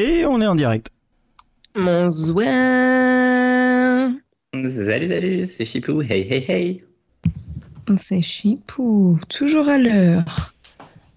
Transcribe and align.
Et 0.00 0.24
on 0.24 0.40
est 0.40 0.46
en 0.46 0.54
direct. 0.54 0.88
Mon 1.76 2.08
zouin. 2.08 2.46
Salut, 4.64 5.06
salut, 5.06 5.44
c'est 5.44 5.66
Chipou. 5.66 6.00
Hey, 6.00 6.22
hey, 6.32 6.44
hey. 6.48 6.82
C'est 7.98 8.22
Chipou, 8.22 9.18
toujours 9.28 9.68
à 9.68 9.76
l'heure. 9.76 10.54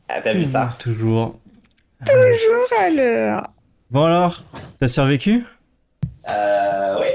Ah, 0.09 0.19
t'as 0.21 0.33
vu 0.33 0.43
ça? 0.43 0.75
Toujours. 0.79 1.39
Toujours 2.05 2.67
à 2.81 2.89
l'heure. 2.89 3.49
Bon 3.89 4.03
alors, 4.03 4.43
t'as 4.81 4.89
survécu? 4.89 5.45
Euh, 6.29 6.97
oui. 6.99 7.07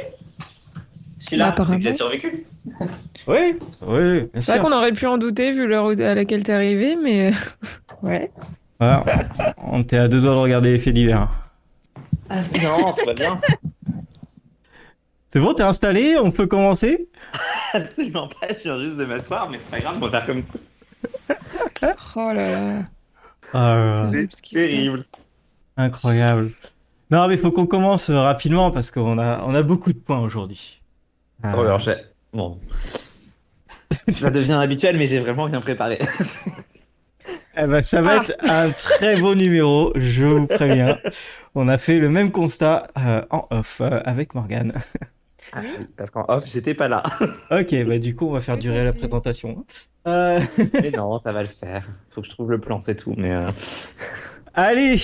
Je 1.19 1.27
suis 1.27 1.37
là, 1.37 1.55
Bah, 1.55 1.65
c'est 1.67 1.77
que 1.77 1.83
j'ai 1.83 1.93
survécu. 1.93 2.47
Oui, 3.27 3.59
oui, 3.87 4.23
bien 4.23 4.41
C'est 4.41 4.53
vrai 4.53 4.55
sûr. 4.55 4.63
qu'on 4.63 4.73
aurait 4.73 4.93
pu 4.93 5.05
en 5.07 5.19
douter 5.19 5.53
vu 5.53 5.67
l'heure 5.67 5.89
à 5.89 6.15
laquelle 6.15 6.43
t'es 6.45 6.53
arrivé, 6.55 6.97
mais 6.97 7.31
ouais. 8.03 8.31
Voilà. 8.81 9.05
On 9.71 9.83
était 9.83 9.99
à 9.99 10.09
deux 10.09 10.23
doigts 10.23 10.31
de 10.33 10.39
regarder 10.39 10.73
les 10.73 10.79
faits 10.79 10.95
divers. 10.95 11.29
Ah, 12.31 12.41
non, 12.63 12.93
tout 12.93 13.05
va 13.07 13.15
bien. 13.15 13.41
C'est 15.29 15.41
bon, 15.41 15.53
t'es 15.53 15.63
installé 15.63 16.17
On 16.19 16.31
peut 16.31 16.47
commencer 16.47 17.09
Absolument 17.75 18.29
pas, 18.29 18.49
je 18.49 18.63
viens 18.63 18.77
juste 18.79 18.97
de 18.97 19.05
m'asseoir, 19.05 19.51
mais 19.51 19.59
c'est 19.63 19.71
pas 19.71 19.81
grave, 19.81 19.99
on 20.01 20.07
va 20.07 20.11
faire 20.21 20.27
comme 20.27 20.43
ça. 20.43 20.59
Oh 22.17 22.33
là 22.33 22.51
là. 22.51 22.83
Ah, 23.55 24.11
C'est 24.13 24.35
ce 24.35 24.55
terrible. 24.55 25.05
Incroyable. 25.77 26.51
Non, 27.11 27.29
mais 27.29 27.35
il 27.35 27.41
faut 27.41 27.53
qu'on 27.53 27.67
commence 27.67 28.11
euh, 28.11 28.21
rapidement 28.21 28.71
parce 28.71 28.91
qu'on 28.91 29.19
a, 29.19 29.43
on 29.47 29.55
a 29.55 29.63
beaucoup 29.63 29.93
de 29.93 29.99
points 29.99 30.19
aujourd'hui. 30.19 30.83
Euh, 31.45 31.53
Oh, 31.57 31.61
alors 31.61 31.79
j'ai. 31.79 31.95
Bon. 32.33 32.59
Ça 34.09 34.31
devient 34.31 34.59
habituel, 34.61 34.97
mais 34.99 35.07
j'ai 35.07 35.21
vraiment 35.21 35.45
rien 35.45 35.61
préparé. 35.61 35.99
Eh 37.57 37.65
ben, 37.65 37.83
ça 37.83 38.03
va 38.03 38.21
Ah. 38.21 38.23
être 38.23 38.37
un 38.41 38.71
très 38.71 39.19
beau 39.19 39.35
numéro, 39.35 39.93
je 39.97 40.25
vous 40.25 40.47
préviens. 40.47 40.99
On 41.55 41.69
a 41.69 41.79
fait 41.79 41.99
le 41.99 42.09
même 42.11 42.31
constat 42.31 42.87
euh, 42.99 43.23
en 43.31 43.47
off 43.51 43.81
euh, 43.81 44.01
avec 44.05 44.35
Morgane. 44.35 44.73
Ah 45.53 45.61
oui, 45.63 45.87
Parce 45.97 46.11
qu'en 46.11 46.25
off, 46.29 46.45
j'étais 46.47 46.75
pas 46.75 46.89
là. 46.89 47.03
Ok, 47.51 47.75
bah 47.87 47.99
du 47.99 48.15
coup, 48.15 48.29
on 48.29 48.33
va 48.33 48.41
faire 48.43 48.59
durer 48.59 48.85
la 48.85 48.93
présentation. 48.93 49.65
Euh, 50.07 50.41
Mais 50.75 50.91
non, 50.91 51.17
ça 51.19 51.33
va 51.33 51.41
le 51.41 51.49
faire. 51.49 51.83
Faut 52.11 52.21
que 52.21 52.27
je 52.27 52.31
trouve 52.33 52.51
le 52.51 52.61
plan, 52.61 52.81
c'est 52.81 52.97
tout. 52.97 53.15
Mais 53.17 53.33
euh, 53.35 53.51
Allez 54.55 55.01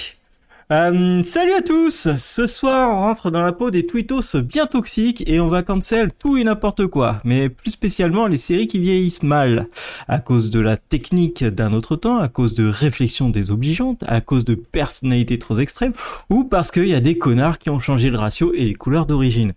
Euh, 0.72 1.22
Salut 1.22 1.52
à 1.52 1.60
tous 1.60 2.08
Ce 2.16 2.46
soir, 2.46 2.90
on 2.90 3.00
rentre 3.00 3.30
dans 3.30 3.42
la 3.42 3.52
peau 3.52 3.70
des 3.70 3.86
tweetos 3.86 4.40
bien 4.42 4.66
toxiques 4.66 5.22
et 5.26 5.38
on 5.38 5.48
va 5.48 5.62
cancel 5.62 6.10
tout 6.18 6.38
et 6.38 6.44
n'importe 6.44 6.86
quoi, 6.86 7.20
mais 7.22 7.50
plus 7.50 7.70
spécialement 7.70 8.26
les 8.26 8.38
séries 8.38 8.66
qui 8.66 8.78
vieillissent 8.78 9.22
mal, 9.22 9.68
à 10.08 10.20
cause 10.20 10.48
de 10.48 10.60
la 10.60 10.78
technique 10.78 11.44
d'un 11.44 11.74
autre 11.74 11.96
temps, 11.96 12.16
à 12.16 12.28
cause 12.28 12.54
de 12.54 12.66
réflexions 12.66 13.28
désobligeantes, 13.28 14.04
à 14.06 14.22
cause 14.22 14.46
de 14.46 14.54
personnalités 14.54 15.38
trop 15.38 15.58
extrêmes, 15.58 15.92
ou 16.30 16.44
parce 16.44 16.70
qu'il 16.70 16.88
y 16.88 16.94
a 16.94 17.00
des 17.00 17.18
connards 17.18 17.58
qui 17.58 17.68
ont 17.68 17.80
changé 17.80 18.08
le 18.08 18.16
ratio 18.16 18.54
et 18.54 18.64
les 18.64 18.74
couleurs 18.74 19.04
d'origine. 19.04 19.52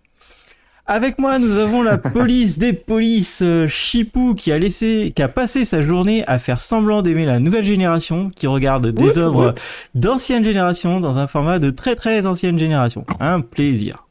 Avec 0.90 1.20
moi, 1.20 1.38
nous 1.38 1.58
avons 1.58 1.82
la 1.84 1.98
police 2.14 2.60
des 2.60 2.72
polices, 2.72 3.42
euh, 3.42 3.68
Chipou, 3.68 4.34
qui 4.34 4.54
a 4.54 4.58
laissé, 4.58 5.12
qui 5.14 5.22
a 5.22 5.28
passé 5.28 5.66
sa 5.66 5.82
journée 5.82 6.24
à 6.28 6.40
faire 6.40 6.62
semblant 6.62 7.02
d'aimer 7.02 7.26
la 7.26 7.40
nouvelle 7.40 7.66
génération, 7.66 8.30
qui 8.34 8.48
regarde 8.48 8.88
des 8.88 9.18
œuvres 9.18 9.54
d'ancienne 9.96 10.46
génération 10.46 11.02
dans 11.02 11.18
un 11.18 11.28
format 11.28 11.60
de 11.60 11.72
très 11.72 11.96
très 11.96 12.26
ancienne 12.26 12.58
génération. 12.58 13.06
Un 13.20 13.42
plaisir. 13.42 14.08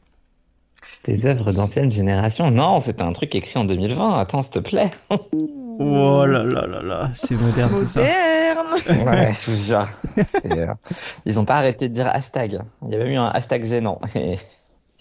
des 1.05 1.25
œuvres 1.25 1.51
d'ancienne 1.51 1.89
génération? 1.89 2.51
Non, 2.51 2.79
c'était 2.79 3.01
un 3.01 3.11
truc 3.13 3.33
écrit 3.33 3.57
en 3.57 3.65
2020. 3.65 4.19
Attends, 4.19 4.43
s'il 4.43 4.53
te 4.53 4.59
plaît. 4.59 4.91
Oh 5.79 6.25
là 6.25 6.43
là 6.43 6.65
là 6.65 6.81
là, 6.81 7.11
c'est 7.13 7.35
moderne 7.35 7.71
tout 7.79 7.85
ça. 7.85 7.99
Moderne. 7.99 9.07
Ouais, 9.07 9.31
je 9.45 9.51
vous 9.51 9.63
jure. 9.67 9.87
C'était, 10.17 10.61
euh, 10.61 10.73
Ils 11.27 11.39
ont 11.39 11.45
pas 11.45 11.57
arrêté 11.57 11.87
de 11.87 11.93
dire 11.93 12.07
hashtag. 12.07 12.57
Il 12.83 12.91
y 12.91 12.95
avait 12.95 13.13
eu 13.13 13.15
un 13.15 13.27
hashtag 13.27 13.63
gênant. 13.63 13.99
Et 14.15 14.39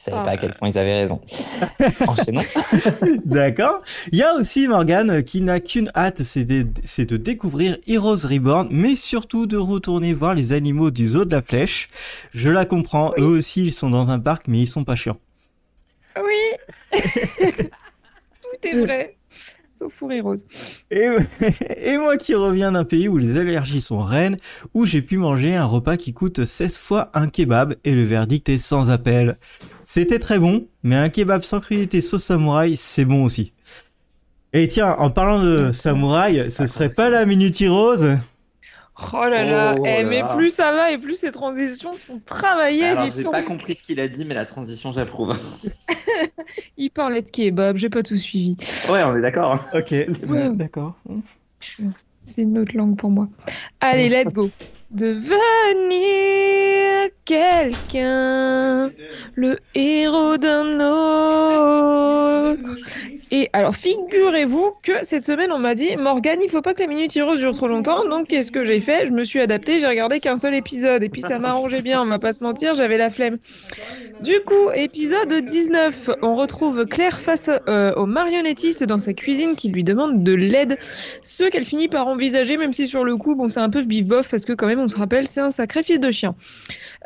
savaient 0.07 0.17
Ah. 0.21 0.25
pas 0.25 0.31
à 0.33 0.37
quel 0.37 0.53
point 0.55 0.69
ils 0.71 0.79
avaient 0.79 0.95
raison. 1.01 1.21
Enchaînons. 2.07 2.41
D'accord. 3.25 3.83
Il 4.13 4.19
y 4.19 4.23
a 4.23 4.35
aussi 4.35 4.67
Morgane 4.69 5.23
qui 5.23 5.43
n'a 5.43 5.61
qu'une 5.61 5.91
hâte, 5.95 6.23
c'est 6.23 6.45
de, 6.45 6.67
c'est 6.85 7.07
de 7.07 7.17
découvrir 7.17 7.77
Heroes 7.87 8.25
Reborn, 8.27 8.69
mais 8.71 8.95
surtout 8.95 9.47
de 9.47 9.57
retourner 9.57 10.15
voir 10.15 10.35
les 10.35 10.53
animaux 10.53 10.91
du 10.91 11.07
zoo 11.07 11.25
de 11.25 11.35
la 11.35 11.43
flèche. 11.43 11.89
Je 12.35 12.49
la 12.49 12.65
comprends, 12.65 13.13
eux 13.19 13.25
aussi 13.27 13.63
ils 13.63 13.73
sont 13.73 13.91
dans 13.91 14.11
un 14.11 14.19
parc, 14.19 14.49
mais 14.49 14.61
ils 14.61 14.67
sont 14.67 14.85
pas 14.85 14.97
chiants. 14.97 15.19
Oui. 16.17 16.99
Tout 18.43 18.69
est 18.69 18.81
vrai. 18.85 19.17
Sauf 19.79 19.93
pour 19.99 20.11
Heroes. 20.11 20.37
Et, 20.91 21.07
et 21.77 21.99
moi 21.99 22.17
qui 22.17 22.35
reviens 22.35 22.73
d'un 22.73 22.85
pays 22.85 23.09
où 23.09 23.19
les 23.19 23.37
allergies 23.37 23.83
sont 23.83 23.99
reines, 23.99 24.39
où 24.73 24.87
j'ai 24.87 25.03
pu 25.03 25.19
manger 25.19 25.55
un 25.55 25.67
repas 25.67 25.99
qui 25.99 26.15
coûte 26.15 26.47
16 26.47 26.79
fois 26.79 27.11
un 27.13 27.29
kebab 27.29 27.75
et 27.85 27.93
le 27.93 28.05
verdict 28.05 28.49
est 28.49 28.57
sans 28.57 28.91
appel. 28.91 29.37
C'était 29.89 30.19
très 30.19 30.41
bon, 30.41 30.67
mais 30.83 30.97
un 30.97 31.09
kebab 31.09 31.43
sans 31.43 31.61
crudité 31.61 32.01
sauce 32.01 32.25
samouraï, 32.25 32.77
c'est 32.77 33.05
bon 33.05 33.23
aussi. 33.23 33.53
Et 34.53 34.67
tiens, 34.67 34.97
en 34.99 35.11
parlant 35.11 35.41
de 35.41 35.71
samouraï, 35.71 36.51
ce 36.51 36.67
serait 36.67 36.89
pas 36.89 37.09
la 37.09 37.25
Minute 37.25 37.57
Rose 37.69 38.19
Oh 39.13 39.21
là 39.29 39.45
là. 39.45 39.77
Oh 39.79 39.85
Eh, 39.87 40.03
là 40.03 40.09
mais 40.09 40.19
là. 40.21 40.35
plus 40.37 40.51
ça 40.51 40.73
va 40.73 40.91
et 40.91 40.99
plus 40.99 41.15
ces 41.15 41.31
transitions 41.31 41.93
sont 41.93 42.21
travaillées. 42.27 42.87
Alors, 42.87 43.09
j'ai 43.15 43.23
pas 43.23 43.43
compris 43.43 43.77
ce 43.77 43.85
qu'il 43.85 44.01
a 44.01 44.09
dit, 44.09 44.25
mais 44.25 44.35
la 44.35 44.45
transition, 44.45 44.91
j'approuve. 44.93 45.37
Il 46.77 46.91
parlait 46.91 47.23
de 47.23 47.31
kebab, 47.31 47.77
j'ai 47.77 47.89
pas 47.91 48.03
tout 48.03 48.17
suivi. 48.17 48.57
Ouais, 48.91 49.05
on 49.05 49.15
est 49.17 49.21
d'accord. 49.23 49.53
hein. 49.53 49.61
Ok, 49.73 49.91
Ouais. 50.29 50.49
d'accord. 50.51 50.97
C'est 52.25 52.43
une 52.43 52.59
autre 52.59 52.75
langue 52.77 52.97
pour 52.97 53.11
moi. 53.11 53.29
Allez, 53.79 54.09
let's 54.09 54.33
go. 54.33 54.51
Devenir 54.91 55.35
quelqu'un, 57.25 58.93
le 59.37 59.59
héros 59.75 60.39
d'un 60.39 60.81
autre. 60.81 62.77
Et 63.33 63.51
alors, 63.53 63.75
figurez-vous 63.75 64.73
que 64.83 64.93
cette 65.05 65.25
semaine, 65.25 65.51
on 65.51 65.59
m'a 65.59 65.75
dit 65.75 65.97
Morgane, 65.97 66.41
il 66.43 66.49
faut 66.49 66.63
pas 66.63 66.75
que 66.75 66.81
la 66.81 66.87
minute 66.87 67.17
heroes 67.17 67.37
dure 67.37 67.55
trop 67.57 67.67
longtemps. 67.67 68.09
Donc, 68.09 68.29
qu'est-ce 68.29 68.53
que 68.53 68.65
j'ai 68.65 68.81
fait? 68.81 69.07
Je 69.07 69.13
me 69.13 69.25
suis 69.25 69.41
adaptée, 69.41 69.81
j'ai 69.81 69.87
regardé 69.87 70.21
qu'un 70.21 70.37
seul 70.37 70.55
épisode. 70.55 71.03
Et 71.03 71.09
puis, 71.09 71.23
ça 71.23 71.39
m'arrangeait 71.39 71.83
bien, 71.83 72.03
on 72.03 72.07
va 72.07 72.19
pas 72.19 72.33
se 72.33 72.45
mentir, 72.45 72.75
j'avais 72.75 72.97
la 72.97 73.11
flemme. 73.11 73.37
Du 74.23 74.41
coup, 74.47 74.71
épisode 74.75 75.33
19, 75.45 76.11
on 76.23 76.37
retrouve 76.37 76.87
Claire 76.87 77.21
face 77.21 77.51
euh, 77.69 77.93
au 77.95 78.07
marionnettiste 78.07 78.85
dans 78.85 78.99
sa 78.99 79.13
cuisine 79.13 79.57
qui 79.57 79.69
lui 79.69 79.85
demande 79.85 80.23
de 80.23 80.33
l'aide 80.33 80.79
ce 81.23 81.45
qu'elle 81.45 81.65
finit 81.65 81.89
par 81.89 82.07
envisager, 82.07 82.57
même 82.57 82.73
si 82.73 82.87
sur 82.87 83.05
le 83.05 83.17
coup, 83.17 83.35
bon, 83.35 83.49
c'est 83.49 83.61
un 83.61 83.71
peu 83.71 83.83
bif-bof 83.83 84.29
parce 84.29 84.45
que 84.45 84.53
quand 84.53 84.67
même, 84.67 84.81
on 84.81 84.89
se 84.89 84.97
rappelle, 84.97 85.27
c'est 85.27 85.41
un 85.41 85.51
sacrifice 85.51 86.01
de 86.01 86.11
chien. 86.11 86.35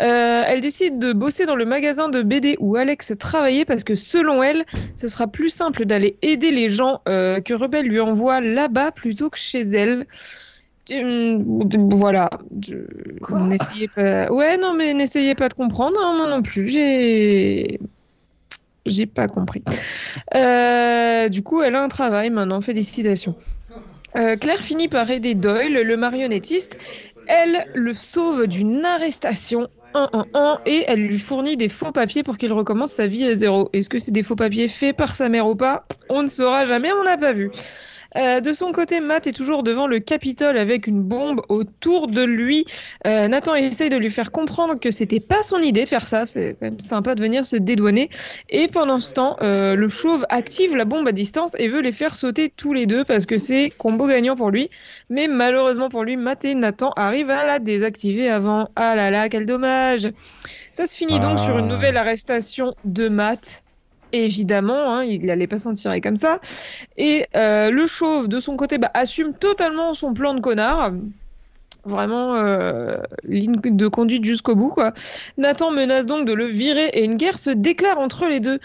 Euh, 0.00 0.42
elle 0.46 0.60
décide 0.60 0.98
de 0.98 1.12
bosser 1.12 1.46
dans 1.46 1.56
le 1.56 1.64
magasin 1.64 2.08
de 2.08 2.22
BD 2.22 2.56
où 2.60 2.76
Alex 2.76 3.14
travaillait 3.18 3.64
parce 3.64 3.84
que 3.84 3.94
selon 3.94 4.42
elle, 4.42 4.64
ce 4.94 5.08
sera 5.08 5.26
plus 5.26 5.50
simple 5.50 5.86
d'aller 5.86 6.09
aider 6.22 6.50
les 6.50 6.68
gens 6.68 7.00
euh, 7.08 7.40
que 7.40 7.54
Rebelle 7.54 7.86
lui 7.86 8.00
envoie 8.00 8.40
là-bas 8.40 8.92
plutôt 8.92 9.30
que 9.30 9.38
chez 9.38 9.60
elle. 9.60 10.06
Hum, 10.90 11.60
Voilà. 11.90 12.28
Je... 12.64 12.76
N'essayez 13.30 13.88
pas. 13.88 14.30
Ouais, 14.32 14.56
non, 14.56 14.74
mais 14.74 14.92
n'essayez 14.94 15.34
pas 15.34 15.48
de 15.48 15.54
comprendre, 15.54 16.00
hein, 16.02 16.16
moi 16.16 16.28
non 16.28 16.42
plus. 16.42 16.68
J'ai. 16.68 17.80
J'ai 18.86 19.06
pas 19.06 19.28
compris. 19.28 19.62
Euh, 20.34 21.28
du 21.28 21.42
coup, 21.42 21.62
elle 21.62 21.76
a 21.76 21.82
un 21.82 21.88
travail 21.88 22.30
maintenant. 22.30 22.60
Félicitations. 22.60 23.36
Euh, 24.16 24.36
Claire 24.36 24.58
finit 24.58 24.88
par 24.88 25.08
aider 25.10 25.34
Doyle, 25.34 25.74
le 25.74 25.96
marionnettiste. 25.96 26.78
Elle 27.28 27.66
le 27.74 27.94
sauve 27.94 28.46
d'une 28.46 28.84
arrestation. 28.84 29.68
Et 30.66 30.84
elle 30.86 31.06
lui 31.06 31.18
fournit 31.18 31.56
des 31.56 31.68
faux 31.68 31.92
papiers 31.92 32.22
pour 32.22 32.36
qu'il 32.36 32.52
recommence 32.52 32.92
sa 32.92 33.06
vie 33.06 33.26
à 33.26 33.34
zéro. 33.34 33.70
Est-ce 33.72 33.88
que 33.88 33.98
c'est 33.98 34.12
des 34.12 34.22
faux 34.22 34.36
papiers 34.36 34.68
faits 34.68 34.96
par 34.96 35.16
sa 35.16 35.28
mère 35.28 35.46
ou 35.46 35.56
pas? 35.56 35.84
On 36.08 36.22
ne 36.22 36.28
saura 36.28 36.64
jamais, 36.64 36.92
on 36.92 37.04
n'a 37.04 37.16
pas 37.16 37.32
vu. 37.32 37.50
Euh, 38.16 38.40
de 38.40 38.52
son 38.52 38.72
côté, 38.72 39.00
Matt 39.00 39.26
est 39.26 39.32
toujours 39.32 39.62
devant 39.62 39.86
le 39.86 40.00
Capitole 40.00 40.58
avec 40.58 40.86
une 40.86 41.02
bombe 41.02 41.42
autour 41.48 42.06
de 42.08 42.22
lui. 42.22 42.64
Euh, 43.06 43.28
Nathan 43.28 43.54
essaye 43.54 43.88
de 43.90 43.96
lui 43.96 44.10
faire 44.10 44.32
comprendre 44.32 44.78
que 44.78 44.90
c'était 44.90 45.20
pas 45.20 45.42
son 45.42 45.58
idée 45.58 45.84
de 45.84 45.88
faire 45.88 46.06
ça. 46.06 46.26
C'est 46.26 46.56
quand 46.58 46.66
même 46.66 46.80
sympa 46.80 47.14
de 47.14 47.22
venir 47.22 47.46
se 47.46 47.56
dédouaner. 47.56 48.08
Et 48.48 48.68
pendant 48.68 49.00
ce 49.00 49.12
temps, 49.12 49.36
euh, 49.42 49.76
le 49.76 49.88
chauve 49.88 50.24
active 50.28 50.76
la 50.76 50.84
bombe 50.84 51.06
à 51.08 51.12
distance 51.12 51.54
et 51.58 51.68
veut 51.68 51.80
les 51.80 51.92
faire 51.92 52.16
sauter 52.16 52.52
tous 52.54 52.72
les 52.72 52.86
deux 52.86 53.04
parce 53.04 53.26
que 53.26 53.38
c'est 53.38 53.70
combo 53.78 54.06
gagnant 54.06 54.36
pour 54.36 54.50
lui. 54.50 54.70
Mais 55.08 55.28
malheureusement 55.28 55.88
pour 55.88 56.04
lui, 56.04 56.16
Matt 56.16 56.44
et 56.44 56.54
Nathan 56.54 56.90
arrivent 56.96 57.30
à 57.30 57.44
la 57.46 57.58
désactiver 57.58 58.28
avant. 58.28 58.68
Ah 58.76 58.94
là 58.94 59.10
là, 59.10 59.28
quel 59.28 59.46
dommage. 59.46 60.10
Ça 60.70 60.86
se 60.86 60.96
finit 60.96 61.20
donc 61.20 61.38
Ah. 61.40 61.44
sur 61.44 61.58
une 61.58 61.68
nouvelle 61.68 61.96
arrestation 61.96 62.74
de 62.84 63.08
Matt. 63.08 63.62
Évidemment, 64.12 64.96
hein, 64.96 65.04
il 65.04 65.24
n'allait 65.24 65.46
pas 65.46 65.58
s'en 65.58 65.72
tirer 65.72 66.00
comme 66.00 66.16
ça. 66.16 66.40
Et 66.96 67.26
euh, 67.36 67.70
le 67.70 67.86
chauve, 67.86 68.28
de 68.28 68.40
son 68.40 68.56
côté, 68.56 68.78
bah, 68.78 68.90
assume 68.94 69.34
totalement 69.34 69.94
son 69.94 70.12
plan 70.14 70.34
de 70.34 70.40
connard. 70.40 70.92
Vraiment, 71.84 72.34
euh, 72.34 72.98
ligne 73.24 73.56
de 73.56 73.88
conduite 73.88 74.24
jusqu'au 74.24 74.54
bout. 74.54 74.74
Nathan 75.38 75.70
menace 75.70 76.04
donc 76.04 76.26
de 76.26 76.34
le 76.34 76.46
virer 76.46 76.88
et 76.92 77.04
une 77.04 77.14
guerre 77.14 77.38
se 77.38 77.48
déclare 77.48 77.98
entre 77.98 78.26
les 78.26 78.38
deux. 78.38 78.58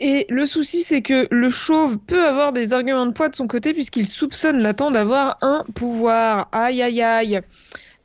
Et 0.00 0.24
le 0.30 0.46
souci, 0.46 0.82
c'est 0.82 1.02
que 1.02 1.26
le 1.30 1.50
chauve 1.50 1.98
peut 1.98 2.24
avoir 2.24 2.52
des 2.52 2.72
arguments 2.72 3.04
de 3.04 3.12
poids 3.12 3.28
de 3.28 3.34
son 3.34 3.46
côté 3.46 3.74
puisqu'il 3.74 4.08
soupçonne 4.08 4.58
Nathan 4.58 4.90
d'avoir 4.90 5.36
un 5.42 5.64
pouvoir. 5.74 6.48
Aïe, 6.52 6.82
aïe, 6.82 7.02
aïe. 7.02 7.40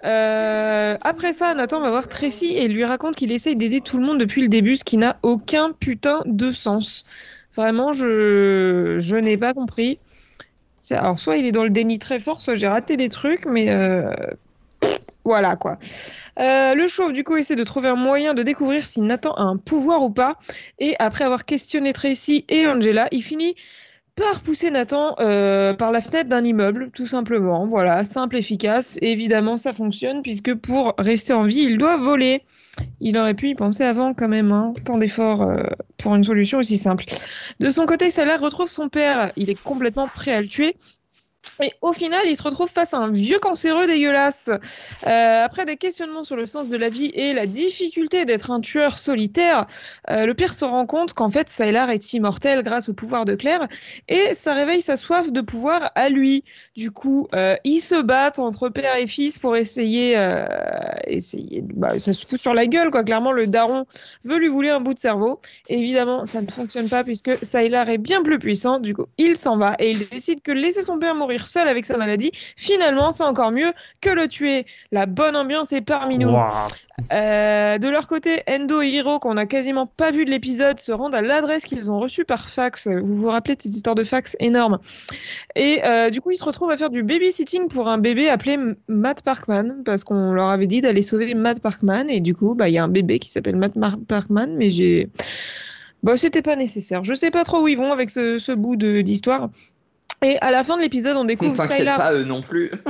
Euh, 0.05 0.97
après 1.01 1.33
ça, 1.33 1.53
Nathan 1.53 1.81
va 1.81 1.89
voir 1.89 2.07
Tracy 2.07 2.55
et 2.55 2.67
lui 2.67 2.85
raconte 2.85 3.15
qu'il 3.15 3.31
essaye 3.31 3.55
d'aider 3.55 3.81
tout 3.81 3.97
le 3.97 4.05
monde 4.05 4.19
depuis 4.19 4.41
le 4.41 4.47
début, 4.47 4.75
ce 4.75 4.83
qui 4.83 4.97
n'a 4.97 5.17
aucun 5.23 5.71
putain 5.71 6.21
de 6.25 6.51
sens. 6.51 7.05
Vraiment, 7.55 7.91
je, 7.91 8.97
je 8.99 9.15
n'ai 9.15 9.37
pas 9.37 9.53
compris. 9.53 9.99
Alors, 10.91 11.19
soit 11.19 11.37
il 11.37 11.45
est 11.45 11.51
dans 11.51 11.63
le 11.63 11.69
déni 11.69 11.99
très 11.99 12.19
fort, 12.19 12.41
soit 12.41 12.55
j'ai 12.55 12.67
raté 12.67 12.95
des 12.95 13.09
trucs, 13.09 13.45
mais 13.45 13.69
euh, 13.69 14.11
voilà 15.25 15.55
quoi. 15.55 15.77
Euh, 16.39 16.73
le 16.73 16.87
chauve, 16.87 17.11
du 17.11 17.23
coup, 17.23 17.35
essaie 17.35 17.55
de 17.55 17.63
trouver 17.63 17.89
un 17.89 17.95
moyen 17.95 18.33
de 18.33 18.43
découvrir 18.43 18.85
si 18.85 19.01
Nathan 19.01 19.33
a 19.33 19.43
un 19.43 19.57
pouvoir 19.57 20.01
ou 20.01 20.09
pas. 20.09 20.35
Et 20.79 20.95
après 20.99 21.25
avoir 21.25 21.45
questionné 21.45 21.91
Tracy 21.93 22.45
et 22.47 22.65
Angela, 22.65 23.07
il 23.11 23.21
finit 23.21 23.55
par 24.19 24.41
pousser 24.41 24.69
Nathan 24.69 25.15
euh, 25.19 25.73
par 25.73 25.91
la 25.91 26.01
fenêtre 26.01 26.29
d'un 26.29 26.43
immeuble, 26.43 26.91
tout 26.91 27.07
simplement. 27.07 27.65
Voilà, 27.65 28.03
simple, 28.03 28.35
efficace. 28.35 28.99
Évidemment, 29.01 29.55
ça 29.55 29.73
fonctionne 29.73 30.21
puisque 30.21 30.53
pour 30.55 30.93
rester 30.97 31.33
en 31.33 31.43
vie, 31.43 31.61
il 31.61 31.77
doit 31.77 31.97
voler. 31.97 32.43
Il 32.99 33.17
aurait 33.17 33.33
pu 33.33 33.49
y 33.49 33.55
penser 33.55 33.83
avant 33.83 34.13
quand 34.13 34.27
même, 34.27 34.51
hein. 34.51 34.73
tant 34.85 34.97
d'efforts 34.97 35.41
euh, 35.41 35.63
pour 35.97 36.15
une 36.15 36.23
solution 36.23 36.59
aussi 36.59 36.77
simple. 36.77 37.05
De 37.59 37.69
son 37.69 37.85
côté, 37.85 38.09
Salah 38.09 38.37
retrouve 38.37 38.69
son 38.69 38.89
père. 38.89 39.31
Il 39.37 39.49
est 39.49 39.61
complètement 39.61 40.07
prêt 40.07 40.33
à 40.33 40.41
le 40.41 40.47
tuer. 40.47 40.75
Et 41.61 41.73
au 41.81 41.93
final, 41.93 42.21
il 42.25 42.35
se 42.35 42.43
retrouve 42.43 42.69
face 42.69 42.93
à 42.93 42.97
un 42.97 43.11
vieux 43.11 43.39
cancéreux 43.39 43.87
dégueulasse. 43.87 44.49
Euh, 45.07 45.43
après 45.45 45.65
des 45.65 45.77
questionnements 45.77 46.23
sur 46.23 46.35
le 46.35 46.45
sens 46.45 46.67
de 46.67 46.77
la 46.77 46.89
vie 46.89 47.11
et 47.13 47.33
la 47.33 47.45
difficulté 47.45 48.25
d'être 48.25 48.51
un 48.51 48.61
tueur 48.61 48.97
solitaire, 48.97 49.65
euh, 50.09 50.25
le 50.25 50.33
pire 50.33 50.53
se 50.53 50.65
rend 50.65 50.85
compte 50.85 51.13
qu'en 51.13 51.29
fait, 51.29 51.49
Sylar 51.49 51.89
est 51.89 52.13
immortel 52.13 52.63
grâce 52.63 52.89
au 52.89 52.93
pouvoir 52.93 53.25
de 53.25 53.35
Claire 53.35 53.67
et 54.07 54.33
ça 54.33 54.53
réveille 54.53 54.81
sa 54.81 54.97
soif 54.97 55.31
de 55.31 55.41
pouvoir 55.41 55.91
à 55.95 56.09
lui. 56.09 56.43
Du 56.75 56.91
coup, 56.91 57.27
euh, 57.33 57.55
ils 57.63 57.79
se 57.79 58.01
battent 58.01 58.39
entre 58.39 58.69
père 58.69 58.95
et 58.95 59.07
fils 59.07 59.39
pour 59.39 59.55
essayer, 59.55 60.17
euh, 60.17 60.45
essayer. 61.07 61.63
Bah, 61.73 61.99
ça 61.99 62.13
se 62.13 62.25
fout 62.25 62.39
sur 62.39 62.53
la 62.53 62.65
gueule, 62.65 62.91
quoi. 62.91 63.03
Clairement, 63.03 63.31
le 63.31 63.47
daron 63.47 63.85
veut 64.23 64.37
lui 64.37 64.47
voler 64.47 64.69
un 64.69 64.79
bout 64.79 64.93
de 64.93 64.99
cerveau. 64.99 65.39
Évidemment, 65.67 66.25
ça 66.25 66.41
ne 66.41 66.49
fonctionne 66.49 66.89
pas 66.89 67.03
puisque 67.03 67.31
Sylar 67.43 67.89
est 67.89 67.97
bien 67.97 68.23
plus 68.23 68.39
puissant. 68.39 68.79
Du 68.79 68.93
coup, 68.93 69.05
il 69.17 69.35
s'en 69.35 69.57
va 69.57 69.75
et 69.79 69.91
il 69.91 70.07
décide 70.09 70.41
que 70.41 70.51
laisser 70.51 70.81
son 70.81 70.99
père 70.99 71.15
mourir 71.15 71.38
seul 71.47 71.67
avec 71.67 71.85
sa 71.85 71.97
maladie, 71.97 72.31
finalement, 72.55 73.11
c'est 73.11 73.23
encore 73.23 73.51
mieux 73.51 73.71
que 74.01 74.09
le 74.09 74.27
tuer. 74.27 74.65
La 74.91 75.05
bonne 75.05 75.35
ambiance 75.35 75.71
est 75.73 75.81
parmi 75.81 76.17
nous. 76.17 76.29
Euh, 77.13 77.77
de 77.77 77.87
leur 77.87 78.07
côté, 78.07 78.41
Endo 78.49 78.81
et 78.81 78.89
Hiro, 78.89 79.19
qu'on 79.19 79.35
n'a 79.35 79.45
quasiment 79.45 79.85
pas 79.85 80.11
vu 80.11 80.25
de 80.25 80.29
l'épisode, 80.31 80.79
se 80.79 80.91
rendent 80.91 81.15
à 81.15 81.21
l'adresse 81.21 81.63
qu'ils 81.63 81.89
ont 81.89 81.97
reçue 81.99 82.25
par 82.25 82.49
fax. 82.49 82.87
Vous 82.87 83.15
vous 83.15 83.29
rappelez 83.29 83.55
de 83.55 83.61
cette 83.61 83.73
histoire 83.73 83.95
de 83.95 84.03
fax 84.03 84.35
énorme 84.39 84.79
Et 85.55 85.81
euh, 85.85 86.09
du 86.09 86.19
coup, 86.19 86.31
ils 86.31 86.37
se 86.37 86.43
retrouvent 86.43 86.71
à 86.71 86.77
faire 86.77 86.89
du 86.89 87.03
babysitting 87.03 87.69
pour 87.69 87.87
un 87.87 87.97
bébé 87.97 88.29
appelé 88.29 88.57
Matt 88.89 89.21
Parkman, 89.23 89.83
parce 89.85 90.03
qu'on 90.03 90.33
leur 90.33 90.49
avait 90.49 90.67
dit 90.67 90.81
d'aller 90.81 91.01
sauver 91.01 91.33
Matt 91.35 91.61
Parkman. 91.61 92.09
Et 92.09 92.19
du 92.19 92.35
coup, 92.35 92.53
bah, 92.55 92.67
il 92.67 92.75
y 92.75 92.77
a 92.77 92.83
un 92.83 92.89
bébé 92.89 93.17
qui 93.19 93.29
s'appelle 93.29 93.55
Matt 93.55 93.75
Mar- 93.75 93.97
Parkman, 94.07 94.55
mais 94.57 94.69
j'ai. 94.69 95.09
Bah, 96.03 96.17
c'était 96.17 96.41
pas 96.41 96.55
nécessaire. 96.55 97.03
Je 97.03 97.13
sais 97.13 97.31
pas 97.31 97.43
trop 97.43 97.61
où 97.61 97.67
ils 97.67 97.77
vont 97.77 97.91
avec 97.93 98.09
ce, 98.09 98.37
ce 98.39 98.51
bout 98.51 98.75
d'histoire. 98.75 99.49
Et 100.21 100.37
à 100.39 100.51
la 100.51 100.63
fin 100.63 100.77
de 100.77 100.81
l'épisode, 100.81 101.17
on 101.17 101.25
découvre 101.25 101.55
Sylar. 101.55 101.97
pas, 101.97 102.13
eux 102.13 102.23
non 102.23 102.41
plus. 102.41 102.71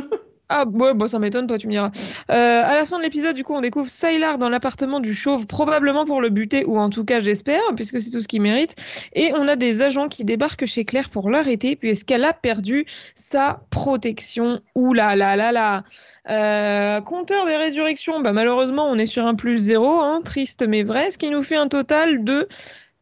Ah 0.52 0.66
ouais, 0.68 0.96
bah 0.96 1.08
ça 1.08 1.20
m'étonne 1.20 1.46
pas, 1.46 1.60
tu 1.60 1.68
me 1.68 1.74
diras. 1.74 1.92
Euh, 2.32 2.64
à 2.64 2.74
la 2.74 2.84
fin 2.84 2.98
de 2.98 3.04
l'épisode, 3.04 3.36
du 3.36 3.44
coup, 3.44 3.54
on 3.54 3.62
découvre 3.62 3.88
Sylar 3.88 4.40
dans 4.40 4.50
l'appartement 4.50 5.00
du 5.00 5.14
chauve, 5.14 5.46
probablement 5.46 6.06
pour 6.06 6.22
le 6.22 6.30
buter, 6.30 6.66
ou 6.66 6.80
en 6.80 6.90
tout 6.90 7.06
cas 7.06 7.20
j'espère, 7.20 7.62
puisque 7.76 8.02
c'est 8.02 8.10
tout 8.10 8.20
ce 8.20 8.28
qu'il 8.28 8.42
mérite. 8.42 8.76
Et 9.14 9.32
on 9.36 9.48
a 9.48 9.56
des 9.56 9.84
agents 9.84 10.08
qui 10.08 10.26
débarquent 10.26 10.66
chez 10.66 10.86
Claire 10.86 11.12
pour 11.12 11.30
l'arrêter, 11.30 11.76
puisqu'elle 11.76 12.26
a 12.26 12.34
perdu 12.34 12.88
sa 13.14 13.62
protection. 13.70 14.60
Ouh 14.74 14.94
là 14.94 15.16
là 15.16 15.36
là 15.36 15.52
là 15.52 15.84
euh, 16.32 17.00
Compteur 17.02 17.46
des 17.46 17.56
résurrections, 17.56 18.20
bah 18.20 18.34
malheureusement 18.34 18.90
on 18.90 18.98
est 18.98 19.06
sur 19.06 19.28
un 19.28 19.36
plus 19.36 19.60
zéro, 19.60 20.00
hein, 20.00 20.22
triste 20.26 20.66
mais 20.68 20.82
vrai, 20.82 21.12
ce 21.12 21.20
qui 21.20 21.30
nous 21.30 21.44
fait 21.44 21.58
un 21.58 21.68
total 21.68 22.24
de 22.24 22.48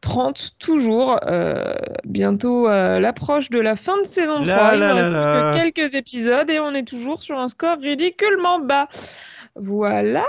30 0.00 0.52
toujours. 0.58 1.18
Euh, 1.26 1.74
bientôt 2.04 2.68
euh, 2.68 3.00
l'approche 3.00 3.50
de 3.50 3.58
la 3.58 3.76
fin 3.76 4.00
de 4.00 4.06
saison 4.06 4.42
3. 4.42 4.44
Là, 4.44 4.74
Il 4.74 4.80
là, 4.80 4.94
ne 4.94 5.08
là, 5.10 5.50
reste 5.50 5.64
que 5.64 5.72
quelques 5.72 5.94
épisodes 5.94 6.48
et 6.50 6.60
on 6.60 6.72
est 6.72 6.86
toujours 6.86 7.22
sur 7.22 7.38
un 7.38 7.48
score 7.48 7.78
ridiculement 7.78 8.60
bas. 8.60 8.88
Voilà 9.56 10.24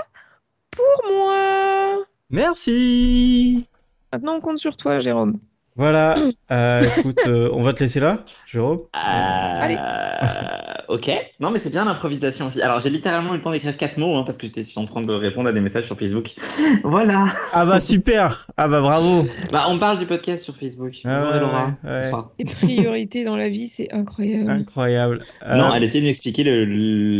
pour 0.71 1.12
moi. 1.12 1.98
Merci. 2.30 3.66
Maintenant 4.12 4.36
on 4.36 4.42
compte 4.42 4.57
sur 4.57 4.75
toi 4.75 5.00
Jérôme. 5.00 5.39
Voilà. 5.75 6.15
Euh, 6.51 6.81
écoute, 6.98 7.19
on 7.27 7.63
va 7.63 7.74
te 7.74 7.83
laisser 7.83 8.00
là, 8.00 8.24
Jérôme. 8.48 8.81
Allez. 8.94 9.77
Ok. 10.89 11.09
Non, 11.39 11.51
mais 11.51 11.59
c'est 11.59 11.69
bien 11.69 11.86
l'improvisation 11.86 12.47
aussi. 12.47 12.62
Alors, 12.62 12.80
j'ai 12.80 12.89
littéralement 12.89 13.33
eu 13.33 13.36
le 13.38 13.41
temps 13.41 13.51
d'écrire 13.51 13.77
quatre 13.77 13.97
mots 13.97 14.18
hein, 14.18 14.24
parce 14.25 14.38
que 14.39 14.47
j'étais 14.47 14.63
en 14.75 14.86
train 14.86 15.01
de 15.01 15.13
répondre 15.13 15.47
à 15.47 15.53
des 15.53 15.62
messages 15.62 15.86
sur 15.86 15.97
Facebook. 15.97 16.31
Voilà. 16.83 17.27
Ah 17.53 17.65
bah 17.65 17.80
super. 17.80 18.47
Ah 18.57 18.68
bah 18.68 18.81
bravo. 18.81 19.24
Bah, 19.51 19.65
on 19.69 19.77
parle 19.77 19.97
du 20.00 20.06
podcast 20.06 20.44
sur 20.44 20.56
Facebook. 20.56 20.94
Ah 21.06 21.19
Bonjour 21.19 21.33
ouais, 21.33 21.39
Laura. 21.39 21.71
ouais. 21.83 22.12
Les 22.39 22.45
priorités 22.45 23.24
dans 23.24 23.36
la 23.36 23.50
vie, 23.50 23.68
c'est 23.68 23.88
incroyable. 23.94 24.50
Incroyable. 24.50 25.19
Euh, 25.45 25.56
Non, 25.56 25.74
elle 25.75 25.83
essayait 25.83 26.01
de 26.01 26.07
m'expliquer 26.07 26.44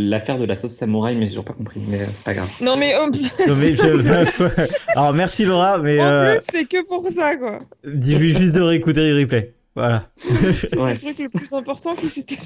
l'affaire 0.08 0.38
de 0.38 0.44
la 0.44 0.54
sauce 0.56 0.72
samouraï, 0.72 1.14
mais 1.14 1.22
j'ai 1.26 1.30
toujours 1.30 1.44
pas 1.44 1.52
compris. 1.52 1.80
Mais 1.88 2.00
euh, 2.00 2.06
c'est 2.12 2.24
pas 2.24 2.34
grave. 2.34 2.48
Non 2.60 2.76
mais 2.76 2.96
en 2.96 3.10
plus, 3.10 3.22
non, 3.46 3.54
mais 3.60 3.76
je- 3.76 4.66
Alors 4.96 5.12
merci 5.12 5.44
Laura, 5.44 5.78
mais 5.78 6.00
en 6.00 6.04
euh, 6.06 6.32
plus, 6.36 6.44
c'est 6.52 6.64
que 6.68 6.84
pour 6.86 7.06
ça 7.08 7.36
quoi. 7.36 7.58
dis-lui 7.86 8.32
juste 8.32 8.52
de 8.54 8.60
réécouter 8.60 9.10
le 9.12 9.20
replay. 9.20 9.54
Voilà. 9.76 10.10
C'est 10.16 10.76
Ouais. 10.76 10.94
le 10.94 10.98
truc 10.98 11.18
le 11.18 11.28
plus 11.28 11.52
important 11.52 11.94
qui 11.94 12.08
s'était 12.08 12.38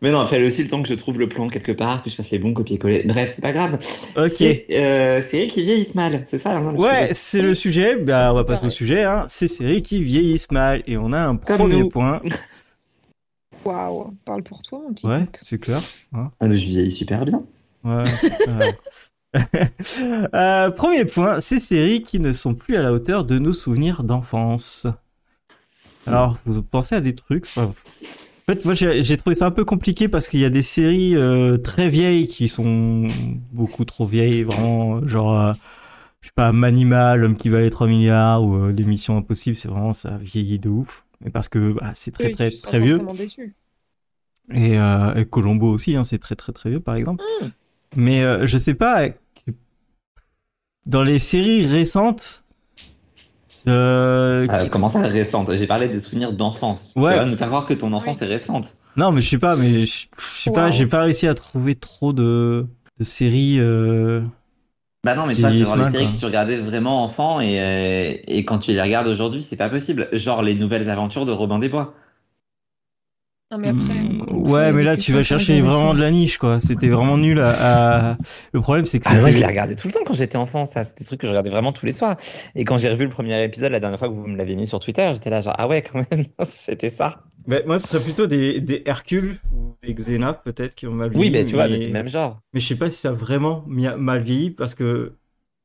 Mais 0.00 0.10
non, 0.10 0.26
fallait 0.26 0.46
aussi 0.46 0.62
le 0.62 0.68
temps 0.70 0.82
que 0.82 0.88
je 0.88 0.94
trouve 0.94 1.18
le 1.18 1.28
plan 1.28 1.48
quelque 1.48 1.72
part, 1.72 2.02
que 2.02 2.08
je 2.10 2.14
fasse 2.14 2.30
les 2.30 2.38
bons 2.38 2.54
copier-coller. 2.54 3.02
Bref, 3.04 3.30
c'est 3.34 3.42
pas 3.42 3.52
grave. 3.52 3.74
Ok. 4.16 4.30
C'est 4.38 4.66
euh, 4.72 5.22
séries 5.22 5.48
qui 5.48 5.62
vieillissent 5.62 5.94
mal, 5.94 6.24
c'est 6.26 6.38
ça 6.38 6.56
hein, 6.56 6.72
le 6.72 6.78
Ouais, 6.80 7.02
sujet. 7.02 7.14
c'est 7.14 7.42
le 7.42 7.54
sujet. 7.54 7.96
Bah, 7.96 8.30
on 8.32 8.34
va 8.36 8.44
passer 8.44 8.66
au 8.66 8.70
sujet. 8.70 9.02
Hein. 9.04 9.26
Ces 9.28 9.48
séries 9.48 9.82
qui 9.82 10.02
vieillissent 10.02 10.50
mal. 10.50 10.82
Et 10.86 10.96
on 10.96 11.12
a 11.12 11.20
un 11.20 11.36
Comme 11.36 11.56
premier 11.58 11.80
nous. 11.80 11.88
point. 11.90 12.20
Waouh, 13.64 14.12
parle 14.24 14.42
pour 14.42 14.62
toi 14.62 14.80
mon 14.84 14.92
petit. 14.94 15.06
Ouais, 15.06 15.24
c'est 15.42 15.58
clair. 15.58 15.80
Ah, 16.14 16.30
mais 16.40 16.56
je 16.56 16.66
vieillis 16.66 16.90
super 16.90 17.24
bien. 17.24 17.44
Ouais, 17.84 18.04
c'est 18.20 18.34
ça. 18.34 18.58
Euh, 20.34 20.70
premier 20.70 21.06
point, 21.06 21.40
ces 21.40 21.58
séries 21.58 22.02
qui 22.02 22.20
ne 22.20 22.34
sont 22.34 22.54
plus 22.54 22.76
à 22.76 22.82
la 22.82 22.92
hauteur 22.92 23.24
de 23.24 23.38
nos 23.38 23.52
souvenirs 23.52 24.02
d'enfance. 24.02 24.86
Alors, 26.06 26.38
vous 26.46 26.62
pensez 26.62 26.94
à 26.94 27.00
des 27.00 27.14
trucs 27.14 27.44
enfin, 27.44 27.66
En 27.66 28.52
fait, 28.52 28.64
moi, 28.64 28.74
j'ai 28.74 29.16
trouvé 29.16 29.34
ça 29.34 29.46
un 29.46 29.50
peu 29.50 29.64
compliqué 29.64 30.08
parce 30.08 30.28
qu'il 30.28 30.40
y 30.40 30.44
a 30.44 30.50
des 30.50 30.62
séries 30.62 31.16
euh, 31.16 31.58
très 31.58 31.88
vieilles 31.88 32.26
qui 32.26 32.48
sont 32.48 33.06
beaucoup 33.52 33.84
trop 33.84 34.04
vieilles, 34.06 34.42
vraiment, 34.42 35.06
genre, 35.06 35.38
euh, 35.38 35.52
je 36.20 36.28
sais 36.28 36.32
pas, 36.34 36.52
Manimal, 36.52 37.20
L'homme 37.20 37.36
qui 37.36 37.48
valait 37.48 37.70
3 37.70 37.86
milliards 37.86 38.42
ou 38.42 38.56
euh, 38.56 38.72
L'émission 38.72 39.16
Impossible, 39.16 39.56
c'est 39.56 39.68
vraiment, 39.68 39.92
ça 39.92 40.18
vieillit 40.18 40.58
de 40.58 40.68
ouf. 40.68 41.04
Mais 41.20 41.30
parce 41.30 41.48
que 41.48 41.72
bah, 41.72 41.92
c'est 41.94 42.10
très, 42.10 42.26
Oui, 42.26 42.32
très, 42.32 42.50
très 42.50 42.80
vieux. 42.80 42.98
déçu. 43.16 43.54
Et, 44.52 44.78
euh, 44.78 45.14
et 45.14 45.24
Colombo 45.24 45.70
aussi, 45.70 45.96
hein, 45.96 46.04
c'est 46.04 46.18
très 46.18 46.34
très 46.34 46.52
très 46.52 46.70
vieux 46.70 46.80
par 46.80 46.96
exemple. 46.96 47.22
Mm. 47.42 47.46
Mais 47.96 48.22
euh, 48.22 48.46
je 48.46 48.58
sais 48.58 48.74
pas, 48.74 49.08
dans 50.86 51.02
les 51.02 51.18
séries 51.18 51.66
récentes, 51.66 52.41
euh, 53.68 54.46
Euh, 54.50 54.66
comment 54.70 54.88
ça 54.88 55.00
récente? 55.00 55.54
J'ai 55.54 55.66
parlé 55.66 55.88
des 55.88 56.00
souvenirs 56.00 56.32
d'enfance. 56.32 56.92
Ouais. 56.96 57.12
Tu 57.12 57.18
vas 57.18 57.26
me 57.26 57.36
faire 57.36 57.48
croire 57.48 57.66
que 57.66 57.74
ton 57.74 57.92
enfance 57.92 58.22
est 58.22 58.26
récente. 58.26 58.74
non 58.96 59.12
mais 59.12 59.20
je 59.20 59.28
sais 59.30 59.38
pas, 59.38 59.56
mais 59.56 59.86
je 59.86 60.06
je 60.18 60.40
sais 60.42 60.50
pas, 60.50 60.66
Wow. 60.66 60.72
j'ai 60.72 60.86
pas 60.86 61.02
réussi 61.02 61.26
à 61.28 61.34
trouver 61.34 61.74
trop 61.74 62.12
de, 62.12 62.66
de 62.98 63.04
séries. 63.04 63.58
Euh... 63.60 64.20
Bah 65.04 65.16
non, 65.16 65.26
mais 65.26 65.34
ça, 65.34 65.50
c'est 65.50 65.64
genre 65.64 65.76
les 65.76 65.90
séries 65.90 66.04
quoi. 66.04 66.14
que 66.14 66.18
tu 66.18 66.24
regardais 66.26 66.56
vraiment 66.58 67.02
enfant 67.02 67.40
et, 67.40 67.60
euh, 67.60 68.12
et 68.28 68.44
quand 68.44 68.58
tu 68.60 68.72
les 68.72 68.80
regardes 68.80 69.08
aujourd'hui, 69.08 69.42
c'est 69.42 69.56
pas 69.56 69.68
possible. 69.68 70.08
Genre 70.12 70.42
les 70.42 70.54
nouvelles 70.54 70.88
aventures 70.90 71.26
de 71.26 71.32
Robin 71.32 71.58
des 71.58 71.68
Bois. 71.68 71.94
Non 73.52 73.58
mais 73.58 73.68
après. 73.68 74.02
mm, 74.02 74.24
ouais, 74.50 74.72
mais 74.72 74.82
là 74.82 74.96
tu 74.96 75.12
vas 75.12 75.22
chercher 75.22 75.60
vraiment 75.60 75.92
de 75.94 76.00
la 76.00 76.10
niche 76.10 76.38
quoi. 76.38 76.58
C'était 76.58 76.88
vraiment 76.88 77.18
nul 77.18 77.38
à, 77.40 78.12
à- 78.12 78.16
Le 78.52 78.60
problème 78.60 78.86
c'est 78.86 78.98
que 78.98 79.06
Ah 79.10 79.22
ouais, 79.22 79.30
je 79.30 79.38
les 79.38 79.46
regardais 79.46 79.74
tout 79.74 79.88
le 79.88 79.92
temps 79.92 80.00
quand 80.06 80.14
j'étais 80.14 80.36
enfant, 80.38 80.64
ça. 80.64 80.84
C'était 80.84 81.00
des 81.00 81.04
trucs 81.06 81.20
que 81.20 81.26
je 81.26 81.32
regardais 81.32 81.50
vraiment 81.50 81.72
tous 81.72 81.84
les 81.86 81.92
soirs. 81.92 82.16
Et 82.54 82.64
quand 82.64 82.78
j'ai 82.78 82.88
revu 82.88 83.04
le 83.04 83.10
premier 83.10 83.42
épisode 83.44 83.70
la 83.72 83.80
dernière 83.80 83.98
fois 83.98 84.08
que 84.08 84.14
vous 84.14 84.26
me 84.26 84.36
l'avez 84.38 84.56
mis 84.56 84.66
sur 84.66 84.80
Twitter, 84.80 85.10
j'étais 85.12 85.28
là 85.30 85.40
genre, 85.40 85.54
ah 85.58 85.68
ouais, 85.68 85.82
quand 85.82 85.98
même, 86.10 86.24
c'était 86.46 86.90
ça. 86.90 87.20
Bah, 87.46 87.58
moi 87.66 87.78
ce 87.78 87.88
serait 87.88 88.02
plutôt 88.02 88.26
des, 88.26 88.60
des 88.60 88.82
Hercule 88.86 89.40
ou 89.52 89.74
des 89.84 89.92
Xena 89.94 90.32
peut-être 90.32 90.74
qui 90.74 90.86
ont 90.86 90.92
mal 90.92 91.10
Oui, 91.14 91.28
vieilli, 91.28 91.30
mais 91.32 91.44
tu 91.44 91.54
vois, 91.54 91.64
mais 91.64 91.72
mais- 91.72 91.78
c'est 91.78 91.86
le 91.86 91.92
même 91.92 92.08
genre. 92.08 92.38
Mais 92.54 92.60
je 92.60 92.66
sais 92.68 92.76
pas 92.76 92.88
si 92.88 92.98
ça 93.00 93.10
a 93.10 93.12
vraiment 93.12 93.64
mal 93.66 94.22
vieilli 94.22 94.50
parce 94.50 94.74
que 94.74 95.12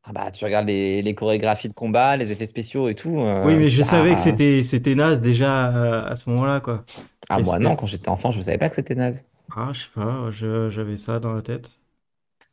Ah 0.10 0.14
bah, 0.14 0.32
tu 0.32 0.46
regardes 0.46 0.68
les, 0.68 1.02
les 1.02 1.16
chorégraphies 1.16 1.68
de 1.68 1.74
combat, 1.74 2.16
les 2.18 2.32
effets 2.32 2.48
spéciaux 2.48 2.88
et 2.90 2.96
tout. 2.96 3.20
euh, 3.22 3.44
oui, 3.44 3.56
mais 3.56 3.70
je 3.70 3.82
c'est 3.82 3.84
savais 3.84 4.16
que 4.16 4.22
c'était 4.22 4.64
c'était 4.64 4.96
naze 4.96 5.22
déjà 5.22 5.68
euh, 5.76 6.06
à 6.08 6.16
ce 6.16 6.30
moment-là 6.30 6.60
quoi. 6.60 6.86
Ah, 7.30 7.40
et 7.40 7.44
moi 7.44 7.60
non, 7.60 7.76
quand 7.76 7.86
j'étais 7.86 8.10
enfant, 8.10 8.32
je 8.32 8.42
savais 8.42 8.58
pas 8.58 8.70
que 8.70 8.76
c'était 8.76 8.96
naze. 8.96 9.30
Ah, 9.56 9.72
je 9.74 9.84
sais 9.84 9.90
pas, 9.94 10.30
j'avais 10.70 10.98
ça 10.98 11.20
dans 11.20 11.34
la 11.34 11.42
tête. 11.42 11.70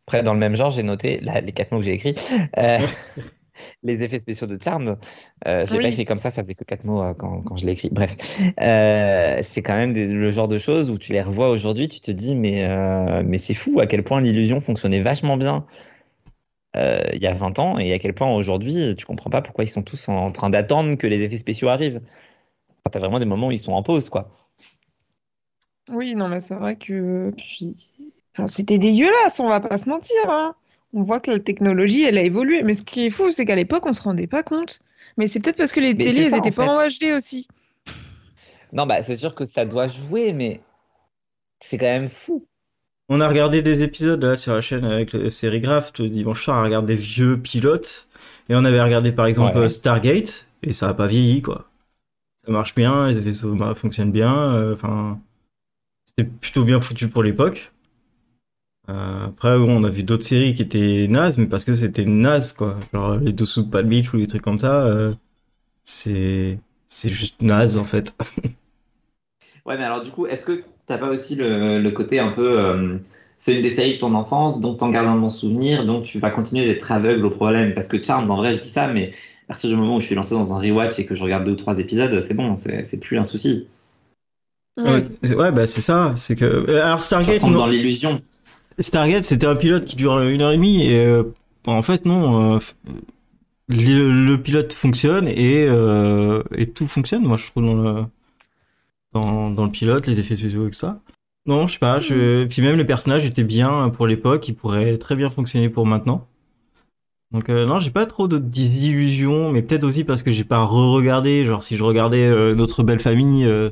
Après, 0.07 0.23
dans 0.23 0.35
le 0.35 0.41
même 0.41 0.57
genre, 0.57 0.71
j'ai 0.71 0.83
noté 0.85 1.21
là, 1.21 1.41
les 1.41 1.53
quatre 1.53 1.73
mots 1.73 1.79
que 1.79 1.85
j'ai 1.85 1.95
écrits. 1.95 2.15
Euh, 2.59 2.79
les 3.83 4.03
effets 4.03 4.19
spéciaux 4.19 4.47
de 4.47 4.59
Charmed. 4.63 4.99
Euh, 5.47 5.67
je 5.67 5.73
l'ai 5.73 5.79
Oui. 5.79 5.81
pas 5.81 5.89
écrit 5.89 6.05
comme 6.05 6.19
ça, 6.19 6.31
ça 6.31 6.43
faisait 6.43 6.55
que 6.55 6.65
quatre 6.65 6.85
mots 6.85 7.03
euh, 7.03 7.15
quand, 7.15 7.43
quand 7.43 7.57
je 7.57 7.67
l'ai 7.67 7.73
écrit. 7.73 7.91
Bref, 7.93 8.17
Euh, 8.61 9.41
c'est 9.43 9.63
quand 9.63 9.75
même 9.77 9.93
des- 9.93 10.09
le 10.09 10.31
genre 10.31 10.49
de 10.49 10.59
choses 10.59 10.91
où 10.91 10.99
tu 10.99 11.13
les 11.13 11.21
revois 11.23 11.51
aujourd'hui, 11.51 11.89
tu 11.89 12.01
te 12.01 12.11
dis 12.11 12.35
mais 12.35 12.65
euh, 12.69 13.23
mais 13.27 13.39
c'est 13.39 13.55
fou 13.55 13.81
à 13.81 13.87
quel 13.87 14.05
point 14.05 14.21
l'illusion 14.21 14.61
fonctionnait 14.61 15.01
vachement 15.03 15.37
bien 15.37 15.67
euh, 16.77 17.03
il 17.15 17.23
y 17.23 17.27
a 17.27 17.33
20 17.35 17.59
ans 17.59 17.79
et 17.79 17.93
à 17.93 17.99
quel 17.99 18.15
point 18.15 18.35
aujourd'hui 18.35 18.95
tu 18.97 19.07
comprends 19.07 19.31
pas 19.31 19.43
pourquoi 19.43 19.65
ils 19.65 19.69
sont 19.69 19.83
tous 19.83 20.09
en 20.09 20.33
train 20.33 20.51
d'attendre 20.51 20.97
que 20.97 21.07
les 21.07 21.21
effets 21.23 21.39
spéciaux 21.39 21.69
arrivent. 21.69 22.01
Enfin, 22.71 22.91
T'as 22.93 22.99
vraiment 23.01 23.19
des 23.21 23.27
moments 23.27 23.49
où 23.49 23.53
ils 23.53 23.59
sont 23.59 23.73
en 23.73 23.83
pause 23.83 24.09
quoi. 24.11 24.31
Oui, 25.91 26.15
non, 26.15 26.29
mais 26.29 26.41
c'est 26.41 26.55
vrai 26.55 26.77
que 26.77 27.31
puis... 27.37 27.77
enfin, 28.33 28.47
c'était 28.47 28.79
dégueulasse, 28.79 29.39
on 29.41 29.49
va 29.49 29.61
pas 29.61 29.79
se 29.79 29.89
mentir. 29.89 30.17
hein. 30.29 30.55
On 30.95 31.03
voit 31.03 31.21
que 31.21 31.31
la 31.31 31.41
technologie, 31.41 32.03
elle 32.05 32.19
a 32.19 32.23
évolué. 32.23 32.63
Mais 32.63 32.73
ce 32.75 32.83
qui 32.83 33.05
est 33.07 33.11
fou, 33.11 33.31
c'est 33.31 33.45
qu'à 33.45 33.57
l'époque, 33.57 33.85
on 33.87 33.93
se 33.93 34.03
rendait 34.03 34.27
pas 34.27 34.43
compte. 34.43 34.81
Mais 35.17 35.27
c'est 35.27 35.41
peut-être 35.41 35.57
parce 35.59 35.73
que 35.73 35.81
les 35.81 35.97
télés, 35.97 36.23
elles 36.23 36.37
étaient 36.37 36.59
en 36.59 36.65
pas 36.65 36.69
en. 36.69 36.87
HD 36.89 37.13
aussi. 37.17 37.47
Non 38.73 38.87
bah 38.87 39.03
c'est 39.03 39.17
sûr 39.17 39.35
que 39.35 39.45
ça 39.45 39.65
doit 39.65 39.87
jouer 39.87 40.33
mais 40.33 40.61
c'est 41.61 41.79
quand 41.79 41.87
même 41.87 42.09
fou. 42.09 42.47
On 43.11 43.21
a 43.21 43.29
regardé 43.29 43.61
des 43.61 43.83
épisodes 43.83 44.23
là 44.23 44.35
sur 44.37 44.55
la 44.55 44.61
chaîne 44.63 44.85
avec 44.85 45.13
le 45.13 45.29
Sérigraphe 45.29 45.93
le 45.99 46.09
dimanche 46.09 46.45
soir, 46.45 46.57
on 46.59 46.61
a 46.61 46.65
regardé 46.65 46.97
des 46.97 47.01
vieux 47.03 47.39
pilotes 47.39 48.09
et 48.49 48.55
on 48.55 48.65
avait 48.65 48.81
regardé 48.83 49.13
par 49.13 49.27
exemple 49.27 49.59
Ouais. 49.59 49.69
Stargate 49.69 50.47
et 50.63 50.73
ça 50.73 50.89
a 50.89 50.95
pas 50.95 51.07
vieilli 51.07 51.43
quoi. 51.43 51.71
Ça 52.37 52.51
marche 52.51 52.75
bien, 52.75 53.09
les 53.09 53.21
vaisseaux 53.21 53.55
bah, 53.55 53.75
fonctionnent 53.75 54.13
bien, 54.13 54.55
euh, 54.55 54.75
enfin 54.75 55.21
c'était 56.07 56.31
plutôt 56.31 56.65
bien 56.65 56.81
foutu 56.81 57.09
pour 57.09 57.23
l'époque. 57.23 57.73
Euh, 58.89 59.27
après 59.27 59.57
bon, 59.59 59.81
on 59.81 59.85
a 59.85 59.91
vu 59.91 60.03
d'autres 60.03 60.25
séries 60.25 60.55
qui 60.55 60.63
étaient 60.63 61.07
nazes 61.09 61.39
mais 61.39 61.47
parce 61.47 61.65
que 61.65 61.75
c'était 61.75 62.05
naze 62.07 62.53
quoi, 62.55 62.79
genre 62.93 63.17
les 63.17 63.33
Dessous 63.33 63.63
de 63.65 63.71
Palm 63.71 63.89
Beach 63.89 64.13
ou 64.15 64.17
les 64.19 64.27
trucs 64.27 64.43
comme 64.43 64.59
ça, 64.59 64.85
euh, 64.87 65.15
c'est 65.85 66.59
c'est 66.87 67.11
juste 67.11 67.43
naze 67.43 67.79
en 67.79 67.85
fait. 67.85 68.17
Ouais, 69.67 69.77
mais 69.79 69.85
alors 69.85 70.01
du 70.03 70.11
coup, 70.11 70.27
est-ce 70.27 70.45
que 70.45 70.63
t'as 70.87 70.99
pas 70.99 71.09
aussi 71.09 71.37
le, 71.37 71.81
le 71.81 71.91
côté 71.91 72.19
un 72.21 72.31
peu. 72.31 72.61
euh, 72.61 72.99
c'est 73.39 73.57
une 73.57 73.63
des 73.63 73.71
séries 73.71 73.95
de 73.95 73.99
ton 73.99 74.15
enfance, 74.15 74.61
dont 74.61 74.75
t'en 74.75 74.91
gardes 74.91 75.09
un 75.09 75.17
bon 75.19 75.29
souvenir, 75.29 75.85
donc 75.85 76.05
tu 76.05 76.19
vas 76.19 76.31
continuer 76.31 76.65
d'être 76.67 76.91
aveugle 76.93 77.25
au 77.27 77.31
problème? 77.31 77.75
Parce 77.75 77.89
que 77.89 78.03
Charmed, 78.03 78.31
en 78.31 78.37
vrai, 78.37 78.53
je 78.53 78.61
dis 78.61 78.69
ça, 78.69 78.89
mais 78.89 79.11
à 79.45 79.49
partir 79.49 79.71
du 79.71 79.77
moment 79.77 79.97
où 79.97 80.01
je 80.01 80.07
suis 80.07 80.15
lancé 80.15 80.35
dans 80.35 80.55
un 80.55 80.59
rewatch 80.59 80.99
et 80.99 81.07
que 81.07 81.15
je 81.15 81.23
regarde 81.23 81.45
deux 81.45 81.53
ou 81.53 81.57
trois 81.57 81.79
épisodes, 81.79 82.21
c'est 82.21 82.35
bon, 82.35 82.55
c'est 82.57 82.83
c'est 82.85 83.01
plus 83.01 83.19
un 83.19 83.25
souci. 83.25 83.67
Ouais, 84.77 85.53
bah 85.53 85.67
c'est 85.67 85.81
ça, 85.81 86.15
c'est 86.17 86.35
que 86.35 86.45
euh, 86.45 86.85
alors 86.85 87.03
Stargate 87.03 87.43
non. 87.45 87.53
dans 87.53 87.67
l'illusion. 87.67 88.21
Stargate, 88.79 89.23
c'était 89.25 89.47
un 89.47 89.57
pilote 89.57 89.85
qui 89.85 89.97
dure 89.97 90.21
une 90.21 90.43
heure 90.43 90.51
et 90.53 90.57
demie 90.57 90.87
et 90.87 91.07
euh, 91.07 91.23
en 91.67 91.83
fait 91.83 92.07
non, 92.07 92.57
euh, 92.57 92.59
le, 93.69 94.27
le 94.27 94.43
pilote 94.43 94.73
fonctionne 94.73 95.29
et 95.29 95.67
euh, 95.69 96.43
et 96.57 96.67
tout 96.67 96.89
fonctionne. 96.89 97.23
Moi, 97.23 97.37
je 97.37 97.47
trouve 97.47 97.65
dans 97.65 97.75
le 97.75 98.05
dans, 99.15 99.51
dans 99.51 99.65
le 99.65 99.71
pilote, 99.71 100.07
les 100.07 100.21
effets 100.21 100.37
spéciaux 100.37 100.67
et 100.67 100.71
tout 100.71 100.79
ça. 100.79 101.01
Non, 101.47 101.67
je 101.67 101.75
sais 101.75 101.79
pas. 101.79 101.99
Je... 101.99 102.45
Puis 102.45 102.63
même 102.63 102.77
les 102.77 102.85
personnages 102.85 103.25
étaient 103.25 103.45
bien 103.45 103.89
pour 103.91 104.07
l'époque, 104.07 104.47
ils 104.49 104.55
pourraient 104.55 104.99
très 104.99 105.17
bien 105.17 105.31
fonctionner 105.31 105.69
pour 105.69 105.87
maintenant. 105.87 106.27
Donc 107.33 107.49
euh, 107.49 107.67
non, 107.67 107.79
j'ai 107.79 107.91
pas 107.91 108.07
trop 108.07 108.29
de 108.29 108.39
désillusions, 108.39 109.51
mais 109.51 109.63
peut-être 109.63 109.85
aussi 109.85 110.05
parce 110.05 110.23
que 110.23 110.31
j'ai 110.31 110.45
pas 110.45 110.65
re-regardé. 110.65 111.45
Genre 111.47 111.63
si 111.63 111.77
je 111.77 111.83
regardais 111.83 112.27
euh, 112.27 112.55
Notre 112.55 112.83
Belle 112.83 113.01
Famille 113.01 113.45
euh, 113.45 113.71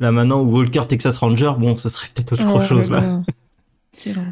là 0.00 0.10
maintenant 0.12 0.42
ou 0.42 0.56
Walker 0.56 0.82
Texas 0.88 1.18
Ranger, 1.18 1.52
bon, 1.58 1.76
ça 1.76 1.90
serait 1.90 2.08
peut-être 2.14 2.32
autre 2.32 2.62
chose 2.62 2.90
là. 2.90 3.22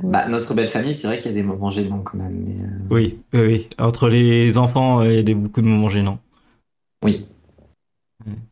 Bah, 0.02 0.28
notre 0.28 0.54
belle 0.54 0.68
famille, 0.68 0.94
c'est 0.94 1.06
vrai 1.06 1.18
qu'il 1.18 1.26
y 1.26 1.34
a 1.34 1.36
des 1.36 1.42
moments 1.42 1.70
gênants 1.70 2.02
quand 2.02 2.18
même. 2.18 2.44
Mais, 2.44 2.64
euh, 2.64 2.68
Oui, 2.90 3.20
oui, 3.32 3.40
oui. 3.40 3.68
Entre 3.78 4.08
les 4.08 4.58
enfants, 4.58 5.00
euh, 5.00 5.06
il 5.06 5.16
y 5.16 5.18
a 5.18 5.22
des, 5.22 5.34
beaucoup 5.34 5.62
de 5.62 5.66
moments 5.66 5.88
gênants. 5.88 6.18
oui. 7.04 7.26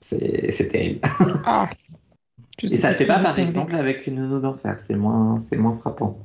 C'est 0.01 0.69
terrible. 0.69 1.01
Ah. 1.45 1.67
Et 2.63 2.77
ça 2.77 2.91
le 2.91 2.95
fait 2.95 3.07
pas, 3.07 3.19
par 3.21 3.39
exemple, 3.39 3.75
avec 3.75 4.07
une 4.07 4.17
nounou 4.17 4.41
d'enfer. 4.41 4.79
C'est 4.79 4.97
moins, 4.97 5.39
moins 5.57 5.73
frappant. 5.73 6.19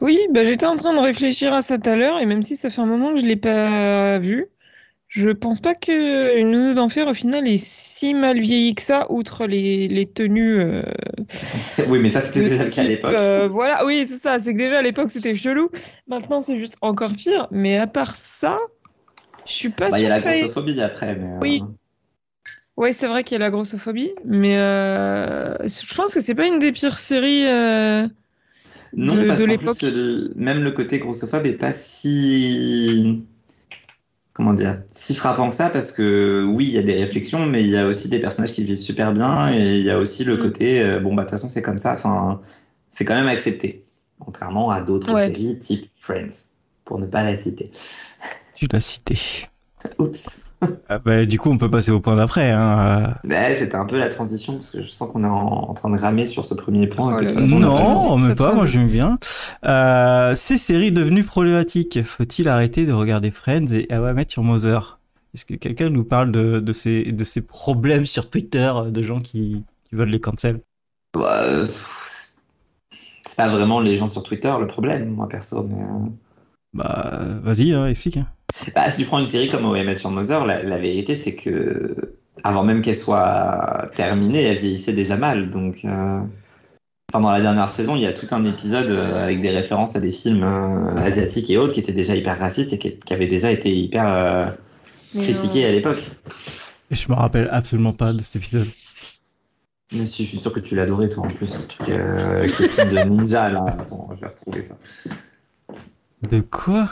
Oui, 0.00 0.18
bah, 0.30 0.44
j'étais 0.44 0.66
en 0.66 0.76
train 0.76 0.94
de 0.94 1.00
réfléchir 1.00 1.52
à 1.52 1.62
ça 1.62 1.78
tout 1.78 1.90
à 1.90 1.96
l'heure, 1.96 2.18
et 2.18 2.26
même 2.26 2.42
si 2.42 2.56
ça 2.56 2.70
fait 2.70 2.80
un 2.80 2.86
moment 2.86 3.12
que 3.12 3.20
je 3.20 3.26
l'ai 3.26 3.36
pas 3.36 4.18
vu, 4.18 4.46
je 5.08 5.30
pense 5.30 5.60
pas 5.60 5.74
que 5.74 6.38
une 6.38 6.50
nounou 6.50 6.74
d'enfer, 6.74 7.08
au 7.08 7.14
final, 7.14 7.46
est 7.46 7.56
si 7.56 8.14
mal 8.14 8.40
vieilli 8.40 8.74
que 8.74 8.82
ça, 8.82 9.06
outre 9.10 9.46
les, 9.46 9.88
les 9.88 10.06
tenues 10.06 10.60
euh, 10.60 10.82
oui, 11.88 11.98
mais 11.98 12.08
ça, 12.08 12.20
c'était 12.20 12.40
déjà 12.40 12.64
le 12.64 12.70
cas 12.70 12.82
à 12.82 12.84
l'époque. 12.84 13.14
euh, 13.14 13.48
voilà, 13.48 13.84
oui, 13.84 14.06
c'est 14.08 14.18
ça, 14.18 14.38
c'est 14.38 14.54
que 14.54 14.58
déjà 14.58 14.78
à 14.78 14.82
l'époque 14.82 15.10
c'était 15.10 15.36
chelou, 15.36 15.70
maintenant 16.08 16.42
c'est 16.42 16.56
juste 16.56 16.76
encore 16.80 17.12
pire, 17.12 17.48
mais 17.50 17.76
à 17.76 17.86
part 17.86 18.14
ça, 18.14 18.58
je 19.46 19.52
suis 19.52 19.68
pas 19.68 19.90
Bah, 19.90 19.98
il 19.98 20.04
y 20.04 20.06
a 20.06 20.18
sûre 20.18 20.30
la 20.30 20.38
grossophobie 20.38 20.80
après, 20.80 21.16
mais. 21.16 21.28
euh, 21.28 21.58
Oui. 22.80 22.86
Ouais, 22.86 22.92
c'est 22.92 23.08
vrai 23.08 23.24
qu'il 23.24 23.34
y 23.34 23.36
a 23.36 23.38
la 23.40 23.50
grossophobie, 23.50 24.10
mais 24.24 24.56
euh, 24.58 25.54
je 25.68 25.94
pense 25.94 26.14
que 26.14 26.20
c'est 26.20 26.34
pas 26.34 26.46
une 26.46 26.58
des 26.58 26.72
pires 26.72 26.98
séries 26.98 27.46
euh, 27.46 28.08
Non, 28.94 29.14
de, 29.16 29.24
parce 29.24 29.42
de 29.42 29.56
plus, 29.56 29.82
le- 29.82 30.32
même 30.36 30.62
le 30.64 30.70
côté 30.72 30.98
grossophobe 30.98 31.46
est 31.46 31.58
pas 31.58 31.72
si. 31.72 33.24
Comment 34.32 34.54
dire 34.54 34.82
Si 34.90 35.14
frappant 35.14 35.48
que 35.48 35.54
ça, 35.54 35.70
parce 35.70 35.92
que 35.92 36.44
oui, 36.44 36.66
il 36.66 36.72
y 36.72 36.78
a 36.78 36.82
des 36.82 36.94
réflexions, 36.94 37.46
mais 37.46 37.62
il 37.62 37.68
y 37.68 37.76
a 37.76 37.86
aussi 37.86 38.08
des 38.08 38.20
personnages 38.20 38.52
qui 38.52 38.62
vivent 38.64 38.80
super 38.80 39.12
bien, 39.12 39.52
et 39.52 39.78
il 39.78 39.84
y 39.84 39.90
a 39.90 39.98
aussi 39.98 40.24
le 40.24 40.36
Mm. 40.36 40.38
côté, 40.38 40.82
euh, 40.82 41.00
bon, 41.00 41.14
bah, 41.14 41.24
de 41.24 41.28
toute 41.28 41.36
façon, 41.36 41.48
c'est 41.48 41.62
comme 41.62 41.78
ça, 41.78 41.92
enfin, 41.94 42.40
c'est 42.90 43.04
quand 43.04 43.14
même 43.14 43.28
accepté. 43.28 43.84
Contrairement 44.20 44.70
à 44.70 44.82
d'autres 44.82 45.14
Ouais. 45.14 45.26
séries 45.26 45.58
type 45.58 45.86
Friends, 45.94 46.28
pour 46.84 46.98
ne 46.98 47.06
pas 47.06 47.24
la 47.24 47.36
citer. 47.36 47.70
Tu 48.54 48.66
l'as 48.72 48.80
cité. 48.80 49.18
Oups. 49.98 50.49
Ah 50.88 50.98
bah, 50.98 51.24
du 51.24 51.38
coup, 51.38 51.50
on 51.50 51.56
peut 51.56 51.70
passer 51.70 51.90
au 51.90 52.00
point 52.00 52.16
d'après. 52.16 52.50
Hein. 52.50 53.14
Ouais, 53.28 53.54
c'était 53.54 53.76
un 53.76 53.86
peu 53.86 53.98
la 53.98 54.08
transition, 54.08 54.54
parce 54.54 54.70
que 54.70 54.82
je 54.82 54.90
sens 54.90 55.10
qu'on 55.10 55.24
est 55.24 55.26
en, 55.26 55.70
en 55.70 55.74
train 55.74 55.90
de 55.90 55.98
ramer 55.98 56.26
sur 56.26 56.44
ce 56.44 56.54
premier 56.54 56.86
point. 56.86 57.16
Oh 57.18 57.34
façon. 57.34 57.60
Non, 57.60 58.18
cette 58.18 58.36
pas, 58.36 58.52
moi 58.52 58.66
j'aime 58.66 58.86
bien. 58.86 59.18
Euh, 59.64 60.34
ces 60.34 60.58
séries 60.58 60.92
devenues 60.92 61.24
problématiques. 61.24 62.02
Faut-il 62.04 62.48
arrêter 62.48 62.84
de 62.84 62.92
regarder 62.92 63.30
Friends 63.30 63.72
et 63.72 63.88
How 63.90 64.10
I 64.10 64.12
Met 64.12 64.26
Your 64.36 64.44
Mother? 64.44 64.98
Est-ce 65.34 65.44
que 65.44 65.54
quelqu'un 65.54 65.88
nous 65.88 66.04
parle 66.04 66.32
de, 66.32 66.60
de, 66.60 66.72
ces, 66.72 67.12
de 67.12 67.24
ces 67.24 67.40
problèmes 67.40 68.04
sur 68.04 68.28
Twitter 68.28 68.72
de 68.88 69.02
gens 69.02 69.20
qui, 69.20 69.62
qui 69.88 69.94
veulent 69.94 70.10
les 70.10 70.20
cancel? 70.20 70.60
Bah, 71.14 71.64
c'est 71.64 71.86
c'est 73.26 73.36
pas 73.36 73.48
vraiment 73.48 73.80
les 73.80 73.94
gens 73.94 74.08
sur 74.08 74.24
Twitter 74.24 74.52
le 74.60 74.66
problème, 74.66 75.10
moi 75.10 75.28
perso, 75.28 75.62
mais. 75.62 75.76
euh, 75.76 76.08
Bah, 76.72 77.20
vas-y, 77.42 77.72
hein, 77.72 77.86
explique. 77.88 78.16
hein. 78.16 78.26
Bah, 78.74 78.88
si 78.90 79.02
tu 79.02 79.06
prends 79.06 79.18
une 79.18 79.28
série 79.28 79.48
comme 79.48 79.70
Met 79.72 79.94
Your 80.02 80.10
Mother, 80.10 80.44
la, 80.46 80.62
la 80.62 80.78
vérité 80.78 81.14
c'est 81.14 81.34
que 81.34 81.94
avant 82.42 82.64
même 82.64 82.80
qu'elle 82.80 82.96
soit 82.96 83.86
terminée, 83.94 84.42
elle 84.42 84.56
vieillissait 84.56 84.92
déjà 84.92 85.16
mal. 85.16 85.50
Donc, 85.50 85.84
euh, 85.84 86.20
enfin, 87.12 87.20
dans 87.20 87.30
la 87.30 87.40
dernière 87.40 87.68
saison, 87.68 87.96
il 87.96 88.02
y 88.02 88.06
a 88.06 88.12
tout 88.12 88.26
un 88.30 88.44
épisode 88.44 88.88
euh, 88.88 89.22
avec 89.22 89.40
des 89.40 89.50
références 89.50 89.94
à 89.96 90.00
des 90.00 90.10
films 90.10 90.42
euh, 90.42 90.96
asiatiques 90.96 91.50
et 91.50 91.58
autres 91.58 91.74
qui 91.74 91.80
étaient 91.80 91.92
déjà 91.92 92.14
hyper 92.14 92.38
racistes 92.38 92.72
et 92.72 92.78
qui, 92.78 92.96
qui 92.98 93.12
avaient 93.14 93.26
déjà 93.26 93.50
été 93.50 93.74
hyper 93.76 94.06
euh, 94.06 94.46
critiqués 95.18 95.66
à 95.66 95.70
l'époque. 95.72 96.10
Et 96.90 96.94
je 96.94 97.08
me 97.08 97.14
rappelle 97.14 97.48
absolument 97.52 97.92
pas 97.92 98.12
de 98.12 98.22
cet 98.22 98.36
épisode. 98.36 98.66
Mais 99.92 100.06
si, 100.06 100.24
je 100.24 100.28
suis 100.28 100.38
sûr 100.38 100.52
que 100.52 100.60
tu 100.60 100.76
l'adorais 100.76 101.08
toi 101.08 101.26
en 101.26 101.30
plus, 101.30 101.46
ce 101.48 101.66
truc 101.66 101.88
euh, 101.88 102.38
avec 102.38 102.58
le 102.58 102.68
film 102.68 102.88
de 102.88 102.98
ninja 103.08 103.50
là. 103.50 103.76
Attends, 103.78 104.08
je 104.14 104.20
vais 104.20 104.28
retrouver 104.28 104.62
ça. 104.62 104.76
De 106.28 106.40
quoi 106.40 106.88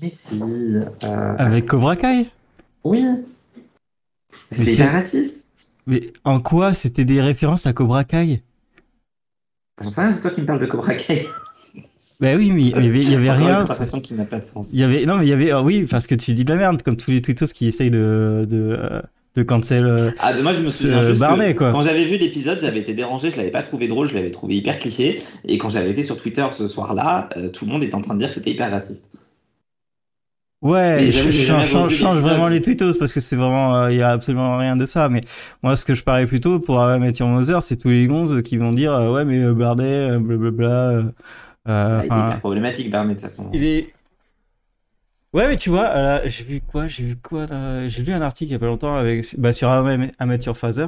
Mais 0.00 0.08
si. 0.10 0.40
euh, 0.40 1.34
Avec 1.38 1.66
Cobra 1.66 1.96
Kai 1.96 2.30
Oui. 2.84 3.04
C'était 4.50 4.64
c'est- 4.64 4.72
hyper 4.74 4.92
raciste. 4.92 5.48
Mais 5.86 6.12
en 6.24 6.40
quoi 6.40 6.72
c'était 6.72 7.04
des 7.04 7.20
références 7.20 7.66
à 7.66 7.72
Cobra 7.74 8.04
Kai 8.04 8.42
J'en 9.82 9.90
sais 9.90 10.00
rien, 10.02 10.12
c'est 10.12 10.22
toi 10.22 10.30
qui 10.30 10.40
me 10.40 10.46
parles 10.46 10.60
de 10.60 10.66
Cobra 10.66 10.94
Kai. 10.94 11.26
Bah 12.20 12.36
oui, 12.36 12.52
mais 12.52 12.62
il 12.62 12.68
y 12.68 12.74
avait, 12.88 13.02
il 13.02 13.10
y 13.10 13.14
avait 13.16 13.28
Encore 13.28 13.40
une 13.42 13.46
rien. 13.48 13.60
conversation 13.62 14.00
qui 14.00 14.14
n'a 14.14 14.24
pas 14.24 14.38
de 14.38 14.44
sens. 14.44 14.72
Il 14.72 14.78
y 14.78 14.82
avait 14.84 15.04
non 15.04 15.16
mais 15.16 15.26
il 15.26 15.28
y 15.28 15.32
avait 15.32 15.50
ah 15.50 15.62
oui 15.62 15.84
parce 15.90 16.06
que 16.06 16.14
tu 16.14 16.32
dis 16.32 16.44
de 16.44 16.50
la 16.50 16.56
merde 16.56 16.80
comme 16.82 16.96
tous 16.96 17.10
les 17.10 17.20
tweetos 17.20 17.46
qui 17.52 17.66
essayent 17.66 17.90
de 17.90 18.46
de 18.48 18.76
euh, 18.78 19.02
de 19.34 19.42
cancel. 19.42 19.84
euh, 19.84 20.10
Ah, 20.20 20.32
moi 20.42 20.52
je 20.52 20.60
me 20.60 20.68
Ce 20.68 20.82
souviens 20.84 21.00
juste 21.02 21.20
Barney, 21.20 21.54
que 21.54 21.58
quoi. 21.58 21.72
quand 21.72 21.82
j'avais 21.82 22.04
vu 22.04 22.16
l'épisode, 22.18 22.60
j'avais 22.60 22.80
été 22.80 22.94
dérangé, 22.94 23.30
je 23.30 23.36
l'avais 23.36 23.50
pas 23.50 23.62
trouvé 23.62 23.88
drôle, 23.88 24.08
je 24.08 24.14
l'avais 24.14 24.30
trouvé 24.30 24.54
hyper 24.56 24.78
cliché. 24.78 25.18
Et 25.48 25.58
quand 25.58 25.68
j'avais 25.68 25.90
été 25.90 26.04
sur 26.04 26.16
Twitter 26.16 26.46
ce 26.52 26.68
soir-là, 26.68 27.28
euh, 27.36 27.48
tout 27.48 27.64
le 27.66 27.72
monde 27.72 27.82
était 27.84 27.94
en 27.96 28.00
train 28.00 28.14
de 28.14 28.20
dire 28.20 28.28
que 28.28 28.34
c'était 28.34 28.50
hyper 28.52 28.70
raciste. 28.70 29.18
Ouais, 30.62 30.96
Mais 30.96 31.10
je, 31.10 31.30
change, 31.30 32.18
vraiment 32.20 32.48
les 32.48 32.62
tweetos 32.62 32.94
parce 32.98 33.12
que 33.12 33.20
c'est 33.20 33.36
vraiment, 33.36 33.76
euh, 33.76 33.92
il 33.92 33.98
y 33.98 34.02
a 34.02 34.10
absolument 34.12 34.56
rien 34.56 34.76
de 34.76 34.86
ça. 34.86 35.10
Mais 35.10 35.20
moi, 35.62 35.76
ce 35.76 35.84
que 35.84 35.92
je 35.92 36.02
parlais 36.02 36.24
plutôt 36.26 36.58
pour 36.58 36.82
Met 36.98 37.12
Your 37.20 37.28
Mother, 37.28 37.60
c'est 37.62 37.76
tous 37.76 37.90
les 37.90 38.06
gonzes 38.06 38.40
qui 38.42 38.56
vont 38.56 38.72
dire 38.72 38.94
euh, 38.94 39.12
ouais 39.12 39.26
mais 39.26 39.42
euh, 39.42 39.52
Barney, 39.52 39.84
euh, 39.84 40.18
blablabla. 40.18 40.66
euh, 40.66 41.02
euh, 41.68 42.00
Ah, 42.00 42.02
il 42.06 42.12
est 42.16 42.20
hyper 42.20 42.38
problématique, 42.40 42.88
Barney, 42.90 43.14
de 43.14 43.20
toute 43.20 43.28
façon. 43.28 43.50
il 43.52 43.64
est. 43.64 43.92
Ouais, 45.34 45.48
mais 45.48 45.56
tu 45.56 45.68
vois, 45.70 45.88
euh, 45.96 46.20
j'ai 46.26 46.44
vu 46.44 46.60
quoi 46.62 46.88
J'ai 46.88 47.04
vu 47.04 47.16
quoi 47.16 47.46
J'ai 47.88 48.02
lu 48.04 48.12
un 48.12 48.22
article 48.22 48.50
il 48.50 48.52
y 48.52 48.56
a 48.56 48.58
pas 48.58 48.66
longtemps 48.66 48.94
avec, 48.94 49.24
bah, 49.38 49.52
sur 49.52 49.68
Your 49.68 50.56
Father 50.56 50.86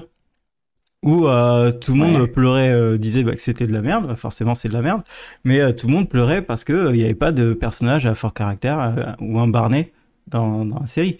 où 1.03 1.29
euh, 1.29 1.73
tout 1.73 1.93
le 1.93 1.99
monde 1.99 2.27
Ouais. 2.27 2.27
pleurait, 2.27 2.71
euh, 2.73 2.99
disait 2.99 3.23
bah, 3.23 3.35
que 3.35 3.41
c'était 3.41 3.67
de 3.67 3.73
la 3.73 3.83
merde. 3.83 4.07
Bah, 4.09 4.17
Forcément, 4.17 4.55
c'est 4.55 4.69
de 4.69 4.73
la 4.75 4.83
merde. 4.83 5.03
Mais 5.45 5.75
tout 5.75 5.87
le 5.87 5.93
monde 5.93 6.09
pleurait 6.09 6.43
parce 6.43 6.65
que 6.65 6.91
il 6.93 6.99
n'y 6.99 7.05
avait 7.05 7.15
pas 7.15 7.33
de 7.33 7.53
personnage 7.55 8.07
à 8.07 8.15
fort 8.15 8.35
caractère 8.35 9.17
ou 9.21 9.39
un 9.39 9.47
Barney 9.49 9.93
dans, 10.29 10.65
dans 10.65 10.81
la 10.81 10.87
série. 10.87 11.19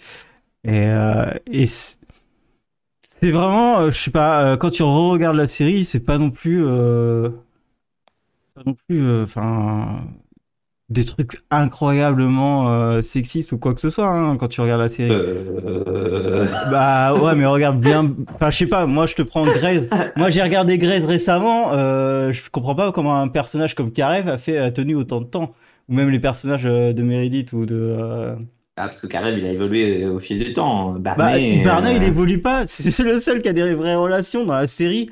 Et, 0.65 0.87
et 1.51 1.67
c'est 1.67 3.31
vraiment, 3.31 3.85
je 3.85 3.97
sais 3.97 4.11
pas, 4.11 4.57
quand 4.57 4.69
tu 4.71 4.83
re-regardes 4.83 5.37
la 5.37 5.47
série, 5.47 5.85
c'est 5.85 5.99
pas 6.01 6.17
non 6.17 6.29
plus, 6.29 6.63
pas 8.53 8.63
non 8.65 8.73
plus, 8.87 9.21
enfin, 9.21 10.05
des 10.89 11.03
trucs 11.03 11.41
incroyablement 11.51 12.71
euh, 12.71 13.01
sexistes 13.01 13.51
ou 13.51 13.57
quoi 13.57 13.73
que 13.73 13.81
ce 13.81 13.89
soit 13.89 14.07
hein, 14.07 14.37
quand 14.37 14.47
tu 14.47 14.61
regardes 14.61 14.81
la 14.81 14.89
série. 14.89 15.11
Euh... 15.11 16.45
Bah 16.71 17.13
ouais, 17.13 17.35
mais 17.35 17.45
regarde 17.45 17.79
bien. 17.79 18.09
Enfin, 18.33 18.49
je 18.49 18.57
sais 18.57 18.67
pas. 18.67 18.85
Moi, 18.85 19.05
je 19.05 19.15
te 19.15 19.21
prends 19.21 19.41
Grey's. 19.41 19.89
Moi, 20.15 20.29
j'ai 20.29 20.41
regardé 20.41 20.77
Grey's 20.77 21.03
récemment. 21.03 21.73
Euh, 21.73 22.31
je 22.31 22.49
comprends 22.49 22.75
pas 22.75 22.91
comment 22.93 23.19
un 23.19 23.27
personnage 23.27 23.75
comme 23.75 23.91
Karev 23.91 24.29
a 24.29 24.37
fait 24.37 24.57
a 24.57 24.71
tenu 24.71 24.95
autant 24.95 25.19
de 25.19 25.25
temps. 25.25 25.53
Ou 25.89 25.95
même 25.95 26.09
les 26.09 26.19
personnages 26.19 26.63
de 26.63 27.01
Meredith 27.01 27.53
ou 27.53 27.65
de. 27.65 27.97
Ah, 28.77 28.83
parce 28.83 29.01
que 29.01 29.07
Karev, 29.07 29.37
il 29.37 29.45
a 29.45 29.51
évolué 29.51 30.05
au 30.05 30.19
fil 30.19 30.41
du 30.41 30.53
temps. 30.53 30.93
Bah, 30.93 31.15
Barney, 31.17 31.63
Barney, 31.63 31.95
il 31.97 32.03
évolue 32.03 32.39
pas. 32.39 32.65
C'est 32.67 32.97
le 32.99 33.19
seul 33.19 33.41
qui 33.41 33.49
a 33.49 33.53
des 33.53 33.73
vraies 33.73 33.95
relations 33.95 34.45
dans 34.45 34.53
la 34.53 34.67
série. 34.67 35.09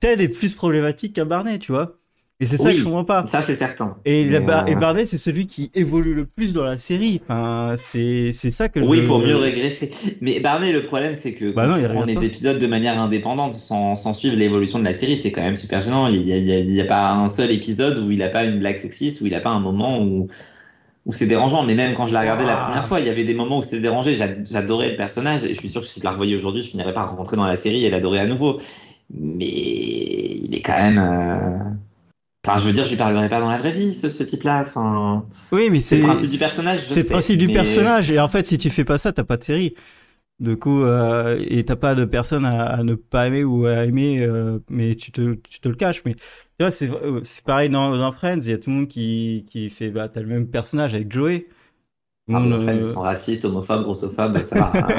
Ted 0.00 0.22
est 0.22 0.28
plus 0.28 0.54
problématique 0.54 1.14
qu'un 1.14 1.26
Barney, 1.26 1.58
tu 1.58 1.72
vois. 1.72 1.96
Et 2.38 2.44
c'est 2.44 2.58
ça 2.58 2.64
Oui. 2.64 2.72
que 2.72 2.78
je 2.80 2.84
comprends 2.84 3.04
pas. 3.04 3.24
Ça, 3.24 3.40
c'est 3.40 3.54
certain. 3.54 3.96
Et, 4.04 4.24
la- 4.26 4.64
euh, 4.64 4.66
et 4.66 4.74
Barney, 4.74 5.06
c'est 5.06 5.16
celui 5.16 5.46
qui 5.46 5.70
évolue 5.74 6.12
le 6.12 6.26
plus 6.26 6.52
dans 6.52 6.64
la 6.64 6.76
série. 6.76 7.22
Enfin, 7.26 7.76
c'est 7.78 8.30
ça 8.32 8.68
que 8.68 8.78
Oui, 8.80 8.98
je- 8.98 9.06
pour 9.06 9.20
mieux 9.20 9.36
régresser. 9.36 9.88
Mais 10.20 10.38
Barney, 10.40 10.70
le 10.70 10.82
problème, 10.82 11.14
c'est 11.14 11.32
que 11.32 11.50
Bah 11.52 11.62
quand 11.66 11.78
non, 11.80 11.88
prends 11.88 12.00
régresse 12.02 12.20
les 12.20 12.26
épisodes 12.26 12.58
de 12.58 12.66
manière 12.66 13.00
indépendante, 13.00 13.54
sans, 13.54 13.96
sans 13.96 14.12
suivre 14.12 14.36
l'évolution 14.36 14.78
de 14.78 14.84
la 14.84 14.92
série, 14.92 15.16
c'est 15.16 15.32
quand 15.32 15.40
même 15.40 15.56
super 15.56 15.80
gênant. 15.80 16.08
Il 16.08 16.24
n'y 16.26 16.80
a, 16.82 16.84
pas 16.84 17.10
un 17.12 17.30
seul 17.30 17.50
épisode 17.50 17.96
où 18.00 18.10
il 18.10 18.18
n'a 18.18 18.28
pas 18.28 18.44
une 18.44 18.58
blague 18.58 18.76
sexiste, 18.76 19.22
où 19.22 19.26
il 19.26 19.32
n'a 19.32 19.40
pas 19.40 19.50
un 19.50 19.60
moment 19.60 20.02
où, 20.02 20.28
où 21.06 21.12
c'est 21.14 21.26
dérangeant. 21.26 21.62
Mais 21.62 21.74
même 21.74 21.94
quand 21.94 22.06
je 22.06 22.12
l'ai 22.12 22.20
regardé 22.20 22.44
la 22.44 22.60
Ah. 22.60 22.64
première 22.66 22.86
fois, 22.86 23.00
il 23.00 23.06
y 23.06 23.10
avait 23.10 23.24
des 23.24 23.32
moments 23.34 23.60
où 23.60 23.62
c'était 23.62 23.80
dérangé. 23.80 24.14
J'a- 24.14 24.42
J'adorais 24.44 24.90
le 24.90 24.96
personnage 24.96 25.42
et 25.44 25.54
je 25.54 25.58
suis 25.58 25.70
sûr 25.70 25.80
que 25.80 25.86
si 25.86 26.00
je 26.00 26.04
la 26.04 26.10
revoyais 26.10 26.34
aujourd'hui, 26.34 26.60
je 26.60 26.68
finirais 26.68 26.92
par 26.92 27.16
rentrer 27.16 27.38
dans 27.38 27.46
la 27.46 27.56
série 27.56 27.86
et 27.86 27.88
l'adorer 27.88 28.18
à 28.18 28.26
nouveau. 28.26 28.58
Mais 29.08 29.46
il 29.46 30.54
est 30.54 30.60
quand 30.62 30.76
même. 30.76 30.98
euh, 30.98 31.65
Enfin, 32.46 32.58
je 32.58 32.66
veux 32.66 32.72
dire, 32.72 32.84
je 32.84 32.90
lui 32.90 32.96
parlerai 32.96 33.28
pas 33.28 33.40
dans 33.40 33.50
la 33.50 33.58
vraie 33.58 33.72
vie, 33.72 33.92
ce, 33.92 34.08
ce 34.08 34.22
type-là. 34.22 34.60
Enfin, 34.60 35.24
Oui, 35.50 35.68
mais 35.70 35.80
c'est 35.80 35.98
le 35.98 36.04
principe 36.04 36.30
du 36.30 36.38
personnage. 36.38 36.78
C'est 36.84 37.02
le 37.02 37.08
principe 37.08 37.38
du 37.38 37.48
personnage. 37.48 38.10
Et 38.10 38.20
en 38.20 38.28
fait, 38.28 38.46
si 38.46 38.56
tu 38.56 38.70
fais 38.70 38.84
pas 38.84 38.98
ça, 38.98 39.12
t'as 39.12 39.24
pas 39.24 39.36
de 39.36 39.44
série. 39.44 39.74
Du 40.38 40.56
coup, 40.56 40.82
euh, 40.82 41.42
et 41.48 41.64
t'as 41.64 41.76
pas 41.76 41.94
de 41.94 42.04
personne 42.04 42.44
à, 42.44 42.66
à 42.66 42.82
ne 42.82 42.94
pas 42.94 43.26
aimer 43.26 43.42
ou 43.42 43.64
à 43.66 43.84
aimer, 43.86 44.20
euh, 44.20 44.58
mais 44.68 44.94
tu 44.94 45.10
te, 45.10 45.34
tu 45.48 45.60
te 45.60 45.68
le 45.68 45.74
caches. 45.74 46.02
Mais 46.04 46.14
tu 46.14 46.20
vois, 46.60 46.70
c'est 46.70 46.90
euh, 46.90 47.22
pareil 47.46 47.70
dans, 47.70 47.96
dans 47.96 48.12
Friends. 48.12 48.40
Il 48.42 48.50
y 48.50 48.52
a 48.52 48.58
tout 48.58 48.70
le 48.70 48.76
monde 48.76 48.88
qui, 48.88 49.46
qui 49.50 49.70
fait, 49.70 49.88
bah, 49.88 50.08
t'as 50.08 50.20
le 50.20 50.26
même 50.26 50.46
personnage 50.46 50.94
avec 50.94 51.10
Joey. 51.10 51.46
Ah, 52.30 52.40
bon, 52.40 52.52
en 52.52 52.58
fait, 52.58 52.72
euh, 52.72 52.74
ils 52.74 52.80
sont 52.80 53.00
racistes, 53.00 53.44
homophobes, 53.44 53.84
grossophobes, 53.84 54.42
ça 54.42 54.58
va. 54.58 54.88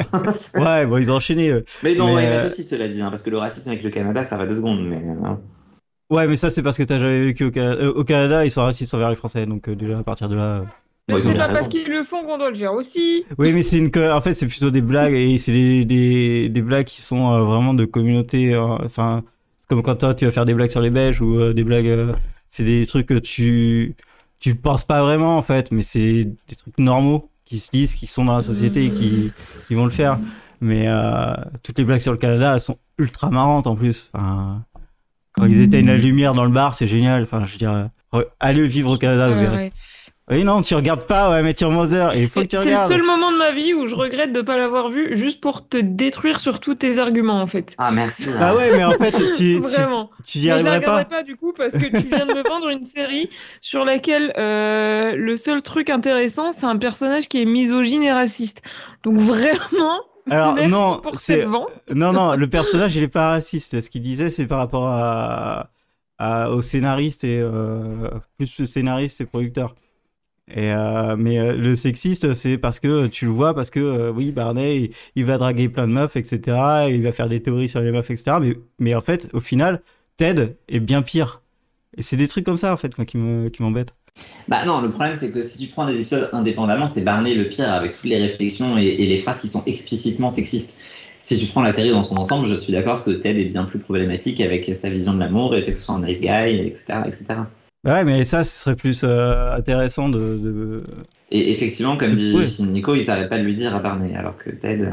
Ouais, 0.54 0.86
bon, 0.86 0.96
ils 0.96 1.10
ont 1.10 1.16
enchaîné. 1.16 1.52
mais 1.84 1.94
non, 1.94 2.16
Mais, 2.16 2.24
ils 2.24 2.30
mettent 2.30 2.46
aussi, 2.46 2.64
cela 2.64 2.88
dit, 2.88 3.00
hein, 3.00 3.10
parce 3.10 3.22
que 3.22 3.30
le 3.30 3.38
racisme 3.38 3.68
avec 3.68 3.82
le 3.82 3.90
Canada, 3.90 4.24
ça 4.24 4.36
va 4.36 4.46
deux 4.46 4.56
secondes. 4.56 4.84
Mais, 4.88 4.96
euh, 4.96 5.34
Ouais, 6.10 6.26
mais 6.26 6.36
ça, 6.36 6.48
c'est 6.50 6.62
parce 6.62 6.78
que 6.78 6.82
t'as 6.84 6.98
jamais 6.98 7.22
vécu 7.24 7.44
au 7.44 7.50
Canada. 7.50 7.82
Euh, 7.82 7.92
au 7.92 8.04
Canada, 8.04 8.44
ils 8.44 8.50
sont 8.50 8.62
racistes 8.62 8.94
envers 8.94 9.10
les 9.10 9.16
Français. 9.16 9.44
Donc, 9.46 9.68
euh, 9.68 9.74
déjà, 9.74 9.98
à 9.98 10.02
partir 10.02 10.28
de 10.28 10.36
là. 10.36 10.42
euh. 10.42 10.64
Mais 11.08 11.20
c'est 11.22 11.34
pas 11.34 11.48
parce 11.48 11.68
qu'ils 11.68 11.88
le 11.88 12.02
font 12.02 12.22
qu'on 12.24 12.36
doit 12.38 12.50
le 12.50 12.56
faire 12.56 12.72
aussi. 12.74 13.24
Oui, 13.38 13.52
mais 13.54 13.62
c'est 13.62 13.78
une, 13.78 13.90
en 14.10 14.20
fait, 14.20 14.34
c'est 14.34 14.46
plutôt 14.46 14.70
des 14.70 14.82
blagues 14.82 15.14
et 15.14 15.38
c'est 15.38 15.52
des, 15.52 15.84
des, 15.86 16.48
des 16.50 16.62
blagues 16.62 16.84
qui 16.86 17.00
sont 17.00 17.32
euh, 17.32 17.40
vraiment 17.44 17.72
de 17.72 17.86
communauté. 17.86 18.54
euh, 18.54 18.76
Enfin, 18.84 19.22
c'est 19.56 19.66
comme 19.68 19.82
quand 19.82 19.94
toi, 19.96 20.14
tu 20.14 20.26
vas 20.26 20.32
faire 20.32 20.44
des 20.44 20.52
blagues 20.54 20.70
sur 20.70 20.82
les 20.82 20.90
Belges 20.90 21.20
ou 21.22 21.38
euh, 21.38 21.54
des 21.54 21.64
blagues. 21.64 21.88
euh, 21.88 22.12
c'est 22.46 22.64
des 22.64 22.84
trucs 22.86 23.06
que 23.06 23.18
tu, 23.18 23.94
tu 24.38 24.54
penses 24.54 24.84
pas 24.84 25.02
vraiment 25.02 25.36
en 25.38 25.42
fait, 25.42 25.72
mais 25.72 25.82
c'est 25.82 26.24
des 26.24 26.56
trucs 26.56 26.76
normaux 26.78 27.30
qui 27.46 27.58
se 27.58 27.70
disent, 27.70 27.94
qui 27.94 28.06
sont 28.06 28.26
dans 28.26 28.34
la 28.36 28.42
société 28.42 28.84
et 28.86 28.90
qui, 28.90 29.32
qui 29.66 29.74
vont 29.74 29.84
le 29.84 29.90
faire. 29.90 30.18
Mais 30.60 30.84
euh, 30.88 31.32
toutes 31.62 31.78
les 31.78 31.84
blagues 31.84 32.00
sur 32.00 32.12
le 32.12 32.18
Canada, 32.18 32.52
elles 32.54 32.60
sont 32.60 32.78
ultra 32.98 33.30
marrantes 33.30 33.66
en 33.66 33.76
plus. 33.76 34.10
Enfin, 34.12 34.62
quand 35.38 35.46
ils 35.46 35.62
éteignent 35.62 35.86
la 35.86 35.96
lumière 35.96 36.34
dans 36.34 36.44
le 36.44 36.50
bar, 36.50 36.74
c'est 36.74 36.86
génial. 36.88 37.22
Enfin, 37.22 37.42
je 37.46 37.52
veux 37.52 37.58
dire, 37.58 37.90
euh, 38.14 38.22
allez 38.40 38.66
vivre 38.66 38.92
au 38.94 38.96
Canada, 38.98 39.28
vous 39.28 39.34
Ouais, 39.34 39.40
verrez. 39.42 39.56
ouais. 39.56 39.72
Oui, 40.30 40.44
non, 40.44 40.60
tu 40.60 40.74
regardes 40.74 41.06
pas, 41.06 41.30
ouais, 41.30 41.42
Mathieu 41.42 41.68
Mother, 41.70 42.14
il 42.14 42.28
faut 42.28 42.42
que 42.42 42.48
tu 42.48 42.56
C'est 42.58 42.72
le 42.72 42.76
seul 42.76 43.02
moment 43.02 43.32
de 43.32 43.38
ma 43.38 43.50
vie 43.50 43.72
où 43.72 43.86
je 43.86 43.94
regrette 43.94 44.30
de 44.30 44.42
pas 44.42 44.58
l'avoir 44.58 44.90
vu 44.90 45.08
juste 45.16 45.40
pour 45.40 45.66
te 45.66 45.78
détruire 45.78 46.38
sur 46.38 46.60
tous 46.60 46.74
tes 46.74 46.98
arguments 46.98 47.40
en 47.40 47.46
fait. 47.46 47.74
Ah, 47.78 47.90
merci. 47.92 48.28
Ah 48.38 48.54
ouais, 48.54 48.76
mais 48.76 48.84
en 48.84 48.90
fait, 48.92 49.12
tu, 49.12 49.30
tu, 49.34 49.58
Vraiment. 49.62 50.10
tu 50.26 50.36
y 50.36 50.50
Mais 50.50 50.58
je 50.58 50.64
la 50.64 50.72
arriverais 50.72 50.76
regarderai 50.76 51.04
pas. 51.06 51.16
pas 51.16 51.22
du 51.22 51.34
coup 51.36 51.54
parce 51.56 51.72
que 51.72 51.86
tu 51.86 52.08
viens 52.08 52.26
de 52.26 52.34
me 52.34 52.42
vendre 52.46 52.68
une 52.68 52.82
série 52.82 53.30
sur 53.62 53.86
laquelle 53.86 54.34
euh, 54.36 55.14
le 55.16 55.38
seul 55.38 55.62
truc 55.62 55.88
intéressant 55.88 56.52
c'est 56.52 56.66
un 56.66 56.76
personnage 56.76 57.26
qui 57.28 57.40
est 57.40 57.46
misogyne 57.46 58.02
et 58.02 58.12
raciste. 58.12 58.60
Donc 59.04 59.16
vraiment, 59.16 59.98
Alors, 60.30 60.54
merci 60.54 60.70
non, 60.70 61.00
pour 61.00 61.14
c'est- 61.18 61.40
cette 61.40 61.48
vente. 61.48 61.70
Non, 61.94 62.12
non, 62.12 62.34
le 62.36 62.48
personnage, 62.48 62.96
il 62.96 63.02
est 63.02 63.08
pas 63.08 63.30
raciste. 63.30 63.80
Ce 63.80 63.90
qu'il 63.90 64.02
disait, 64.02 64.30
c'est 64.30 64.46
par 64.46 64.58
rapport 64.58 64.86
à, 64.88 65.70
à, 66.18 66.50
aux 66.50 66.62
scénaristes 66.62 67.24
et, 67.24 67.40
euh, 67.40 68.10
plus 68.36 68.58
le 68.58 68.66
scénariste 68.66 69.20
et 69.20 69.26
producteur. 69.26 69.74
Et, 70.50 70.72
euh, 70.72 71.16
mais 71.16 71.38
euh, 71.38 71.52
le 71.56 71.76
sexiste, 71.76 72.34
c'est 72.34 72.58
parce 72.58 72.80
que 72.80 73.06
tu 73.08 73.26
le 73.26 73.30
vois, 73.32 73.54
parce 73.54 73.70
que, 73.70 73.80
euh, 73.80 74.10
oui, 74.12 74.32
Barney, 74.32 74.76
il, 74.84 74.90
il 75.16 75.24
va 75.26 75.38
draguer 75.38 75.68
plein 75.68 75.86
de 75.86 75.92
meufs, 75.92 76.16
etc. 76.16 76.88
et 76.88 76.94
il 76.94 77.02
va 77.02 77.12
faire 77.12 77.28
des 77.28 77.42
théories 77.42 77.68
sur 77.68 77.80
les 77.82 77.92
meufs, 77.92 78.10
etc. 78.10 78.38
Mais, 78.40 78.56
mais 78.78 78.94
en 78.94 79.02
fait, 79.02 79.28
au 79.34 79.40
final, 79.40 79.82
Ted 80.16 80.56
est 80.68 80.80
bien 80.80 81.02
pire. 81.02 81.42
Et 81.98 82.02
c'est 82.02 82.16
des 82.16 82.28
trucs 82.28 82.44
comme 82.46 82.56
ça, 82.56 82.72
en 82.72 82.76
fait, 82.78 82.96
moi, 82.98 83.04
qui 83.06 83.18
me, 83.18 83.48
qui 83.50 83.62
m'embêtent. 83.62 83.94
Bah 84.48 84.64
non, 84.64 84.80
le 84.80 84.88
problème 84.88 85.14
c'est 85.14 85.30
que 85.30 85.42
si 85.42 85.58
tu 85.58 85.66
prends 85.66 85.84
des 85.84 86.00
épisodes 86.00 86.30
indépendamment, 86.32 86.86
c'est 86.86 87.02
Barney 87.02 87.34
le 87.34 87.48
pire 87.48 87.70
avec 87.70 87.92
toutes 87.92 88.04
les 88.04 88.16
réflexions 88.16 88.78
et, 88.78 88.96
les 88.96 89.18
phrases 89.18 89.40
qui 89.40 89.48
sont 89.48 89.62
explicitement 89.66 90.28
sexistes. 90.28 90.76
Si 91.18 91.36
tu 91.36 91.46
prends 91.46 91.62
la 91.62 91.72
série 91.72 91.90
dans 91.90 92.02
son 92.02 92.16
ensemble, 92.16 92.46
je 92.46 92.54
suis 92.54 92.72
d'accord 92.72 93.02
que 93.02 93.10
Ted 93.10 93.40
est 93.40 93.44
bien 93.44 93.64
plus 93.64 93.78
problématique 93.78 94.40
avec 94.40 94.64
sa 94.72 94.88
vision 94.88 95.12
de 95.14 95.18
l'amour 95.18 95.54
et 95.54 95.62
fait 95.62 95.72
que 95.72 95.78
ce 95.78 95.84
soit 95.84 95.96
un 95.96 96.00
nice 96.00 96.20
guy, 96.20 96.60
etc. 96.66 97.00
etc. 97.06 97.24
Ouais, 97.84 98.04
mais 98.04 98.24
ça, 98.24 98.44
ce 98.44 98.64
serait 98.64 98.76
plus 98.76 99.02
euh, 99.04 99.52
intéressant 99.52 100.08
de, 100.08 100.82
Et 101.30 101.50
effectivement, 101.50 101.98
comme 101.98 102.14
dit. 102.14 102.34
Nico, 102.60 102.94
ils 102.94 103.06
n'arrêtent 103.06 103.28
pas 103.28 103.38
de 103.38 103.44
lui 103.44 103.52
dire 103.52 103.74
à 103.76 103.80
Barney, 103.80 104.16
alors 104.16 104.38
que 104.38 104.48
Ted... 104.48 104.82
euh, 104.82 104.92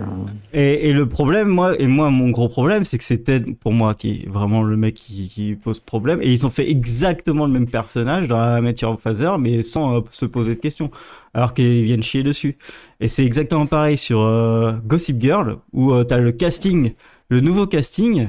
Et, 0.52 0.90
et 0.90 0.92
le 0.92 1.08
problème, 1.08 1.48
moi, 1.48 1.80
et 1.80 1.88
moi, 1.88 2.10
mon 2.10 2.30
gros 2.30 2.50
problème, 2.50 2.84
c'est 2.84 2.98
que 2.98 3.06
c'est 3.06 3.24
Ted, 3.24 3.54
pour 3.54 3.72
moi, 3.72 3.94
qui 3.94 4.10
est 4.10 4.30
vraiment 4.30 4.62
le 4.62 4.76
mec 4.76 4.96
qui, 4.96 5.30
qui 5.30 5.56
pose 5.56 5.80
problème. 5.80 6.20
Et 6.22 6.34
ils 6.34 6.46
ont 6.46 6.50
fait 6.50 6.70
exactement 6.70 7.46
le 7.46 7.54
même 7.54 7.70
personnage 7.70 8.28
dans 8.28 8.38
la 8.38 8.60
Your 8.60 9.00
Father, 9.00 9.38
mais 9.40 9.64
sans 9.64 9.96
euh, 9.96 10.02
se 10.12 10.26
poser 10.26 10.56
de 10.56 10.60
questions. 10.60 10.92
Alors 11.34 11.54
qu'ils 11.54 11.84
viennent 11.84 12.04
chier 12.04 12.24
dessus. 12.24 12.58
Et 13.00 13.08
c'est 13.08 13.26
exactement 13.26 13.66
pareil 13.66 13.98
sur 13.98 14.20
euh, 14.20 14.74
Gossip 14.86 15.22
Girl, 15.22 15.58
où 15.72 15.94
euh, 15.94 16.04
t'as 16.04 16.18
le 16.18 16.34
casting, 16.34 16.92
le 17.30 17.40
nouveau 17.40 17.66
casting, 17.66 18.28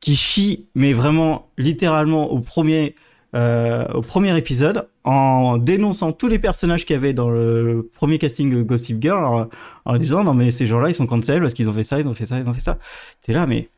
qui 0.00 0.14
chie, 0.14 0.66
mais 0.74 0.92
vraiment, 0.92 1.48
littéralement, 1.56 2.30
au 2.30 2.40
premier, 2.40 2.94
euh, 3.36 3.86
au 3.92 4.00
premier 4.00 4.36
épisode, 4.38 4.88
en 5.04 5.58
dénonçant 5.58 6.12
tous 6.12 6.26
les 6.26 6.38
personnages 6.38 6.86
qu'il 6.86 6.94
y 6.94 6.96
avait 6.96 7.12
dans 7.12 7.28
le 7.28 7.88
premier 7.94 8.18
casting 8.18 8.50
de 8.50 8.62
Gossip 8.62 9.00
Girl, 9.00 9.24
en, 9.24 9.48
en 9.84 9.96
disant 9.98 10.24
non 10.24 10.32
mais 10.32 10.50
ces 10.52 10.66
gens-là 10.66 10.88
ils 10.88 10.94
sont 10.94 11.06
cancel 11.06 11.42
parce 11.42 11.52
qu'ils 11.52 11.68
ont 11.68 11.74
fait 11.74 11.84
ça, 11.84 12.00
ils 12.00 12.08
ont 12.08 12.14
fait 12.14 12.26
ça, 12.26 12.38
ils 12.38 12.48
ont 12.48 12.54
fait 12.54 12.60
ça. 12.62 12.78
T'es 13.20 13.34
là 13.34 13.46
mais 13.46 13.68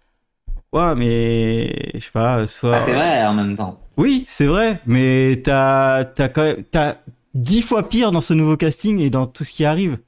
ouais 0.72 0.94
mais 0.94 1.74
je 1.94 2.00
sais 2.00 2.10
pas 2.12 2.46
soit. 2.46 2.76
Ah, 2.76 2.80
c'est 2.80 2.92
vrai 2.94 3.26
en 3.26 3.34
même 3.34 3.56
temps. 3.56 3.80
Oui 3.96 4.24
c'est 4.28 4.46
vrai 4.46 4.80
mais 4.86 5.40
t'as 5.42 6.04
t'as 6.04 6.28
quand 6.28 6.42
même 6.42 6.62
t'as 6.70 6.96
dix 7.34 7.62
fois 7.62 7.88
pire 7.88 8.12
dans 8.12 8.20
ce 8.20 8.34
nouveau 8.34 8.56
casting 8.56 9.00
et 9.00 9.10
dans 9.10 9.26
tout 9.26 9.44
ce 9.44 9.50
qui 9.50 9.64
arrive 9.64 9.98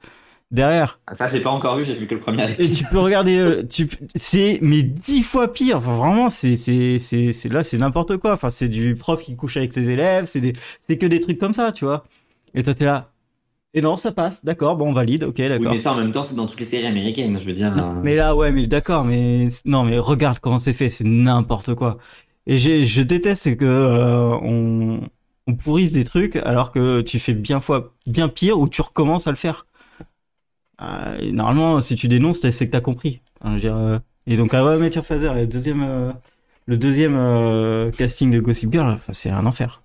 derrière. 0.51 1.01
Ça, 1.13 1.27
j'ai 1.29 1.41
pas 1.41 1.51
encore 1.51 1.77
vu, 1.77 1.85
j'ai 1.85 1.95
vu 1.95 2.07
que 2.07 2.15
le 2.15 2.21
premier 2.21 2.45
Et 2.59 2.69
tu 2.69 2.85
peux 2.85 2.99
regarder, 2.99 3.39
euh, 3.39 3.63
tu, 3.69 3.89
c'est 4.15 4.59
mais 4.63 4.83
dix 4.83 5.23
fois 5.23 5.53
pire. 5.53 5.79
Enfin, 5.79 5.97
vraiment, 5.97 6.29
c'est 6.31 6.57
c'est 6.57 6.99
c'est 6.99 7.33
c'est 7.33 7.49
là, 7.49 7.65
c'est 7.65 7.79
n'importe 7.79 8.17
quoi. 8.19 8.35
Enfin, 8.35 8.51
c'est 8.51 8.69
du 8.69 8.95
prof 8.95 9.21
qui 9.21 9.37
couche 9.37 9.57
avec 9.57 9.73
ses 9.73 9.89
élèves, 9.89 10.27
c'est 10.27 10.41
des, 10.41 10.53
c'est 10.81 10.99
que 10.99 11.07
des 11.07 11.21
trucs 11.21 11.39
comme 11.39 11.53
ça, 11.53 11.73
tu 11.73 11.85
vois. 11.85 12.05
Et 12.55 12.63
toi, 12.63 12.75
t'es 12.75 12.85
là. 12.85 13.13
Et 13.75 13.81
non, 13.83 13.97
ça 13.97 14.13
passe. 14.13 14.45
D'accord, 14.45 14.77
bon, 14.77 14.89
on 14.91 14.93
valide. 14.93 15.25
Ok, 15.25 15.37
Oui, 15.39 15.49
d'accord. 15.49 15.73
mais 15.73 15.79
ça 15.79 15.93
en 15.93 15.97
même 15.97 16.11
temps, 16.11 16.23
c'est 16.23 16.35
dans 16.35 16.47
toutes 16.47 16.59
les 16.61 16.67
séries 16.67 16.87
américaines, 16.87 17.39
je 17.39 17.45
veux 17.45 17.53
dire. 17.53 17.75
Non, 17.75 17.99
euh, 17.99 18.01
mais 18.03 18.15
là, 18.17 18.35
ouais, 18.35 18.51
mais 18.53 18.67
d'accord, 18.67 19.05
mais 19.05 19.47
non, 19.65 19.85
mais 19.85 19.99
regarde 19.99 20.39
comment 20.41 20.59
c'est 20.59 20.73
fait, 20.73 20.91
c'est 20.91 21.05
n'importe 21.07 21.75
quoi. 21.75 21.99
Et 22.47 22.59
je 22.59 23.03
déteste 23.03 23.57
que 23.57 23.65
euh, 23.65 24.37
on, 24.43 25.01
on 25.47 25.55
pourrisse 25.55 25.93
des 25.93 26.05
trucs 26.05 26.37
alors 26.37 26.73
que 26.73 27.01
tu 27.03 27.19
fais 27.21 27.35
bien 27.35 27.61
fois 27.61 27.95
bien 28.07 28.29
pire 28.29 28.59
ou 28.59 28.69
tu 28.69 28.83
recommences 28.83 29.27
à 29.27 29.31
le 29.31 29.37
faire. 29.37 29.67
Euh, 30.83 31.31
normalement, 31.33 31.81
si 31.81 31.97
tu 31.97 32.09
dénonces, 32.09 32.41
c'est 32.41 32.67
que 32.67 32.73
t'as 32.73 32.81
compris. 32.81 33.21
Enfin, 33.41 33.51
je 33.51 33.55
veux 33.55 33.61
dire, 33.61 33.77
euh, 33.77 33.99
et 34.27 34.37
donc, 34.37 34.55
ah 34.55 34.65
ouais, 34.65 34.79
Mathieu 34.79 35.03
Fazer, 35.03 35.33
le 35.35 35.47
deuxième, 35.47 35.83
euh, 35.83 36.13
le 36.67 36.77
deuxième 36.77 37.17
euh, 37.17 37.91
casting 37.93 38.31
de 38.31 38.41
Gossip 38.41 38.73
Girl, 38.73 38.99
c'est 39.13 39.31
un 39.31 39.47
enfer. 39.47 39.83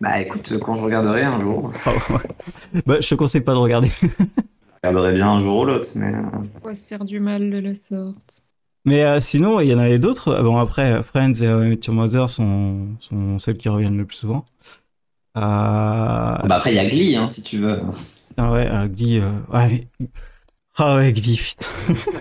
Bah 0.00 0.20
écoute, 0.20 0.58
quand 0.60 0.74
je 0.74 0.84
regarderai 0.84 1.22
un 1.24 1.38
jour, 1.38 1.70
Ah 1.86 1.92
ouais. 2.10 2.82
bah, 2.86 2.96
je 3.00 3.08
te 3.08 3.14
conseille 3.14 3.42
pas 3.42 3.52
de 3.52 3.58
regarder. 3.58 3.90
je 4.00 4.88
regarderai 4.88 5.12
bien 5.14 5.28
un 5.28 5.40
jour 5.40 5.60
ou 5.60 5.64
l'autre, 5.66 5.88
mais... 5.96 6.12
Pourquoi 6.52 6.74
se 6.74 6.86
faire 6.86 7.04
du 7.04 7.20
mal 7.20 7.50
de 7.50 7.58
la 7.58 7.74
sorte 7.74 8.42
Mais 8.86 9.02
euh, 9.04 9.20
sinon, 9.20 9.60
il 9.60 9.68
y 9.68 9.74
en 9.74 9.78
avait 9.78 9.98
d'autres. 9.98 10.28
Euh, 10.28 10.42
Bon, 10.42 10.56
après, 10.56 11.02
Friends 11.02 11.34
et 11.42 11.46
euh, 11.46 11.68
Met 11.68 11.80
Your 11.86 11.94
Mother 11.94 12.30
sont, 12.30 12.88
sont 13.00 13.38
celles 13.38 13.58
qui 13.58 13.68
reviennent 13.68 13.96
le 13.98 14.06
plus 14.06 14.16
souvent. 14.16 14.46
Euh, 15.36 15.40
Bah 15.40 16.56
après, 16.56 16.72
il 16.72 16.76
y 16.76 16.78
a 16.78 16.88
Glee, 16.88 17.16
hein, 17.16 17.28
si 17.28 17.42
tu 17.42 17.58
veux. 17.58 17.80
Ah 18.36 18.52
ouais, 18.52 18.66
euh, 18.70 18.86
Glee, 18.88 19.18
euh, 19.18 19.30
ouais, 19.52 19.68
mais... 19.98 20.06
Ah 20.78 20.96
ouais, 20.96 21.12
Glee. 21.12 21.54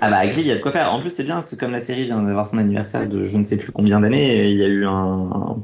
Ah 0.01 0.09
bah 0.09 0.27
Glee, 0.27 0.41
il 0.41 0.47
y 0.47 0.51
a 0.51 0.55
de 0.55 0.61
quoi 0.61 0.71
faire. 0.71 0.91
En 0.93 0.99
plus, 0.99 1.09
c'est 1.11 1.23
bien, 1.23 1.39
c'est 1.41 1.57
comme 1.59 1.71
la 1.71 1.79
série 1.81 2.05
vient 2.05 2.21
d'avoir 2.21 2.45
son 2.47 2.57
anniversaire 2.57 3.07
de 3.07 3.23
je 3.23 3.37
ne 3.37 3.43
sais 3.43 3.57
plus 3.57 3.71
combien 3.71 3.99
d'années, 3.99 4.49
il 4.49 4.57
y 4.57 4.63
a 4.63 4.67
eu 4.67 4.85
un, 4.85 5.57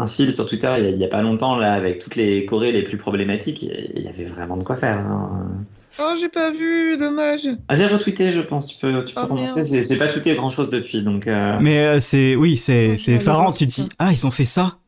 un 0.00 0.06
fil 0.06 0.32
sur 0.32 0.48
Twitter 0.48 0.74
il 0.78 0.98
y, 0.98 1.04
a, 1.04 1.08
pas 1.08 1.22
longtemps 1.22 1.56
là 1.56 1.74
avec 1.74 2.00
toutes 2.00 2.16
les 2.16 2.46
chorés 2.46 2.72
les 2.72 2.82
plus 2.82 2.96
problématiques. 2.96 3.62
Il 3.62 4.02
y 4.02 4.08
avait 4.08 4.24
vraiment 4.24 4.56
de 4.56 4.64
quoi 4.64 4.76
faire. 4.76 4.98
hein. 4.98 5.64
Oh, 6.00 6.14
j'ai 6.20 6.28
pas 6.28 6.50
vu, 6.50 6.96
dommage. 6.96 7.46
Ah, 7.68 7.76
J'ai 7.76 7.86
retweeté, 7.86 8.32
je 8.32 8.40
pense. 8.40 8.66
Tu 8.66 8.78
peux, 8.80 9.04
tu 9.04 9.14
peux 9.14 9.20
Oh, 9.22 9.26
remonter. 9.34 9.62
J'ai 9.62 9.82
j'ai 9.84 9.96
pas 9.96 10.08
tweeté 10.08 10.34
grand 10.34 10.50
chose 10.50 10.70
depuis, 10.70 11.02
donc. 11.02 11.28
euh, 11.28 11.58
Mais 11.60 11.78
euh, 11.86 12.00
c'est, 12.00 12.34
oui, 12.34 12.56
c'est, 12.56 12.88
Ouais, 12.90 12.96
c'est 12.96 13.12
effarant. 13.12 13.52
Tu 13.52 13.66
dis, 13.66 13.88
ah, 14.00 14.10
ils 14.10 14.26
ont 14.26 14.32
fait 14.32 14.44
ça. 14.44 14.78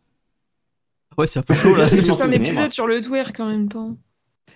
Ouais, 1.16 1.28
c'est 1.28 1.38
un 1.38 1.42
peu 1.42 1.54
chaud 1.62 1.76
là. 1.76 1.84
Un 1.84 2.30
épisode 2.32 2.70
sur 2.70 2.86
le 2.88 3.00
twerk 3.00 3.38
en 3.38 3.46
même 3.46 3.68
temps. 3.68 3.96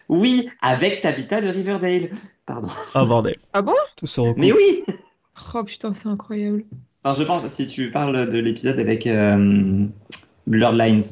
Oui, 0.08 0.48
avec 0.60 1.00
Tabitha 1.00 1.40
de 1.40 1.48
Riverdale. 1.48 2.10
Pardon. 2.46 2.68
Ah 2.94 3.04
bordel. 3.04 3.36
Ah 3.52 3.62
bon? 3.62 3.74
Tout 3.96 4.06
se 4.06 4.20
recoupe. 4.20 4.38
Mais 4.38 4.52
oui 4.52 4.82
Oh 5.54 5.62
putain, 5.64 5.94
c'est 5.94 6.08
incroyable. 6.08 6.64
Enfin, 7.04 7.18
je 7.20 7.24
pense, 7.26 7.46
si 7.46 7.66
tu 7.66 7.90
parles 7.92 8.28
de 8.28 8.38
l'épisode 8.38 8.78
avec 8.78 9.06
euh, 9.06 9.86
Blurred 10.46 10.76
Lines. 10.78 11.02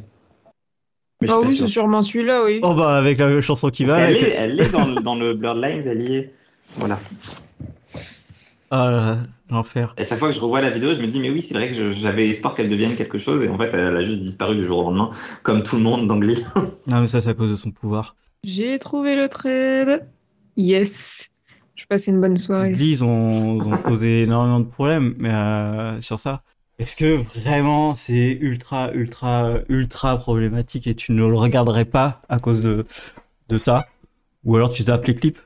Mais 1.21 1.27
je 1.27 1.33
Ah 1.33 1.37
suis 1.37 1.43
pas 1.45 1.49
oui, 1.49 1.57
sûr. 1.57 1.67
c'est 1.67 1.73
sûrement 1.73 2.03
celui-là, 2.03 2.45
oui. 2.45 2.61
Oh 2.63 2.75
bah 2.75 2.97
avec 2.99 3.19
la 3.19 3.41
chanson 3.41 3.71
qui 3.71 3.85
Parce 3.85 3.99
va. 3.99 4.07
qu'elle 4.07 4.17
avec- 4.17 4.29
est, 4.33 4.37
elle 4.37 4.61
est 4.61 4.69
dans, 4.69 4.85
le- 4.87 5.01
dans 5.01 5.15
le 5.15 5.35
Blurred 5.35 5.63
Lines, 5.63 5.83
elle 5.87 6.03
y 6.03 6.17
est. 6.17 6.33
Voilà. 6.77 6.99
Ah 8.71 8.91
là 8.91 8.97
là, 9.01 9.19
l'enfer. 9.49 9.95
Et 9.97 10.05
chaque 10.05 10.19
fois 10.19 10.29
que 10.29 10.35
je 10.35 10.41
revois 10.41 10.61
la 10.61 10.69
vidéo, 10.71 10.95
je 10.95 11.01
me 11.01 11.07
dis, 11.07 11.21
mais 11.21 11.31
oui, 11.31 11.41
c'est 11.41 11.55
vrai 11.55 11.69
que 11.71 11.91
j'avais 11.91 12.29
espoir 12.29 12.55
qu'elle 12.55 12.69
devienne 12.69 12.95
quelque 12.97 13.17
chose, 13.17 13.43
et 13.43 13.49
en 13.49 13.57
fait, 13.57 13.71
elle 13.73 13.97
a 13.97 14.03
juste 14.03 14.21
disparu 14.21 14.57
du 14.57 14.65
jour 14.65 14.81
au 14.81 14.83
lendemain, 14.91 15.09
comme 15.43 15.63
tout 15.63 15.77
le 15.77 15.83
monde 15.83 16.07
dans 16.07 16.19
Glee. 16.19 16.45
Non 16.87 17.01
mais 17.01 17.07
ça 17.07 17.21
c'est 17.23 17.31
à 17.31 17.35
cause 17.35 17.51
de 17.51 17.57
son 17.57 17.71
pouvoir. 17.71 18.15
J'ai 18.45 18.79
trouvé 18.79 19.15
le 19.15 19.29
trade. 19.29 20.09
Yes. 20.57 21.31
Je 21.75 21.87
passais 21.87 22.11
une 22.11 22.21
bonne 22.21 22.37
soirée. 22.37 22.75
Ils 22.79 23.05
ont, 23.05 23.61
ont 23.61 23.79
posé 23.79 24.23
énormément 24.23 24.61
de 24.61 24.67
problèmes 24.67 25.15
mais, 25.19 25.31
euh, 25.31 26.01
sur 26.01 26.19
ça. 26.19 26.43
Est-ce 26.79 26.97
que 26.97 27.17
vraiment 27.41 27.95
c'est 27.95 28.39
ultra, 28.41 28.93
ultra, 28.93 29.59
ultra 29.69 30.17
problématique 30.19 30.87
et 30.87 30.95
tu 30.95 31.13
ne 31.13 31.27
le 31.27 31.37
regarderais 31.37 31.85
pas 31.85 32.23
à 32.29 32.39
cause 32.39 32.63
de, 32.63 32.87
de 33.49 33.59
ça? 33.59 33.87
Ou 34.45 34.57
alors 34.57 34.71
tu 34.71 34.85
zappes 34.85 35.07
les 35.07 35.15
clips? 35.15 35.39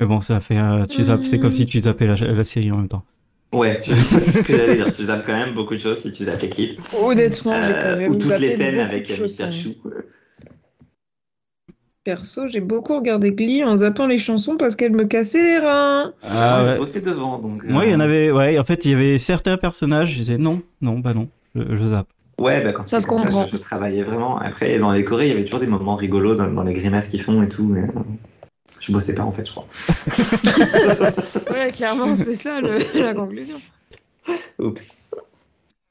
Mais 0.00 0.06
bon, 0.06 0.20
ça 0.20 0.40
fait, 0.40 0.58
euh, 0.58 0.86
tu 0.86 1.04
zappes, 1.04 1.24
c'est 1.24 1.38
comme 1.38 1.50
si 1.50 1.66
tu 1.66 1.80
zappais 1.80 2.06
la, 2.06 2.16
la 2.16 2.44
série 2.44 2.70
en 2.70 2.78
même 2.78 2.88
temps. 2.88 3.04
Ouais, 3.52 3.78
tu, 3.78 3.90
c'est 3.96 4.18
ce 4.18 4.42
que 4.44 4.56
j'allais 4.56 4.76
dire. 4.76 4.94
Tu 4.94 5.04
zappes 5.04 5.26
quand 5.26 5.36
même 5.36 5.54
beaucoup 5.54 5.74
de 5.74 5.80
choses 5.80 5.98
si 5.98 6.12
tu 6.12 6.24
zappes 6.24 6.40
les 6.40 6.48
clips. 6.48 6.80
Honnêtement, 7.04 7.52
j'ai 7.52 7.72
Euh, 7.72 7.82
quand 7.92 7.98
même 7.98 8.10
ou 8.12 8.16
toutes 8.16 8.38
les 8.38 8.56
scènes 8.56 8.78
avec 8.78 9.10
hein. 9.10 9.50
Chou. 9.50 9.74
Perso, 12.04 12.46
j'ai 12.46 12.60
beaucoup 12.60 12.96
regardé 12.96 13.30
Glee 13.32 13.62
en 13.62 13.76
zappant 13.76 14.06
les 14.06 14.16
chansons 14.18 14.56
parce 14.56 14.74
qu'elles 14.74 14.92
me 14.96 15.04
cassaient 15.04 15.42
les 15.42 15.58
reins. 15.58 16.14
Ah 16.22 16.64
ouais. 16.64 16.78
bossé 16.78 17.02
devant, 17.02 17.38
donc. 17.38 17.62
Moi, 17.64 17.84
il 17.86 17.92
y 17.92 17.94
en 17.94 18.00
euh, 18.00 18.04
avait, 18.04 18.30
ouais, 18.30 18.58
en 18.58 18.64
fait, 18.64 18.86
il 18.86 18.92
y 18.92 18.94
avait 18.94 19.18
certains 19.18 19.58
personnages, 19.58 20.12
je 20.12 20.16
disais 20.16 20.38
non, 20.38 20.62
non, 20.80 20.98
bah 20.98 21.12
non, 21.12 21.28
je, 21.54 21.60
je 21.76 21.84
zappe. 21.84 22.08
Ouais, 22.40 22.62
bah 22.64 22.72
quand 22.72 22.82
Ça 22.82 22.96
c'est 22.96 23.02
se 23.02 23.06
comme 23.06 23.18
comprend. 23.18 23.44
je, 23.44 23.50
je 23.52 23.56
travaillais 23.58 24.02
vraiment. 24.02 24.38
Après, 24.38 24.78
dans 24.78 24.92
les 24.92 25.04
chorés, 25.04 25.26
il 25.26 25.28
y 25.28 25.32
avait 25.32 25.44
toujours 25.44 25.60
des 25.60 25.66
moments 25.66 25.94
rigolos 25.94 26.36
dans, 26.36 26.50
dans 26.50 26.62
les 26.64 26.72
grimaces 26.72 27.08
qu'ils 27.08 27.20
font 27.20 27.42
et 27.42 27.48
tout, 27.48 27.64
mais 27.64 27.82
euh, 27.82 27.92
je 28.80 28.92
bossais 28.92 29.14
pas 29.14 29.24
en 29.24 29.32
fait, 29.32 29.44
je 29.46 29.52
crois. 29.52 29.66
Ouais, 31.50 31.70
clairement, 31.70 32.14
c'est 32.14 32.34
ça 32.34 32.60
le- 32.62 32.78
la 32.98 33.12
conclusion. 33.12 33.56
Oups. 34.58 35.02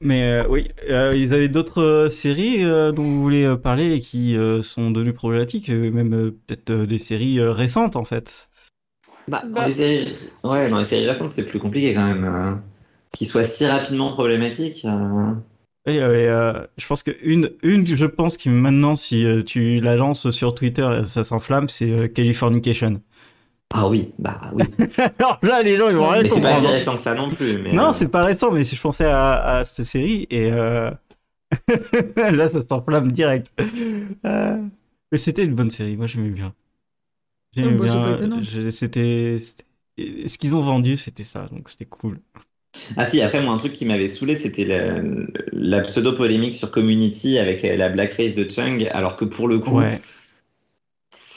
Mais 0.02 0.22
euh, 0.44 0.46
oui, 0.48 0.70
euh, 0.88 1.12
ils 1.14 1.34
avaient 1.34 1.48
d'autres 1.50 1.82
euh, 1.82 2.10
séries 2.10 2.64
euh, 2.64 2.90
dont 2.90 3.02
vous 3.02 3.20
voulez 3.22 3.44
euh, 3.44 3.56
parler 3.56 3.92
et 3.92 4.00
qui 4.00 4.34
euh, 4.34 4.62
sont 4.62 4.90
devenues 4.90 5.12
problématiques, 5.12 5.68
même 5.68 6.14
euh, 6.14 6.30
peut-être 6.46 6.70
euh, 6.70 6.86
des 6.86 6.98
séries 6.98 7.38
euh, 7.38 7.52
récentes 7.52 7.96
en 7.96 8.04
fait. 8.06 8.48
Bah, 9.28 9.42
dans 9.44 9.62
Bah. 9.62 9.64
les 9.64 9.72
séries, 9.72 10.14
ouais, 10.44 10.68
dans 10.68 10.78
les 10.78 10.84
séries 10.84 11.06
récentes, 11.06 11.30
c'est 11.30 11.46
plus 11.46 11.58
compliqué 11.58 11.94
quand 11.94 12.06
même. 12.06 12.24
euh, 12.24 12.54
Qu'ils 13.12 13.26
soient 13.26 13.44
si 13.44 13.66
rapidement 13.66 14.12
problématiques. 14.12 14.84
euh, 14.84 15.34
Et, 15.86 15.98
euh, 16.00 16.08
euh, 16.62 16.66
je 16.76 16.86
pense 16.86 17.02
que 17.02 17.10
une, 17.22 17.50
une, 17.62 17.86
je 17.86 18.04
pense 18.06 18.36
qui 18.36 18.50
maintenant, 18.50 18.96
si 18.96 19.24
euh, 19.24 19.42
tu 19.42 19.80
la 19.80 19.96
lances 19.96 20.30
sur 20.30 20.54
Twitter, 20.54 21.02
ça 21.06 21.24
s'enflamme, 21.24 21.68
c'est 21.68 21.90
euh, 21.90 22.08
Californication. 22.08 23.02
Ah 23.72 23.88
oui, 23.88 24.12
bah 24.18 24.40
oui. 24.54 24.64
Alors 25.18 25.38
là, 25.42 25.62
les 25.62 25.76
gens 25.76 25.88
ils 25.88 25.96
vont 25.96 26.08
rien 26.08 26.22
mais 26.22 26.28
c'est 26.28 26.40
pas 26.40 26.56
si 26.56 26.66
récent 26.66 26.94
que 26.96 27.00
ça 27.00 27.14
non 27.14 27.30
plus. 27.30 27.58
Mais, 27.62 27.72
Non, 27.72 27.90
euh, 27.90 27.92
c'est 27.92 28.08
pas 28.08 28.24
récent, 28.24 28.50
mais 28.50 28.64
si 28.64 28.74
je 28.76 28.80
pensais 28.80 29.04
à, 29.06 29.58
à 29.58 29.64
cette 29.64 29.84
série 29.86 30.26
et 30.30 30.50
euh... 30.52 30.90
là, 32.16 32.48
ça 32.48 32.60
s'enflamme 32.68 33.12
direct. 33.12 33.50
Euh, 34.26 34.56
Mais 35.12 35.18
c'était 35.18 35.44
une 35.44 35.54
bonne 35.54 35.70
série, 35.70 35.96
moi 35.96 36.06
j'aimais 36.06 36.30
bien. 36.30 36.52
J'aimais 37.54 37.78
bien. 37.78 38.16
je- 38.42 38.70
C'était, 38.70 39.38
c'était- 39.40 40.28
ce 40.28 40.38
qu'ils 40.38 40.54
ont 40.54 40.62
vendu, 40.62 40.96
c'était 40.96 41.24
ça, 41.24 41.48
donc 41.52 41.68
c'était 41.68 41.84
cool. 41.86 42.20
Ah 42.96 43.04
si, 43.04 43.20
après, 43.20 43.42
moi, 43.42 43.52
un 43.52 43.56
truc 43.56 43.72
qui 43.72 43.84
m'avait 43.84 44.06
saoulé, 44.06 44.36
c'était 44.36 44.64
la, 44.64 45.00
la 45.52 45.80
pseudo-polémique 45.80 46.54
sur 46.54 46.70
Community 46.70 47.38
avec 47.38 47.62
la 47.62 47.88
blackface 47.88 48.34
de 48.36 48.48
Chung, 48.48 48.88
alors 48.92 49.16
que 49.16 49.24
pour 49.24 49.48
le 49.48 49.58
coup, 49.58 49.78
Ouais. 49.78 49.98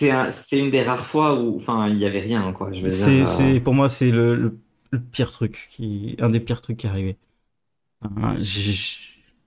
C'est 0.03 0.11
un- 0.11 0.31
c'est 0.31 0.59
une 0.59 0.71
des 0.71 0.81
rares 0.81 1.05
fois 1.05 1.39
où, 1.39 1.55
enfin, 1.55 1.87
il 1.89 1.97
y 1.97 2.05
avait 2.05 2.19
rien, 2.19 2.51
quoi. 2.53 2.71
Je 2.71 2.81
veux 2.83 2.91
dire, 2.91 3.13
euh, 3.17 3.59
pour 3.61 3.73
moi, 3.73 3.89
c'est 3.89 4.11
le, 4.11 4.35
le, 4.35 4.59
le 4.91 5.01
pire 5.01 5.31
truc, 5.31 5.67
qui, 5.71 6.15
un 6.19 6.29
des 6.29 6.39
pires 6.39 6.61
trucs 6.61 6.77
qui 6.77 6.87
est 6.87 6.89
arrivé. 6.89 7.17
Hein, 8.01 8.37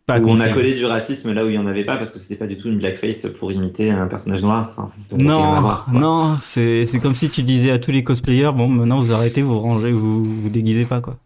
pas 0.07 0.21
on 0.21 0.41
a 0.41 0.49
collé 0.49 0.75
du 0.75 0.85
racisme 0.87 1.33
là 1.33 1.45
où 1.45 1.49
il 1.49 1.55
y 1.55 1.59
en 1.59 1.67
avait 1.67 1.85
pas 1.85 1.97
parce 1.97 2.11
que 2.11 2.19
c'était 2.19 2.37
pas 2.37 2.47
du 2.47 2.57
tout 2.57 2.69
une 2.69 2.79
blackface 2.79 3.27
pour 3.39 3.53
imiter 3.53 3.91
un 3.91 4.07
personnage 4.07 4.43
noir. 4.43 4.75
Enfin, 4.77 4.87
Non, 5.17 5.87
non, 5.93 6.37
c'est, 6.41 6.87
c'est 6.87 7.01
comme 7.01 7.15
si 7.15 7.29
tu 7.31 7.43
disais 7.43 7.71
à 7.71 7.79
tous 7.79 7.91
les 7.91 8.05
cosplayers, 8.05 8.53
bon, 8.55 8.69
maintenant 8.69 9.01
vous 9.01 9.13
arrêtez, 9.13 9.43
vous 9.43 9.59
rangez, 9.59 9.93
vous, 9.93 10.25
vous 10.25 10.49
déguisez 10.49 10.85
pas, 10.85 11.01
quoi. 11.01 11.17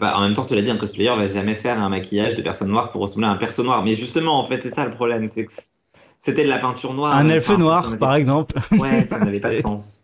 Bah, 0.00 0.16
en 0.16 0.22
même 0.22 0.34
temps, 0.34 0.42
cela 0.42 0.60
dit, 0.62 0.70
un 0.70 0.76
cosplayer 0.76 1.10
va 1.16 1.26
jamais 1.26 1.54
se 1.54 1.62
faire 1.62 1.78
un 1.80 1.88
maquillage 1.88 2.34
de 2.34 2.42
personne 2.42 2.68
noire 2.68 2.90
pour 2.90 3.00
ressembler 3.02 3.26
à 3.28 3.30
un 3.30 3.36
perso 3.36 3.62
noir. 3.62 3.84
Mais 3.84 3.94
justement, 3.94 4.40
en 4.40 4.44
fait, 4.44 4.60
c'est 4.62 4.70
ça 4.74 4.84
le 4.84 4.90
problème, 4.94 5.26
c'est 5.26 5.46
que 5.46 5.52
c'était 6.24 6.44
de 6.44 6.48
la 6.48 6.58
peinture 6.58 6.94
noire. 6.94 7.14
un 7.16 7.28
elfe 7.28 7.50
enfin, 7.50 7.58
noir, 7.58 7.90
ça 7.90 7.96
par 7.98 8.14
exemple. 8.14 8.56
Ouais, 8.72 9.04
ça 9.04 9.18
n'avait 9.18 9.40
pas 9.40 9.50
de 9.50 9.56
sens. 9.68 10.02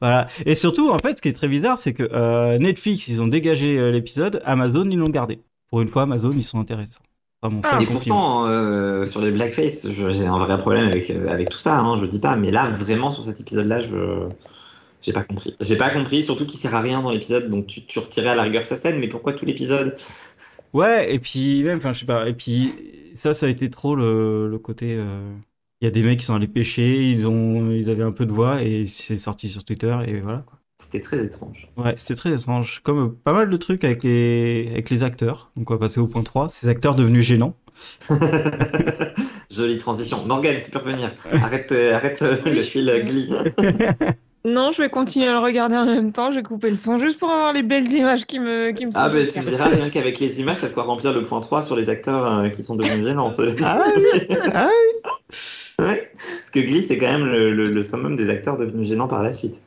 Voilà. 0.00 0.26
Et 0.46 0.54
surtout, 0.54 0.90
en 0.90 0.98
fait, 0.98 1.18
ce 1.18 1.22
qui 1.22 1.28
est 1.28 1.34
très 1.34 1.48
bizarre, 1.48 1.78
c'est 1.78 1.92
que 1.92 2.08
euh, 2.10 2.56
Netflix, 2.58 3.06
ils 3.08 3.20
ont 3.20 3.28
dégagé 3.28 3.78
euh, 3.78 3.90
l'épisode, 3.90 4.40
Amazon, 4.46 4.88
ils 4.90 4.96
l'ont 4.96 5.04
gardé. 5.10 5.40
Pour 5.68 5.82
une 5.82 5.88
fois, 5.88 6.02
Amazon, 6.02 6.30
ils 6.34 6.42
sont 6.44 6.58
intéressants. 6.58 7.02
Ah. 7.42 7.78
Et 7.80 7.86
pourtant, 7.86 8.46
euh, 8.46 9.04
sur 9.04 9.20
les 9.20 9.30
blackface, 9.30 9.86
j'ai 9.92 10.26
un 10.26 10.38
vrai 10.38 10.56
problème 10.58 10.86
avec, 10.86 11.10
euh, 11.10 11.28
avec 11.28 11.50
tout 11.50 11.58
ça, 11.58 11.78
hein, 11.78 11.98
je 11.98 12.06
dis 12.06 12.18
pas. 12.18 12.34
Mais 12.36 12.50
là, 12.50 12.66
vraiment, 12.68 13.10
sur 13.10 13.22
cet 13.22 13.40
épisode-là, 13.40 13.80
je. 13.80 14.28
J'ai 15.02 15.12
pas 15.12 15.22
compris. 15.22 15.54
J'ai 15.60 15.76
pas 15.76 15.90
compris, 15.90 16.24
surtout 16.24 16.46
qu'il 16.46 16.58
sert 16.58 16.74
à 16.74 16.80
rien 16.80 17.02
dans 17.02 17.10
l'épisode, 17.12 17.50
donc 17.50 17.66
tu, 17.68 17.84
tu 17.86 17.98
retirais 18.00 18.30
à 18.30 18.34
la 18.34 18.42
rigueur 18.42 18.64
sa 18.64 18.74
scène, 18.74 18.98
mais 18.98 19.06
pourquoi 19.06 19.32
tout 19.34 19.44
l'épisode? 19.46 19.94
Ouais, 20.72 21.14
et 21.14 21.18
puis 21.18 21.62
même, 21.62 21.78
enfin, 21.78 21.92
je 21.92 22.00
sais 22.00 22.06
pas. 22.06 22.28
Et 22.28 22.34
puis 22.34 22.74
ça, 23.14 23.32
ça 23.34 23.46
a 23.46 23.48
été 23.48 23.70
trop 23.70 23.94
le, 23.94 24.48
le 24.48 24.58
côté. 24.58 24.96
euh, 24.98 25.30
Il 25.80 25.84
y 25.84 25.88
a 25.88 25.90
des 25.92 26.02
mecs 26.02 26.18
qui 26.18 26.26
sont 26.26 26.34
allés 26.34 26.48
pêcher, 26.48 27.08
ils 27.10 27.28
ont, 27.28 27.70
ils 27.70 27.88
avaient 27.88 28.02
un 28.02 28.10
peu 28.10 28.26
de 28.26 28.32
voix 28.32 28.62
et 28.62 28.86
c'est 28.86 29.18
sorti 29.18 29.48
sur 29.48 29.64
Twitter 29.64 29.96
et 30.06 30.20
voilà. 30.20 30.38
Quoi. 30.38 30.58
C'était 30.80 31.00
très 31.00 31.24
étrange. 31.24 31.68
Ouais, 31.76 31.94
c'est 31.98 32.14
très 32.14 32.32
étrange. 32.32 32.80
Comme 32.84 32.98
euh, 32.98 33.18
pas 33.24 33.32
mal 33.32 33.48
de 33.50 33.56
trucs 33.56 33.84
avec 33.84 34.02
les, 34.04 34.68
avec 34.72 34.90
les 34.90 35.02
acteurs. 35.02 35.50
Donc 35.56 35.70
on 35.70 35.74
va 35.74 35.78
passer 35.78 36.00
au 36.00 36.06
point 36.06 36.22
3. 36.22 36.48
Ces 36.50 36.68
acteurs 36.68 36.94
devenus 36.94 37.24
gênants. 37.24 37.54
Jolie 39.50 39.78
transition. 39.78 40.24
Morgane, 40.26 40.60
tu 40.62 40.70
peux 40.70 40.78
revenir. 40.78 41.12
Arrête, 41.32 41.72
euh, 41.72 41.94
arrête 41.94 42.22
euh, 42.22 42.36
le 42.44 42.62
fil 42.62 42.88
euh, 42.88 43.02
Glee. 43.02 43.32
Non, 44.44 44.70
je 44.70 44.80
vais 44.80 44.88
continuer 44.88 45.26
à 45.26 45.32
le 45.32 45.38
regarder 45.40 45.76
en 45.76 45.84
même 45.84 46.12
temps. 46.12 46.30
Je 46.30 46.36
vais 46.36 46.42
couper 46.42 46.70
le 46.70 46.76
son 46.76 46.98
juste 46.98 47.18
pour 47.18 47.30
avoir 47.30 47.52
les 47.52 47.62
belles 47.62 47.90
images 47.92 48.24
qui 48.24 48.38
me, 48.38 48.70
qui 48.70 48.86
me 48.86 48.92
Ah, 48.94 49.08
bah 49.08 49.18
tu 49.26 49.40
me 49.40 49.44
diras, 49.44 49.68
rien 49.68 49.90
qu'avec 49.90 50.20
les 50.20 50.40
images, 50.40 50.60
t'as 50.60 50.68
de 50.68 50.74
quoi 50.74 50.84
remplir 50.84 51.12
le 51.12 51.22
point 51.22 51.40
3 51.40 51.62
sur 51.62 51.74
les 51.74 51.90
acteurs 51.90 52.24
euh, 52.24 52.48
qui 52.48 52.62
sont 52.62 52.76
devenus 52.76 53.04
gênants. 53.04 53.30
Ah 53.64 53.84
Ah 54.54 54.70
ouais. 55.82 56.12
Parce 56.36 56.50
que 56.50 56.60
Glee, 56.60 56.82
c'est 56.82 56.98
quand 56.98 57.10
même 57.18 57.26
le, 57.26 57.52
le, 57.54 57.70
le 57.70 57.82
summum 57.82 58.16
des 58.16 58.30
acteurs 58.30 58.56
devenus 58.56 58.88
gênants 58.88 59.08
par 59.08 59.22
la 59.22 59.32
suite. 59.32 59.62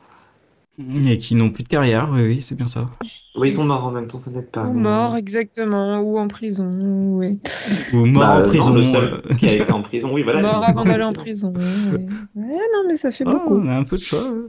Et 1.06 1.18
qui 1.18 1.34
n'ont 1.34 1.50
plus 1.50 1.64
de 1.64 1.68
carrière. 1.68 2.08
Oui, 2.10 2.22
oui, 2.22 2.42
c'est 2.42 2.54
bien 2.54 2.66
ça. 2.66 2.88
Oui, 3.34 3.48
ils 3.48 3.52
sont 3.52 3.64
morts 3.64 3.86
en 3.86 3.92
même 3.92 4.06
temps, 4.06 4.18
ça 4.18 4.30
n'aide 4.30 4.50
pas. 4.50 4.66
Ou 4.66 4.72
mais- 4.74 4.80
mort, 4.80 5.16
exactement, 5.16 6.00
ou 6.00 6.18
en 6.18 6.28
prison, 6.28 7.16
ouais. 7.16 7.38
Ou 7.92 8.04
mort 8.06 8.22
Bah, 8.22 8.36
en 8.36 8.42
non, 8.42 8.48
prison. 8.48 8.74
le 8.74 8.82
seul 8.82 9.22
euh, 9.30 9.34
qui 9.36 9.48
a 9.48 9.54
été 9.54 9.70
en 9.72 9.82
prison, 9.82 10.12
oui, 10.12 10.22
voilà. 10.22 10.40
mort 10.42 10.64
avant 10.64 10.84
d'aller 10.84 11.04
en 11.04 11.12
prison. 11.24 11.52
Ouais, 11.54 11.62
ouais. 11.92 12.06
Ouais, 12.34 12.58
non, 12.74 12.84
mais 12.88 12.96
ça 12.96 13.10
fait 13.12 13.24
oh, 13.26 13.32
beaucoup. 13.32 13.54
on 13.56 13.68
a 13.68 13.74
un 13.76 13.84
peu 13.84 13.96
de 13.96 14.02
choix. 14.02 14.30
ouais. 14.30 14.48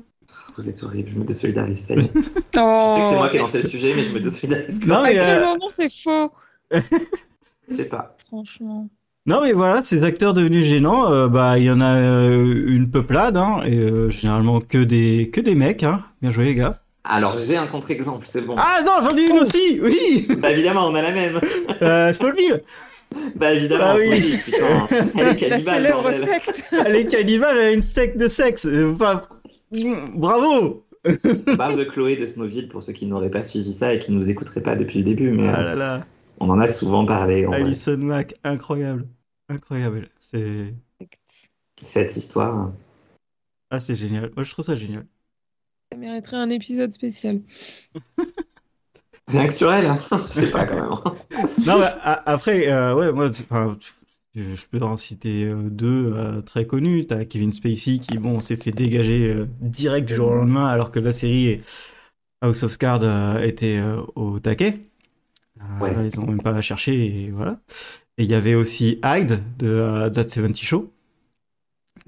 Vous 0.58 0.68
êtes 0.70 0.84
horrible, 0.84 1.10
je 1.10 1.16
me 1.16 1.24
désolidarise. 1.24 1.80
ça 1.86 1.96
y 1.96 2.00
est. 2.00 2.12
Oh, 2.58 2.80
Je 2.82 2.96
sais 2.96 3.02
que 3.02 3.08
c'est 3.08 3.16
moi 3.16 3.30
qui 3.30 3.36
ai 3.38 3.40
lancé 3.40 3.62
le 3.62 3.68
sujet, 3.68 3.94
mais 3.96 4.04
je 4.04 4.12
me 4.12 4.20
désolidarise. 4.20 4.86
Non, 4.88 4.98
À 4.98 5.04
mais, 5.04 5.14
quel 5.14 5.44
euh, 5.44 5.46
moment 5.46 5.70
c'est 5.70 5.90
faux, 5.92 6.32
Je 6.72 7.76
sais 7.76 7.90
pas. 7.90 8.18
franchement. 8.28 8.90
Non, 9.26 9.42
mais 9.42 9.54
voilà, 9.54 9.82
ces 9.82 10.04
acteurs 10.04 10.34
devenus 10.34 10.66
gênants, 10.66 11.12
euh, 11.12 11.28
bah, 11.28 11.58
il 11.58 11.64
y 11.66 11.72
en 11.72 11.80
a 11.82 11.96
euh, 11.96 12.66
une 12.68 12.90
peuplade, 12.92 13.38
hein, 13.38 13.62
et 13.66 13.78
euh, 13.78 14.10
généralement 14.10 14.60
que 14.60 14.78
des, 14.84 15.30
que 15.32 15.40
des 15.42 15.56
mecs, 15.56 15.84
hein. 15.84 16.04
Bien 16.22 16.32
joué, 16.32 16.46
les 16.46 16.56
gars. 16.56 16.78
Alors, 17.06 17.38
j'ai 17.38 17.58
un 17.58 17.68
contre-exemple, 17.68 18.26
c'est 18.28 18.46
bon. 18.46 18.56
Ah 18.58 18.82
non, 18.86 19.08
j'en 19.08 19.18
ai 19.18 19.26
une 19.30 19.40
aussi, 19.40 19.80
oui. 19.82 20.28
Bah 20.40 20.52
évidemment, 20.52 20.88
on 20.88 20.96
a 20.96 21.02
la 21.02 21.12
même. 21.12 21.40
Euh, 21.82 22.14
Smallville. 22.14 22.58
Bah 23.36 23.54
évidemment, 23.54 23.84
Ah 23.88 23.96
oui. 23.98 24.38
putain. 24.44 24.88
Elle 25.16 25.28
est 25.28 25.50
La 25.50 25.60
cannibale, 25.60 25.92
bordel. 25.92 26.16
secte. 26.28 26.64
Elle 26.86 26.96
est 26.96 27.06
cannibale, 27.06 27.58
elle 27.58 27.66
a 27.68 27.72
une 27.72 27.82
secte 27.82 28.18
de 28.18 28.28
sexe. 28.28 28.66
Enfin, 28.94 29.22
Bravo 30.16 30.86
On 31.48 31.56
parle 31.58 31.78
de 31.78 31.84
Chloé 31.84 32.16
de 32.16 32.26
Smallville 32.26 32.70
pour 32.70 32.82
ceux 32.84 32.94
qui 32.94 33.06
n'auraient 33.06 33.30
pas 33.30 33.44
suivi 33.44 33.72
ça 33.74 33.94
et 33.94 34.00
qui 34.00 34.12
nous 34.12 34.30
écouteraient 34.30 34.62
pas 34.64 34.76
depuis 34.76 35.00
le 35.00 35.04
début, 35.06 35.32
mais 35.32 35.48
Ah 35.54 35.62
là 35.62 35.76
là, 35.76 36.06
on 36.40 36.50
en 36.50 36.60
a 36.60 36.68
souvent 36.68 37.06
parlé. 37.06 37.46
Alison 37.46 37.98
Mack, 37.98 38.36
incroyable. 38.44 39.08
Incroyable. 39.50 40.10
C'est 40.20 40.74
Cette 41.82 42.16
histoire. 42.16 42.72
ah, 43.70 43.80
c'est 43.80 43.96
génial. 43.96 44.32
Moi, 44.36 44.44
je 44.44 44.52
trouve 44.52 44.66
ça 44.66 44.76
génial. 44.76 45.06
Ça 45.92 45.98
mériterait 45.98 46.38
un 46.38 46.50
épisode 46.50 46.92
spécial. 46.92 47.42
Rien 49.28 49.48
que 49.48 49.54
sur 49.54 49.72
elle, 49.72 49.86
hein. 49.86 49.98
je 50.12 50.18
sais 50.34 50.52
pas 50.52 50.66
quand 50.66 50.76
même. 50.76 51.48
Non, 51.66 51.80
mais 51.80 51.88
après, 52.26 52.68
euh, 52.72 52.96
ouais, 52.96 53.12
moi, 53.12 53.30
enfin, 53.30 53.78
je 53.80 53.90
je 54.36 54.66
peux 54.66 54.82
en 54.82 54.98
citer 54.98 55.46
euh, 55.46 55.70
deux 55.70 56.12
euh, 56.16 56.42
très 56.42 56.66
connus. 56.66 57.06
T'as 57.06 57.24
Kevin 57.24 57.52
Spacey 57.52 58.00
qui, 58.00 58.18
bon, 58.18 58.42
s'est 58.42 58.56
fait 58.56 58.72
dégager 58.72 59.32
euh, 59.32 59.48
direct 59.62 60.08
du 60.08 60.16
jour 60.16 60.30
au 60.30 60.34
lendemain, 60.36 60.66
alors 60.66 60.90
que 60.92 61.00
la 61.00 61.14
série 61.14 61.62
House 62.42 62.64
of 62.64 62.78
Cards 62.78 63.04
euh, 63.04 63.40
était 63.40 63.78
euh, 63.78 64.02
au 64.16 64.40
taquet. 64.40 64.80
Ouais. 65.82 65.92
Ils 66.12 66.20
ont 66.20 66.26
même 66.26 66.42
pas 66.42 66.60
cherché, 66.62 66.94
et 67.26 67.32
voilà. 67.32 67.60
Et 68.18 68.24
il 68.24 68.30
y 68.30 68.36
avait 68.36 68.56
aussi 68.56 69.00
Hyde 69.04 69.40
de 69.58 69.68
euh, 69.68 70.10
That 70.10 70.30
70 70.30 70.66
Show, 70.66 70.92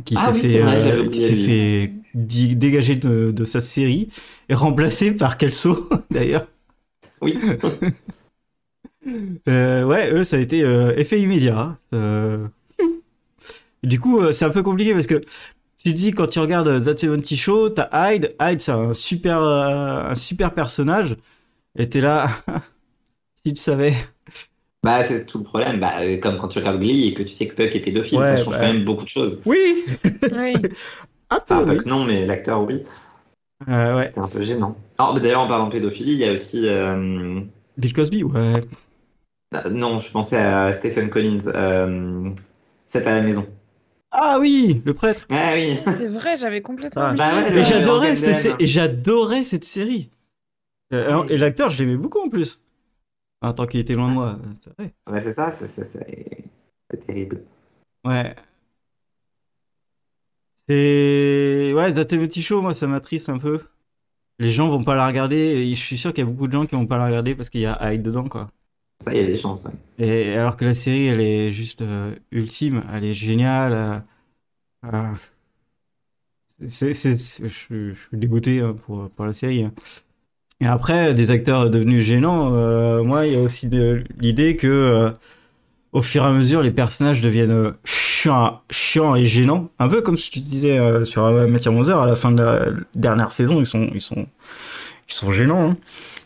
qui 0.06 0.16
Ah 0.18 0.28
s'est 0.28 0.32
oui, 0.34 0.42
fait, 0.42 0.60
vrai, 0.62 0.92
euh, 0.92 1.10
qui 1.10 1.20
s'est 1.20 1.36
fait 1.36 1.94
dégager 2.14 2.96
de, 2.96 3.32
de 3.32 3.44
sa 3.44 3.62
série 3.62 4.10
et 4.50 4.54
remplacé 4.54 5.12
par 5.12 5.38
Kelso, 5.38 5.90
d'ailleurs. 6.12 6.48
Oui. 7.22 7.38
Euh, 9.48 9.84
ouais, 9.84 10.12
eux, 10.12 10.24
ça 10.24 10.38
a 10.38 10.40
été 10.40 10.64
euh, 10.64 10.96
effet 10.98 11.22
immédiat. 11.22 11.78
hein. 11.92 12.50
Du 13.84 14.00
coup, 14.00 14.20
c'est 14.32 14.46
un 14.46 14.50
peu 14.50 14.64
compliqué 14.64 14.94
parce 14.94 15.06
que 15.06 15.22
tu 15.78 15.92
te 15.94 15.98
dis, 15.98 16.12
quand 16.12 16.26
tu 16.28 16.40
regardes 16.40 16.84
That 16.84 16.98
70 16.98 17.38
Show, 17.38 17.70
t'as 17.70 17.90
Hyde. 17.94 18.36
Hyde, 18.42 18.62
c'est 18.62 18.72
un 18.72 18.94
super, 18.94 19.42
un 19.44 20.16
super 20.16 20.54
personnage. 20.56 21.16
Et 21.78 21.88
t'es 21.88 22.02
là, 22.02 22.30
si 23.46 23.54
tu 23.54 23.62
savais. 23.62 23.94
Bah, 24.84 25.04
c'est 25.04 25.26
tout 25.26 25.40
le 25.40 25.44
problème. 25.44 25.80
Bah, 25.80 25.94
comme 26.22 26.38
quand 26.38 26.48
tu 26.48 26.60
regardes 26.60 26.80
Glee 26.80 27.08
et 27.10 27.14
que 27.14 27.24
tu 27.24 27.34
sais 27.34 27.48
que 27.48 27.56
Puck 27.56 27.76
est 27.76 27.80
pédophile, 27.80 28.20
Ouais, 28.20 28.38
ça 28.38 28.44
change 28.44 28.54
bah. 28.54 28.60
quand 28.62 28.74
même 28.74 28.86
beaucoup 28.86 29.04
de 29.04 29.10
choses. 29.10 29.40
Oui 29.46 29.84
Oui. 30.04 30.54
Un 31.32 31.40
peu, 31.40 31.44
Enfin, 31.54 31.66
oui. 31.68 31.78
Puck 31.78 31.86
non, 31.88 32.06
mais 32.06 32.26
l'acteur 32.28 32.64
oui. 32.64 32.82
Euh, 33.68 33.96
ouais. 33.98 34.04
C'était 34.04 34.20
un 34.20 34.28
peu 34.28 34.42
gênant. 34.42 34.76
Bah, 35.00 35.14
d'ailleurs, 35.22 35.42
en 35.42 35.48
parlant 35.48 35.68
de 35.68 35.72
pédophilie, 35.72 36.14
il 36.14 36.20
y 36.20 36.26
a 36.26 36.32
aussi. 36.32 36.68
euh, 36.68 37.42
Bill 37.78 37.94
Cosby, 37.94 38.24
ouais. 38.24 38.54
euh, 39.56 39.70
Non, 39.72 39.98
je 40.00 40.12
pensais 40.12 40.38
à 40.38 40.72
Stephen 40.74 41.10
Collins. 41.10 41.48
Euh... 41.48 42.30
C'est 42.86 43.08
à 43.08 43.16
la 43.16 43.22
maison. 43.22 43.48
Ah 44.12 44.38
oui, 44.40 44.82
le 44.86 44.94
prêtre. 44.94 45.22
Ah 45.32 45.54
oui. 45.56 45.76
C'est 45.98 46.08
vrai, 46.08 46.38
j'avais 46.38 46.62
complètement 46.62 47.02
Ah. 47.02 47.10
oublié. 47.12 47.26
Bah 47.28 47.36
ouais, 47.42 47.62
Et 47.62 47.66
j'adorais 48.68 49.44
cette, 49.44 49.66
série. 49.66 50.10
Euh. 50.94 51.24
Et 51.30 51.38
l'acteur, 51.38 51.70
je 51.72 51.84
l'aimais 51.84 51.98
beaucoup 51.98 52.20
en 52.20 52.30
plus. 52.30 52.62
En 53.46 53.54
tant 53.54 53.66
qu'il 53.68 53.80
était 53.80 53.94
loin 53.94 54.10
de 54.10 54.14
moi. 54.14 54.40
c'est 54.64 54.74
vrai. 54.78 54.94
Ouais, 55.12 55.22
c'est 55.22 55.34
ça, 55.34 55.52
c'est- 55.52 56.46
terrible. 57.06 57.44
Ouais. 58.06 58.36
C'est. 60.68 61.74
Ouais, 61.76 61.94
70 61.94 62.42
Show, 62.42 62.62
moi, 62.62 62.74
ça 62.74 62.88
m'attriste 62.88 63.30
un 63.30 63.38
peu. 63.38 63.60
Les 64.40 64.52
gens 64.52 64.68
vont 64.68 64.84
pas 64.84 64.96
la 64.96 65.08
regarder, 65.08 65.38
et 65.38 65.70
je 65.76 65.82
suis 65.82 65.98
sûr 65.98 66.14
qu'il 66.14 66.24
y 66.26 66.28
a 66.28 66.30
beaucoup 66.32 66.48
de 66.48 66.52
gens 66.54 66.66
qui 66.66 66.76
vont 66.76 66.88
pas 66.88 66.98
la 66.98 67.06
regarder 67.06 67.36
parce 67.36 67.50
qu'il 67.50 67.62
y 67.62 67.66
a 67.66 67.94
Hyde 67.94 68.02
dedans, 68.02 68.28
quoi. 68.28 68.50
Ça, 69.02 69.14
il 69.14 69.22
y 69.22 69.24
a 69.24 69.28
des 69.28 69.36
chances. 69.36 69.66
ouais. 69.66 70.06
Et 70.06 70.34
alors 70.38 70.58
que 70.58 70.66
la 70.66 70.74
série, 70.76 71.08
elle 71.08 71.22
est 71.22 71.52
juste 71.54 71.82
euh, 71.82 72.16
ultime, 72.32 72.84
elle 72.92 73.06
est 73.06 73.14
géniale. 73.14 73.74
euh, 73.74 74.00
euh, 74.94 75.14
c'est, 76.68 76.94
je, 76.94 77.16
suis- 77.16 77.50
je 77.50 77.94
suis 77.94 78.18
dégoûté 78.18 78.62
hein, 78.62 78.74
pour, 78.74 79.10
pour 79.12 79.26
la 79.26 79.34
série. 79.34 79.64
hein. 79.64 79.74
Et 80.62 80.66
après, 80.68 81.14
des 81.14 81.32
acteurs 81.32 81.70
devenus 81.70 82.06
gênants, 82.06 82.52
euh, 82.54 83.04
moi, 83.04 83.28
il 83.28 83.34
y 83.34 83.36
a 83.36 83.42
aussi 83.42 83.70
l'idée 84.20 84.56
que 84.56 84.68
euh, 84.68 85.12
au 85.92 86.02
fur 86.02 86.24
et 86.24 86.28
à 86.28 86.32
mesure, 86.32 86.62
les 86.62 86.72
personnages 86.72 87.22
deviennent 87.22 87.52
euh, 87.52 87.72
chiants, 87.84 88.62
chiants 88.70 89.16
et 89.16 89.26
gênants. 89.26 89.70
Un 89.80 89.90
peu 89.90 90.02
comme 90.02 90.18
ce 90.18 90.30
que 90.30 90.36
tu 90.36 90.40
disais 90.40 91.06
sur 91.06 91.30
Mathieu 91.48 91.72
Monzer, 91.72 91.98
à 91.98 92.06
la 92.06 92.16
fin 92.16 92.32
de 92.32 92.42
la 92.44 92.66
dernière 92.96 93.32
saison, 93.32 93.60
ils 93.60 93.66
sont, 93.66 93.90
ils 93.94 94.02
sont, 94.02 94.28
ils 95.10 95.14
sont 95.14 95.32
gênants. 95.32 95.72
hein. 95.72 95.78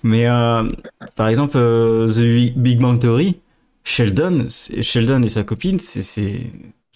Mais 0.03 0.25
par 1.15 1.27
exemple, 1.27 1.53
The 1.57 2.53
Big- 2.55 2.79
Bang 2.79 2.99
Theory, 2.99 3.39
Sheldon, 3.83 4.47
Sheldon 4.49 5.21
et 5.23 5.29
sa 5.29 5.43
copine, 5.43 5.79
c'est, 5.79 6.39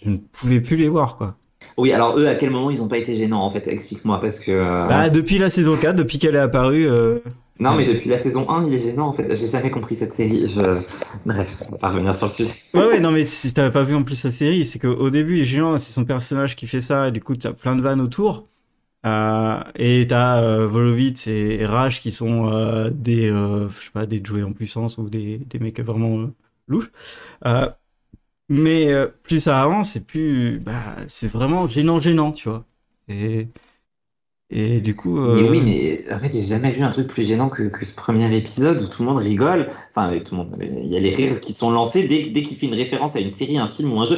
je 0.02 0.10
ne 0.10 0.18
pouvais 0.18 0.62
plus 0.62 0.78
les 0.78 0.88
voir, 0.88 1.18
quoi. 1.18 1.36
Oui, 1.78 1.92
alors 1.92 2.18
eux, 2.18 2.28
à 2.28 2.36
quel 2.36 2.52
moment 2.52 2.70
ils 2.70 2.82
ont 2.82 2.88
pas 2.88 2.98
été 2.98 3.16
gênants 3.16 3.44
en 3.44 3.50
fait? 3.50 3.68
Explique-moi, 3.68 4.20
parce 4.20 4.40
que. 4.40 4.52
euh, 4.52 4.88
Bah, 4.88 5.10
depuis 5.10 5.38
la 5.38 5.50
saison 5.50 5.76
4, 5.76 5.96
depuis 5.96 6.20
qu'elle 6.20 6.36
est 6.36 6.40
apparue, 6.40 6.88
euh, 6.88 7.20
Non, 7.60 7.76
mais 7.76 7.86
depuis 7.86 8.10
la 8.10 8.18
saison 8.18 8.50
1, 8.50 8.66
il 8.66 8.74
est 8.74 8.80
gênant 8.80 9.08
en 9.08 9.14
fait. 9.14 9.34
J'ai 9.36 9.48
jamais 9.48 9.70
compris 9.72 9.96
cette 9.96 10.12
série. 10.12 10.46
Je... 10.48 10.62
Bref, 11.26 11.64
on 11.68 11.72
va 11.72 11.78
pas 11.78 11.90
revenir 11.90 12.16
sur 12.16 12.28
le 12.28 12.32
sujet. 12.32 12.52
Ouais, 12.74 12.86
ouais, 12.88 13.00
non, 13.00 13.12
mais 13.12 13.26
si 13.26 13.54
t'avais 13.54 13.72
pas 13.72 13.84
vu 13.84 13.96
en 13.96 14.04
plus 14.04 14.24
la 14.24 14.32
série, 14.32 14.66
c'est 14.66 14.80
qu'au 14.80 15.10
début, 15.10 15.36
les 15.36 15.46
géants, 15.46 15.78
c'est 15.78 15.94
son 15.94 16.06
personnage 16.06 16.56
qui 16.56 16.68
fait 16.68 16.82
ça, 16.82 17.08
et 17.08 17.12
du 17.12 17.22
coup, 17.22 17.36
t'as 17.36 17.54
plein 17.54 17.76
de 17.76 17.82
vannes 17.82 18.02
autour. 18.02 18.48
Euh, 19.06 19.62
et 19.76 20.06
t'as 20.08 20.42
euh, 20.44 20.68
Volovitz 20.68 21.28
et, 21.28 21.58
et 21.60 21.66
Raj 21.66 22.00
qui 22.02 22.12
sont 22.12 22.50
euh, 22.52 22.90
des, 22.90 23.28
je 23.28 23.68
sais 23.86 23.92
pas, 23.94 24.06
des 24.06 24.24
jouets 24.24 24.44
en 24.44 24.54
puissance 24.54 24.98
ou 24.98 25.10
des, 25.10 25.40
des 25.40 25.60
mecs 25.60 25.80
vraiment 25.82 26.30
louches. 26.68 26.92
Euh, 28.54 28.62
mais 28.62 28.92
euh, 28.92 29.08
plus 29.24 29.42
ça 29.42 29.62
avance, 29.62 29.96
et 29.96 30.00
plus, 30.00 30.60
bah, 30.60 30.96
c'est 31.08 31.28
vraiment 31.28 31.68
gênant, 31.68 32.00
gênant, 32.00 32.32
tu 32.32 32.50
vois. 32.50 32.66
Et, 33.10 33.48
et 34.50 34.80
du 34.82 34.96
coup, 34.96 35.18
euh, 35.20 35.36
Mais 35.36 35.50
oui, 35.50 35.62
mais 35.62 36.14
en 36.14 36.20
fait, 36.20 36.32
j'ai 36.32 36.44
jamais 36.44 36.72
vu 36.72 36.84
un 36.84 36.90
truc 36.90 37.08
plus 37.08 37.28
gênant 37.28 37.50
que, 37.50 37.64
que 37.64 37.84
ce 37.84 37.96
premier 37.96 38.36
épisode 38.36 38.82
où 38.82 38.88
tout 38.88 39.02
le 39.04 39.10
monde 39.10 39.18
rigole. 39.18 39.68
Enfin, 39.96 40.12
tout 40.20 40.36
le 40.36 40.44
monde. 40.44 40.56
Il 40.62 40.88
y 40.88 40.96
a 40.96 41.00
les 41.00 41.14
rires 41.14 41.40
qui 41.40 41.54
sont 41.54 41.72
lancés 41.72 42.08
dès, 42.08 42.30
dès 42.30 42.44
qu'il 42.44 42.56
fait 42.56 42.68
une 42.68 42.76
référence 42.76 43.16
à 43.16 43.20
une 43.20 43.32
série, 43.32 43.58
un 43.58 43.68
film 43.68 43.92
ou 43.92 44.00
un 44.00 44.06
jeu. 44.06 44.18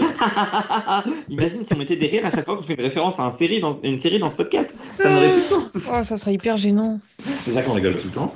Imagine 1.29 1.65
si 1.65 1.73
on 1.73 1.77
mettait 1.77 1.95
des 1.95 2.07
rires 2.07 2.25
à 2.25 2.31
chaque 2.31 2.45
fois 2.45 2.57
qu'on 2.57 2.63
fait 2.63 2.73
une 2.73 2.83
référence 2.83 3.19
à 3.19 3.23
un 3.23 3.31
série 3.31 3.61
dans, 3.61 3.79
une 3.81 3.97
série 3.97 4.19
dans 4.19 4.29
ce 4.29 4.35
podcast. 4.35 4.69
Ça 4.97 5.09
n'aurait 5.09 5.31
plus 5.31 5.41
de 5.41 5.47
sens. 5.47 5.89
Oh, 5.93 6.03
ça 6.03 6.17
serait 6.17 6.33
hyper 6.33 6.57
gênant. 6.57 6.99
Déjà 7.45 7.61
qu'on 7.61 7.73
rigole 7.73 7.95
tout 7.95 8.07
le 8.07 8.13
temps. 8.13 8.33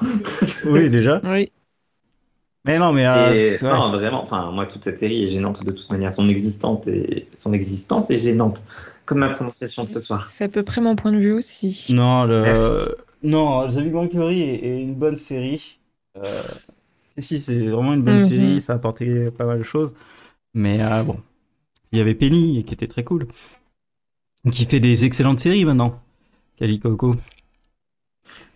oui, 0.68 0.90
déjà. 0.90 1.22
Oui. 1.26 1.52
Mais 2.65 2.78
non, 2.78 2.91
mais 2.91 3.06
euh, 3.08 3.34
Et 3.34 3.63
ouais. 3.63 3.69
non, 3.69 3.91
vraiment, 3.91 4.22
enfin, 4.22 4.52
moi, 4.52 4.65
toute 4.65 4.84
cette 4.84 5.00
série 5.00 5.24
est 5.24 5.30
gênante 5.30 5.63
de 5.63 5.72
toute 5.72 5.89
manière. 5.91 6.13
Son 6.13 6.28
existence 6.28 6.86
est, 6.88 7.28
son 7.36 7.54
existence 7.54 8.10
est 8.12 8.17
gênante. 8.17 8.63
Comme 9.06 9.19
ma 9.19 9.30
prononciation 9.30 9.84
de 9.84 9.88
ce 9.88 10.00
soir. 10.00 10.30
C'est 10.30 10.43
à 10.43 10.50
peu 10.50 10.63
près 10.63 10.82
mon 10.82 10.95
point 10.95 11.12
de 11.12 11.17
vue 11.17 11.32
aussi. 11.32 11.86
Non, 11.89 12.26
le... 12.26 12.41
Merci. 12.41 12.91
non, 13.24 13.67
The 13.67 13.78
Big 13.80 13.91
Bang 13.91 14.10
Theory 14.10 14.41
est, 14.41 14.65
est 14.65 14.82
une 14.82 14.93
bonne 14.95 15.15
série. 15.15 15.80
Euh, 16.17 16.24
Si, 17.17 17.24
si, 17.24 17.41
c'est 17.41 17.58
vraiment 17.67 17.93
une 17.93 18.04
bonne 18.04 18.19
Mhm. 18.22 18.28
série, 18.30 18.62
ça 18.62 18.74
a 18.74 18.76
apporté 18.76 19.32
pas 19.32 19.45
mal 19.45 19.60
de 19.60 19.63
choses. 19.63 19.93
Mais 20.54 20.82
euh, 20.82 21.04
bon, 21.04 21.17
il 21.91 21.98
y 21.98 22.02
avait 22.02 22.13
Penny 22.15 22.63
qui 22.65 22.74
était 22.74 22.88
très 22.88 23.04
cool. 23.04 23.28
Qui 24.52 24.65
fait 24.65 24.80
des 24.80 25.06
excellentes 25.06 25.39
séries 25.39 25.65
maintenant. 25.65 26.00
Cali 26.58 26.80
Coco. 26.80 27.15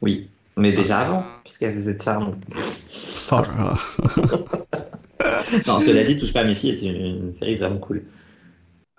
Oui. 0.02 0.30
Mais 0.56 0.72
déjà 0.72 1.00
avant, 1.00 1.26
puisqu'elle 1.44 1.74
faisait 1.74 1.98
charmante. 2.00 2.36
Oh 3.34 3.42
là 3.58 3.64
là. 3.64 3.78
Non, 5.68 5.80
cela 5.80 6.04
dit, 6.04 6.18
Touche 6.18 6.34
pas 6.34 6.42
à 6.42 6.44
mes 6.44 6.56
filles 6.56 6.72
est 6.72 6.82
une, 6.82 7.32
série 7.32 7.58
vraiment 7.58 7.78
cool. 7.78 8.04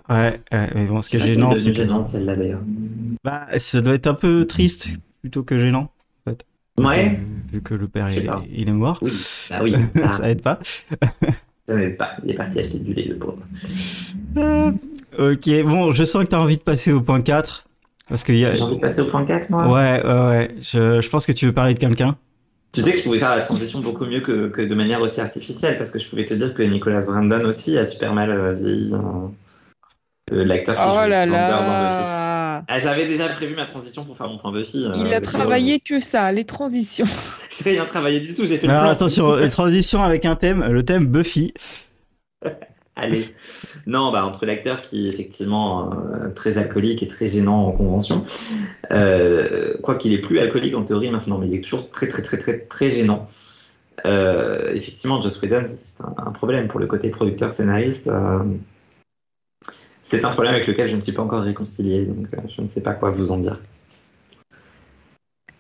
Ouais, 0.09 0.41
ouais, 0.53 0.71
mais 0.75 0.85
bon, 0.87 1.01
ce 1.01 1.11
qui 1.11 1.17
est 1.17 1.27
gênant, 1.27 1.55
c'est 1.55 1.73
gênante, 1.73 2.09
celle-là 2.09 2.37
d'ailleurs. 2.37 2.61
bah, 3.23 3.47
ça 3.57 3.81
doit 3.81 3.95
être 3.95 4.07
un 4.07 4.15
peu 4.15 4.47
triste 4.47 4.89
plutôt 5.21 5.43
que 5.43 5.59
gênant. 5.59 5.91
Ouais. 6.79 7.15
Euh, 7.15 7.53
Vu 7.53 7.63
que 7.63 7.75
le 7.75 7.87
père 7.87 8.09
il 8.11 8.19
est, 8.19 8.23
pas. 8.23 8.43
il 8.51 8.69
est 8.69 8.73
mort. 8.73 8.99
Oui. 9.01 9.13
Bah 9.49 9.61
oui. 9.63 9.75
Ah, 10.03 10.09
ça 10.13 10.29
aide 10.29 10.43
pas. 10.43 10.59
ça 10.63 11.77
n'aide 11.77 11.97
pas. 11.97 12.17
Il 12.25 12.31
est 12.33 12.35
parti 12.35 12.59
acheter 12.59 12.81
du 12.81 12.93
lait, 12.95 13.05
le 13.05 13.17
pauvre. 13.17 13.39
Euh, 14.37 14.73
ok, 15.19 15.63
bon, 15.65 15.93
je 15.93 16.03
sens 16.03 16.25
que 16.25 16.31
t'as 16.31 16.41
envie 16.41 16.57
de 16.57 16.63
passer 16.63 16.93
au 16.93 17.01
point 17.01 17.21
4. 17.21 17.69
Parce 18.09 18.25
qu'il 18.25 18.37
y 18.37 18.45
a. 18.45 18.55
J'ai 18.55 18.63
envie 18.63 18.77
de 18.77 18.81
passer 18.81 19.03
au 19.03 19.07
point 19.07 19.25
4, 19.25 19.51
moi? 19.51 19.69
Ouais, 19.69 20.05
ouais, 20.05 20.27
ouais. 20.27 20.55
Je, 20.61 21.01
je 21.01 21.09
pense 21.09 21.27
que 21.27 21.33
tu 21.33 21.47
veux 21.47 21.53
parler 21.53 21.75
de 21.75 21.79
quelqu'un. 21.79 22.19
Tu 22.75 22.81
sais 22.83 22.93
que 22.93 22.99
je 22.99 23.03
pouvais 23.05 23.19
faire 23.21 23.31
la 23.31 23.41
transition 23.41 23.81
beaucoup 23.81 24.05
mieux 24.07 24.21
que, 24.21 24.49
que 24.49 24.61
de 24.63 24.75
manière 24.75 25.01
aussi 25.01 25.21
artificielle, 25.21 25.79
parce 25.79 25.91
que 25.91 25.99
je 25.99 26.09
pouvais 26.09 26.25
te 26.25 26.35
dire 26.35 26.55
que 26.55 26.63
Nicolas 26.63 27.05
Brandon 27.07 27.45
aussi 27.45 27.79
a 27.79 27.85
super 27.85 28.13
mal 28.13 28.31
euh, 28.33 28.53
vieilli. 28.53 28.95
hein. 28.95 29.33
Euh, 30.33 30.45
L'acteur 30.45 30.75
qui 30.77 30.83
Oh 30.83 30.95
joue 30.95 31.09
là 31.09 31.25
Xander 31.27 31.47
dans 31.47 31.65
Buffy. 31.67 32.03
là. 32.03 32.65
Ah, 32.67 32.81
J'avais 32.81 33.07
déjà 33.07 33.29
prévu 33.29 33.55
ma 33.55 33.67
transition 33.67 34.05
pour 34.05 34.17
faire 34.17 34.29
mon 34.29 34.39
point 34.39 34.53
Buffy. 34.53 34.85
euh, 34.87 34.97
Il 34.97 35.13
a 35.13 35.21
travaillé 35.21 35.81
que 35.81 36.01
ça, 36.01 36.33
les 36.33 36.45
transitions. 36.45 37.07
J'ai 37.51 37.71
rien 37.73 37.85
travaillé 37.85 38.21
du 38.21 38.35
tout, 38.35 38.47
j'ai 38.47 38.59
fait 38.59 38.67
le 38.67 38.73
Alors 38.73 38.85
plan. 38.85 38.93
attention, 38.93 39.49
transition 39.49 40.03
avec 40.03 40.25
un 40.25 40.35
thème, 40.35 40.65
le 40.65 40.83
thème 40.83 41.07
Buffy. 41.07 41.53
Allez. 42.97 43.27
Non, 43.87 44.13
bah, 44.13 44.25
entre 44.25 44.47
l'acteur 44.47 44.81
qui 44.81 45.09
est 45.09 45.13
effectivement 45.13 45.93
euh, 45.93 46.31
très 46.31 46.59
alcoolique 46.59 47.03
et 47.03 47.09
très 47.09 47.27
gênant 47.27 47.67
en 47.67 47.73
convention, 47.73 48.23
euh, 48.93 49.77
quoi 49.83 49.99
est 50.03 50.19
plus 50.19 50.39
alcoolique 50.39 50.77
en 50.77 50.85
théorie 50.85 51.11
maintenant, 51.11 51.39
mais 51.39 51.49
il 51.49 51.55
est 51.55 51.61
toujours 51.61 51.91
très 51.91 52.07
très 52.07 52.23
très 52.23 52.39
très 52.39 52.61
très 52.61 52.91
gênant. 52.91 53.27
Euh, 54.07 54.73
effectivement, 54.75 55.21
Joss 55.21 55.41
Whedon, 55.43 55.65
c'est 55.67 56.03
un, 56.03 56.31
problème 56.33 56.69
pour 56.69 56.79
le 56.79 56.87
côté 56.87 57.11
producteur-scénariste. 57.11 58.07
euh, 58.09 58.45
c'est 60.03 60.25
un 60.25 60.31
problème 60.31 60.55
avec 60.55 60.67
lequel 60.67 60.89
je 60.89 60.97
ne 60.97 61.01
suis 61.01 61.13
pas 61.13 61.23
encore 61.23 61.43
réconcilié, 61.43 62.05
donc 62.07 62.29
je 62.49 62.61
ne 62.61 62.67
sais 62.67 62.83
pas 62.83 62.93
quoi 62.93 63.11
vous 63.11 63.33
en 63.33 63.39
dire. 63.39 63.61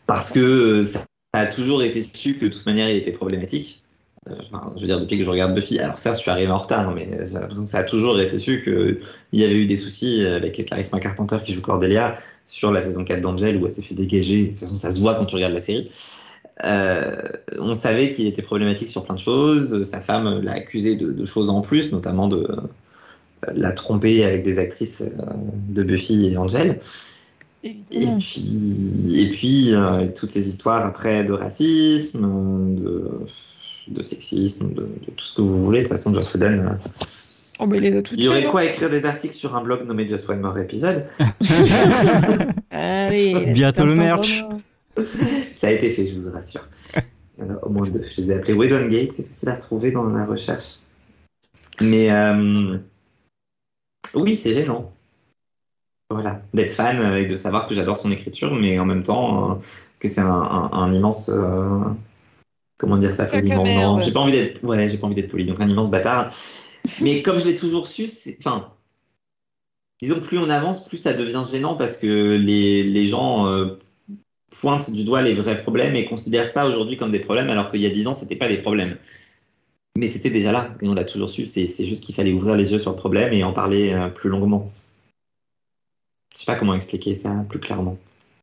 parce 0.06 0.30
que 0.30 0.84
ça 0.84 1.04
a 1.32 1.46
toujours 1.46 1.82
été 1.82 2.02
su 2.02 2.34
que 2.38 2.44
de 2.44 2.50
toute 2.50 2.66
manière 2.66 2.88
il 2.90 2.96
était 2.96 3.12
problématique. 3.12 3.83
Euh, 4.28 4.34
enfin, 4.40 4.72
je 4.76 4.80
veux 4.82 4.86
dire, 4.86 5.00
depuis 5.00 5.18
que 5.18 5.24
je 5.24 5.30
regarde 5.30 5.54
Buffy, 5.54 5.78
alors 5.78 5.98
certes, 5.98 6.16
je 6.16 6.22
suis 6.22 6.30
arrivé 6.30 6.50
en 6.50 6.58
retard, 6.58 6.94
mais 6.94 7.06
j'ai 7.26 7.34
l'impression 7.34 7.64
que 7.64 7.70
ça 7.70 7.78
a 7.78 7.84
toujours 7.84 8.18
été 8.18 8.38
su 8.38 8.62
qu'il 8.62 8.98
y 9.38 9.44
avait 9.44 9.56
eu 9.56 9.66
des 9.66 9.76
soucis 9.76 10.24
avec 10.26 10.64
Charisma 10.64 10.98
Carpenter 10.98 11.36
qui 11.44 11.52
joue 11.52 11.60
Cordelia 11.60 12.16
sur 12.46 12.72
la 12.72 12.80
saison 12.80 13.04
4 13.04 13.20
d'Angel 13.20 13.58
où 13.58 13.66
elle 13.66 13.72
s'est 13.72 13.82
fait 13.82 13.94
dégager. 13.94 14.44
De 14.44 14.48
toute 14.50 14.60
façon, 14.60 14.78
ça 14.78 14.90
se 14.90 15.00
voit 15.00 15.14
quand 15.14 15.26
tu 15.26 15.34
regardes 15.34 15.54
la 15.54 15.60
série. 15.60 15.90
Euh, 16.64 17.16
on 17.58 17.74
savait 17.74 18.12
qu'il 18.12 18.26
était 18.26 18.42
problématique 18.42 18.88
sur 18.88 19.04
plein 19.04 19.14
de 19.14 19.20
choses. 19.20 19.84
Sa 19.84 20.00
femme 20.00 20.40
l'a 20.42 20.52
accusé 20.52 20.96
de, 20.96 21.10
de, 21.12 21.24
choses 21.24 21.50
en 21.50 21.60
plus, 21.60 21.92
notamment 21.92 22.28
de 22.28 22.46
euh, 22.48 22.56
la 23.54 23.72
tromper 23.72 24.24
avec 24.24 24.44
des 24.44 24.58
actrices 24.58 25.02
euh, 25.02 25.32
de 25.68 25.82
Buffy 25.82 26.28
et 26.28 26.36
Angel. 26.36 26.78
Et 27.64 27.74
puis, 28.18 29.20
et 29.20 29.28
puis 29.30 29.72
toutes 30.14 30.28
ces 30.28 30.50
histoires 30.50 30.84
après 30.84 31.24
de 31.24 31.32
racisme, 31.32 32.74
de, 32.74 33.08
de 33.88 34.02
sexisme, 34.02 34.74
de, 34.74 34.82
de, 34.82 35.10
tout 35.16 35.24
ce 35.24 35.36
que 35.36 35.42
vous 35.42 35.64
voulez. 35.64 35.80
De 35.80 35.88
toute 35.88 35.96
façon, 35.96 36.14
Joss 36.14 36.32
Whedon. 36.34 36.76
Oh, 37.60 37.66
bah, 37.66 37.76
il, 37.76 37.82
les 37.82 37.96
a 37.96 38.02
il 38.12 38.20
y 38.20 38.28
aurait 38.28 38.44
quoi 38.44 38.64
écrire 38.64 38.90
des 38.90 39.04
articles 39.04 39.34
sur 39.34 39.54
un 39.54 39.62
blog 39.62 39.86
nommé 39.86 40.08
Just 40.08 40.28
One 40.28 40.40
More 40.40 40.58
Episode 40.58 41.06
Allez, 42.70 43.46
Bientôt 43.52 43.86
le 43.86 43.94
merch. 43.94 44.44
Ça 45.52 45.68
a 45.68 45.70
été 45.70 45.90
fait, 45.90 46.06
je 46.06 46.14
vous 46.18 46.32
rassure. 46.32 46.68
Il 47.38 47.44
y 47.44 47.46
en 47.46 47.54
a 47.54 47.58
au 47.64 47.68
moins 47.68 47.88
deux. 47.88 48.02
Je 48.02 48.20
les 48.20 48.30
ai 48.30 48.34
appelés 48.34 48.54
Whedon 48.54 48.88
Gate, 48.88 49.12
c'est 49.12 49.26
facile 49.26 49.48
à 49.50 49.54
retrouver 49.54 49.92
dans 49.92 50.04
la 50.04 50.26
recherche. 50.26 50.80
Mais 51.80 52.10
euh... 52.10 52.78
oui, 54.14 54.34
c'est 54.36 54.54
gênant. 54.54 54.92
Voilà, 56.10 56.42
d'être 56.52 56.70
fan 56.70 57.16
et 57.16 57.26
de 57.26 57.34
savoir 57.34 57.66
que 57.66 57.74
j'adore 57.74 57.96
son 57.96 58.10
écriture, 58.10 58.54
mais 58.54 58.78
en 58.78 58.84
même 58.84 59.02
temps 59.02 59.52
euh, 59.52 59.54
que 59.98 60.06
c'est 60.06 60.20
un, 60.20 60.28
un, 60.28 60.70
un, 60.72 60.92
immense. 60.92 61.30
Euh... 61.32 61.80
Comment 62.76 62.96
dire 62.96 63.14
ça 63.14 63.26
poliment 63.26 63.64
Non, 63.64 64.00
j'ai 64.00 64.12
pas 64.12 64.20
envie 64.20 64.32
d'être. 64.32 64.62
Ouais, 64.64 64.88
j'ai 64.88 64.98
pas 64.98 65.06
envie 65.06 65.14
d'être 65.14 65.30
poli, 65.30 65.46
donc 65.46 65.60
un 65.60 65.68
immense 65.68 65.90
bâtard. 65.90 66.30
Mais 67.00 67.22
comme 67.22 67.38
je 67.38 67.46
l'ai 67.46 67.54
toujours 67.54 67.86
su. 67.86 68.06
Enfin. 68.38 68.70
Disons 70.02 70.20
plus 70.20 70.38
on 70.38 70.50
avance, 70.50 70.84
plus 70.84 70.98
ça 70.98 71.12
devient 71.12 71.42
gênant 71.48 71.76
parce 71.76 71.96
que 71.96 72.36
les, 72.36 72.82
les 72.82 73.06
gens 73.06 73.46
euh, 73.46 73.78
pointent 74.50 74.90
du 74.90 75.04
doigt 75.04 75.22
les 75.22 75.34
vrais 75.34 75.62
problèmes 75.62 75.94
et 75.94 76.04
considèrent 76.04 76.48
ça 76.48 76.66
aujourd'hui 76.66 76.96
comme 76.96 77.12
des 77.12 77.20
problèmes 77.20 77.48
alors 77.48 77.70
qu'il 77.70 77.80
y 77.80 77.86
a 77.86 77.90
dix 77.90 78.06
ans, 78.06 78.14
c'était 78.14 78.36
pas 78.36 78.48
des 78.48 78.58
problèmes. 78.58 78.98
Mais 79.96 80.08
c'était 80.08 80.30
déjà 80.30 80.50
là, 80.50 80.74
et 80.82 80.88
on 80.88 80.94
l'a 80.94 81.04
toujours 81.04 81.30
su. 81.30 81.46
C'est 81.46 81.84
juste 81.84 82.04
qu'il 82.04 82.14
fallait 82.14 82.32
ouvrir 82.32 82.56
les 82.56 82.72
yeux 82.72 82.80
sur 82.80 82.90
le 82.90 82.96
problème 82.96 83.32
et 83.32 83.44
en 83.44 83.52
parler 83.52 83.92
euh, 83.92 84.08
plus 84.08 84.28
longuement. 84.28 84.70
Je 86.34 86.40
sais 86.40 86.46
pas 86.46 86.56
comment 86.56 86.74
expliquer 86.74 87.14
ça 87.14 87.44
plus 87.48 87.60
clairement. 87.60 87.96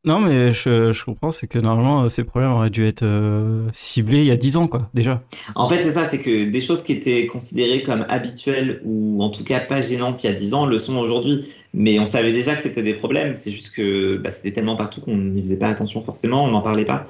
Non, 0.04 0.18
mais 0.18 0.52
je, 0.52 0.92
je 0.92 1.04
comprends, 1.04 1.30
c'est 1.30 1.46
que 1.46 1.58
normalement, 1.58 2.08
ces 2.08 2.24
problèmes 2.24 2.50
auraient 2.50 2.70
dû 2.70 2.84
être 2.84 3.04
euh, 3.04 3.68
ciblés 3.72 4.18
il 4.18 4.26
y 4.26 4.32
a 4.32 4.36
10 4.36 4.56
ans, 4.56 4.66
quoi, 4.66 4.90
déjà. 4.94 5.22
En 5.54 5.68
fait, 5.68 5.80
c'est 5.82 5.92
ça, 5.92 6.06
c'est 6.06 6.20
que 6.20 6.44
des 6.50 6.60
choses 6.60 6.82
qui 6.82 6.92
étaient 6.92 7.26
considérées 7.26 7.82
comme 7.84 8.04
habituelles 8.08 8.80
ou 8.84 9.22
en 9.22 9.30
tout 9.30 9.44
cas 9.44 9.60
pas 9.60 9.80
gênantes 9.80 10.22
il 10.24 10.26
y 10.26 10.30
a 10.30 10.32
10 10.32 10.54
ans 10.54 10.66
le 10.66 10.78
sont 10.78 10.96
aujourd'hui. 10.96 11.46
Mais 11.72 11.98
on 12.00 12.04
savait 12.06 12.32
déjà 12.32 12.56
que 12.56 12.62
c'était 12.62 12.82
des 12.82 12.94
problèmes, 12.94 13.36
c'est 13.36 13.52
juste 13.52 13.74
que 13.74 14.16
bah, 14.16 14.30
c'était 14.32 14.52
tellement 14.52 14.76
partout 14.76 15.00
qu'on 15.00 15.16
n'y 15.16 15.40
faisait 15.40 15.58
pas 15.58 15.68
attention 15.68 16.02
forcément, 16.02 16.44
on 16.44 16.48
n'en 16.50 16.62
parlait 16.62 16.84
pas. 16.84 17.06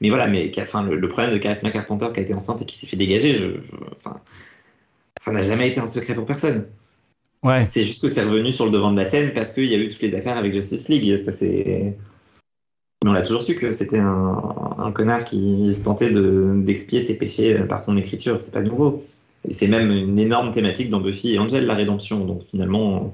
Mais 0.00 0.10
voilà, 0.10 0.26
mais 0.26 0.50
enfin, 0.58 0.82
le, 0.84 0.96
le 0.96 1.08
problème 1.08 1.32
de 1.32 1.38
Charisma 1.38 1.70
Carpenter 1.70 2.08
qui 2.12 2.20
a 2.20 2.22
été 2.22 2.34
enceinte 2.34 2.60
et 2.62 2.66
qui 2.66 2.76
s'est 2.76 2.86
fait 2.86 2.96
dégager, 2.96 3.34
je, 3.34 3.62
je, 3.62 3.76
enfin, 3.96 4.20
ça 5.20 5.32
n'a 5.32 5.42
jamais 5.42 5.68
été 5.68 5.80
un 5.80 5.86
secret 5.86 6.14
pour 6.14 6.26
personne. 6.26 6.68
Ouais. 7.42 7.64
C'est 7.64 7.84
juste 7.84 8.02
que 8.02 8.08
c'est 8.08 8.22
revenu 8.24 8.52
sur 8.52 8.64
le 8.64 8.70
devant 8.70 8.92
de 8.92 8.96
la 8.96 9.06
scène 9.06 9.32
parce 9.34 9.52
qu'il 9.52 9.66
y 9.66 9.74
a 9.74 9.78
eu 9.78 9.88
toutes 9.88 10.02
les 10.02 10.14
affaires 10.14 10.36
avec 10.36 10.52
Justice 10.52 10.88
League. 10.88 11.24
Ça, 11.24 11.32
c'est 11.32 11.96
mais 13.04 13.10
on 13.10 13.12
l'a 13.12 13.20
toujours 13.20 13.42
su 13.42 13.54
que 13.54 13.70
c'était 13.70 13.98
un, 13.98 14.74
un, 14.78 14.90
connard 14.90 15.26
qui 15.26 15.76
tentait 15.84 16.10
d'expier 16.10 17.00
de, 17.00 17.04
ses 17.04 17.18
péchés 17.18 17.58
par 17.68 17.82
son 17.82 17.98
écriture. 17.98 18.40
C'est 18.40 18.54
pas 18.54 18.62
nouveau. 18.62 19.04
Et 19.46 19.52
c'est 19.52 19.68
même 19.68 19.90
une 19.90 20.18
énorme 20.18 20.52
thématique 20.52 20.88
dans 20.88 21.00
Buffy 21.00 21.34
et 21.34 21.38
Angel, 21.38 21.66
la 21.66 21.74
rédemption. 21.74 22.24
Donc 22.24 22.42
finalement, 22.42 23.12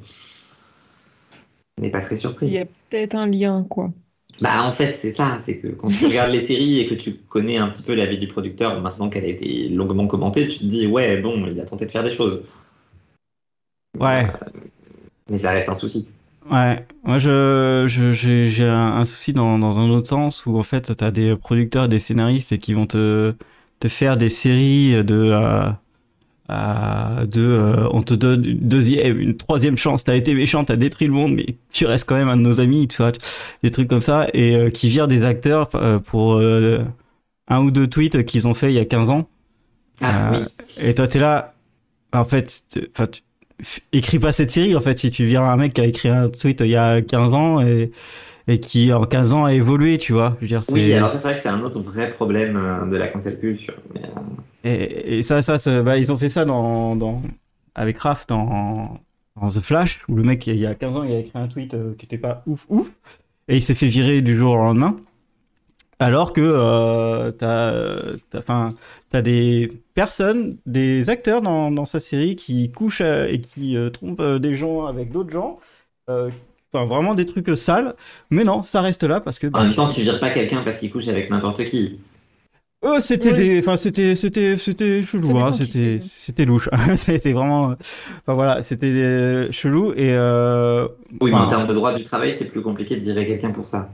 on 1.76 1.82
n'est 1.82 1.90
pas 1.90 2.02
très 2.02 2.14
surpris. 2.14 2.46
Il 2.46 2.52
y 2.52 2.58
a 2.58 2.66
peut-être 2.88 3.16
un 3.16 3.26
lien, 3.26 3.66
quoi. 3.68 3.90
Bah 4.40 4.62
en 4.62 4.70
fait, 4.70 4.94
c'est 4.94 5.10
ça. 5.10 5.38
C'est 5.40 5.58
que 5.58 5.66
quand 5.66 5.88
tu 5.88 6.06
regardes 6.06 6.30
les 6.30 6.40
séries 6.40 6.78
et 6.78 6.86
que 6.86 6.94
tu 6.94 7.14
connais 7.14 7.58
un 7.58 7.68
petit 7.68 7.82
peu 7.82 7.96
la 7.96 8.06
vie 8.06 8.18
du 8.18 8.28
producteur, 8.28 8.80
maintenant 8.80 9.10
qu'elle 9.10 9.24
a 9.24 9.28
été 9.28 9.70
longuement 9.70 10.06
commentée, 10.06 10.46
tu 10.46 10.60
te 10.60 10.64
dis, 10.66 10.86
ouais, 10.86 11.20
bon, 11.20 11.48
il 11.48 11.58
a 11.58 11.64
tenté 11.64 11.84
de 11.84 11.90
faire 11.90 12.04
des 12.04 12.12
choses. 12.12 12.48
Ouais. 13.98 14.24
Mais 15.28 15.38
ça 15.38 15.50
reste 15.50 15.68
un 15.68 15.74
souci. 15.74 16.12
Ouais, 16.50 16.84
moi 17.04 17.18
je 17.18 17.84
j'ai 17.86 18.48
je, 18.50 18.64
un, 18.64 18.96
un, 18.96 19.04
souci 19.04 19.32
dans, 19.32 19.56
dans 19.60 19.78
un 19.78 19.88
autre 19.88 20.08
sens 20.08 20.46
où 20.46 20.58
en 20.58 20.64
fait 20.64 20.96
t'as 20.96 21.12
des 21.12 21.36
producteurs, 21.36 21.88
des 21.88 22.00
scénaristes 22.00 22.58
qui 22.58 22.74
vont 22.74 22.86
te 22.86 23.34
te 23.78 23.88
faire 23.88 24.16
des 24.16 24.28
séries 24.28 25.04
de 25.04 25.14
euh, 25.14 25.70
euh, 26.50 27.26
de 27.26 27.40
euh, 27.40 27.88
on 27.92 28.02
te 28.02 28.14
donne 28.14 28.44
une 28.44 28.58
deuxième, 28.58 29.20
une 29.20 29.36
troisième 29.36 29.76
chance, 29.78 30.02
t'as 30.04 30.16
été 30.16 30.34
méchant, 30.34 30.64
t'as 30.64 30.76
détruit 30.76 31.06
le 31.06 31.12
monde, 31.14 31.34
mais 31.34 31.46
tu 31.72 31.86
restes 31.86 32.08
quand 32.08 32.16
même 32.16 32.28
un 32.28 32.36
de 32.36 32.42
nos 32.42 32.60
amis, 32.60 32.88
tu 32.88 32.96
vois, 32.98 33.12
des 33.62 33.70
trucs 33.70 33.88
comme 33.88 34.00
ça 34.00 34.26
et 34.34 34.56
euh, 34.56 34.70
qui 34.70 34.88
virent 34.88 35.08
des 35.08 35.24
acteurs 35.24 35.68
pour 36.04 36.40
un 36.40 37.62
ou 37.62 37.70
deux 37.70 37.86
tweets 37.88 38.24
qu'ils 38.24 38.48
ont 38.48 38.54
fait 38.54 38.72
il 38.72 38.74
y 38.76 38.80
a 38.80 38.84
15 38.84 39.10
ans. 39.10 39.28
Ah, 40.02 40.32
oui. 40.34 40.38
Et 40.82 40.94
toi 40.94 41.06
t'es 41.06 41.20
là, 41.20 41.54
en 42.12 42.24
fait, 42.24 42.62
enfin 42.92 43.06
écris 43.92 44.18
pas 44.18 44.32
cette 44.32 44.50
série 44.50 44.74
en 44.76 44.80
fait 44.80 44.98
si 44.98 45.10
tu 45.10 45.24
vires 45.24 45.42
un 45.42 45.56
mec 45.56 45.74
qui 45.74 45.80
a 45.80 45.86
écrit 45.86 46.08
un 46.08 46.28
tweet 46.28 46.60
il 46.60 46.68
y 46.68 46.76
a 46.76 47.02
15 47.02 47.34
ans 47.34 47.60
et 47.60 47.90
et 48.48 48.58
qui 48.58 48.92
en 48.92 49.04
15 49.04 49.32
ans 49.32 49.44
a 49.44 49.52
évolué 49.52 49.98
tu 49.98 50.12
vois. 50.12 50.36
Je 50.38 50.46
veux 50.46 50.48
dire 50.48 50.62
oui 50.70 50.92
alors 50.94 51.10
ça 51.10 51.18
c'est 51.18 51.28
vrai 51.28 51.34
que 51.34 51.40
c'est 51.40 51.48
un 51.48 51.62
autre 51.62 51.80
vrai 51.80 52.10
problème 52.10 52.54
de 52.90 52.96
la 52.96 53.08
cancel 53.08 53.38
culture 53.38 53.74
mais, 53.94 54.02
euh... 54.02 54.74
et, 54.74 55.18
et, 55.18 55.22
ça 55.22 55.42
ça, 55.42 55.58
ça 55.58 55.82
bah, 55.82 55.98
ils 55.98 56.10
ont 56.12 56.18
fait 56.18 56.30
ça 56.30 56.44
dans 56.44 56.96
dans 56.96 57.22
avec 57.74 57.98
Raph 57.98 58.26
dans 58.26 58.98
dans 59.40 59.48
The 59.48 59.60
Flash 59.60 60.00
où 60.08 60.16
le 60.16 60.22
mec 60.22 60.46
il 60.46 60.56
y 60.56 60.66
a 60.66 60.74
15 60.74 60.96
ans 60.96 61.02
il 61.04 61.12
a 61.12 61.18
écrit 61.18 61.38
un 61.38 61.48
tweet 61.48 61.74
euh, 61.74 61.94
qui 61.96 62.06
était 62.06 62.18
pas 62.18 62.42
ouf 62.46 62.66
ouf 62.68 62.92
et 63.48 63.56
il 63.56 63.62
s'est 63.62 63.74
fait 63.74 63.88
virer 63.88 64.20
du 64.20 64.36
jour 64.36 64.52
au 64.52 64.56
lendemain 64.56 64.96
alors 66.00 66.32
que 66.32 66.40
euh, 66.42 67.30
t'as 67.32 68.38
enfin 68.38 68.74
t'as 69.10 69.22
des 69.22 69.82
personnes 69.94 70.58
des 70.66 71.10
acteurs 71.10 71.42
dans, 71.42 71.70
dans 71.70 71.84
sa 71.84 72.00
série 72.00 72.36
qui 72.36 72.72
couchent 72.72 73.02
euh, 73.02 73.28
et 73.28 73.40
qui 73.40 73.76
euh, 73.76 73.90
trompent 73.90 74.20
euh, 74.20 74.38
des 74.40 74.54
gens 74.54 74.86
avec 74.86 75.12
d'autres 75.12 75.30
gens 75.30 75.56
euh, 76.10 76.30
enfin 76.72 76.86
vraiment 76.86 77.14
des 77.14 77.26
trucs 77.26 77.56
sales 77.56 77.94
mais 78.30 78.44
non 78.44 78.62
ça 78.64 78.80
reste 78.82 79.04
là 79.04 79.20
parce 79.20 79.38
que 79.38 79.46
bah, 79.48 79.60
en 79.60 79.64
même 79.64 79.74
temps 79.74 79.88
tu 79.88 80.02
vires 80.02 80.20
pas 80.20 80.30
quelqu'un 80.30 80.62
parce 80.64 80.78
qu'il 80.78 80.90
couche 80.90 81.08
avec 81.08 81.30
n'importe 81.30 81.64
qui 81.66 81.98
Oh, 82.82 82.96
c'était 82.98 83.32
oui. 83.32 83.34
des, 83.34 83.58
enfin 83.60 83.76
c'était 83.76 84.16
c'était 84.16 84.56
c'était 84.56 85.02
chelou, 85.02 85.38
hein, 85.38 85.52
c'était 85.52 85.98
c'était 86.00 86.46
louche, 86.46 86.70
c'était 86.96 87.34
vraiment, 87.34 87.74
enfin 88.22 88.34
voilà, 88.34 88.62
c'était 88.62 89.52
chelou 89.52 89.92
et. 89.92 90.14
Euh, 90.14 90.88
oui, 91.20 91.30
mais 91.30 91.36
en 91.36 91.46
termes 91.46 91.66
de 91.66 91.74
droit 91.74 91.92
du 91.94 92.04
travail, 92.04 92.32
c'est 92.32 92.48
plus 92.48 92.62
compliqué 92.62 92.96
de 92.96 93.02
virer 93.02 93.26
quelqu'un 93.26 93.50
pour 93.52 93.66
ça. 93.66 93.90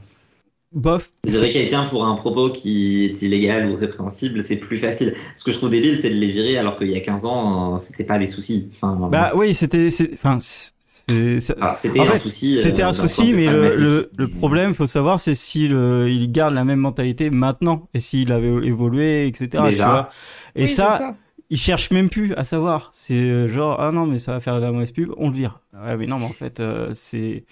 Bof. 0.73 1.11
Virer 1.25 1.51
quelqu'un 1.51 1.85
pour 1.85 2.05
un 2.05 2.15
propos 2.15 2.49
qui 2.49 3.05
est 3.05 3.21
illégal 3.21 3.69
ou 3.69 3.75
répréhensible, 3.75 4.43
c'est 4.43 4.57
plus 4.57 4.77
facile. 4.77 5.13
Ce 5.35 5.43
que 5.43 5.51
je 5.51 5.57
trouve 5.57 5.69
débile, 5.69 5.97
c'est 5.99 6.09
de 6.09 6.15
les 6.15 6.29
virer 6.29 6.57
alors 6.57 6.77
qu'il 6.77 6.89
y 6.89 6.95
a 6.95 6.99
15 6.99 7.25
ans, 7.25 7.77
c'était 7.77 8.03
pas 8.03 8.19
des 8.19 8.27
soucis. 8.27 8.69
Enfin, 8.71 9.09
bah 9.09 9.31
oui, 9.35 9.53
c'était, 9.53 9.87
enfin, 10.13 10.37
c'était 10.39 11.99
un 11.99 12.05
fait, 12.05 12.17
souci. 12.17 12.57
C'était 12.57 12.83
euh, 12.83 12.89
un 12.89 12.93
souci, 12.93 13.33
mais 13.33 13.49
le, 13.49 13.71
le, 13.71 14.11
le, 14.17 14.27
problème, 14.27 14.75
faut 14.75 14.87
savoir, 14.87 15.19
c'est 15.19 15.35
si 15.35 15.67
le, 15.69 16.09
il 16.09 16.31
garde 16.31 16.53
la 16.53 16.65
même 16.65 16.79
mentalité 16.79 17.29
maintenant 17.29 17.87
et 17.93 18.01
s'il 18.01 18.33
avait 18.33 18.67
évolué, 18.67 19.27
etc. 19.27 19.63
Déjà. 19.63 20.09
Et 20.55 20.63
oui, 20.63 20.67
ça, 20.67 20.97
ça, 20.97 21.15
il 21.49 21.57
cherche 21.57 21.91
même 21.91 22.09
plus 22.09 22.33
à 22.35 22.43
savoir. 22.43 22.91
C'est 22.93 23.47
genre 23.47 23.79
ah 23.79 23.91
non 23.91 24.05
mais 24.05 24.19
ça 24.19 24.33
va 24.33 24.39
faire 24.39 24.55
de 24.55 24.61
la 24.61 24.71
mauvaise 24.71 24.91
pub, 24.91 25.11
on 25.17 25.29
le 25.29 25.35
vire. 25.35 25.61
Ouais 25.73 25.95
mais 25.97 26.07
non 26.07 26.17
mais 26.17 26.25
en 26.25 26.29
fait 26.29 26.59
euh, 26.59 26.91
c'est 26.93 27.45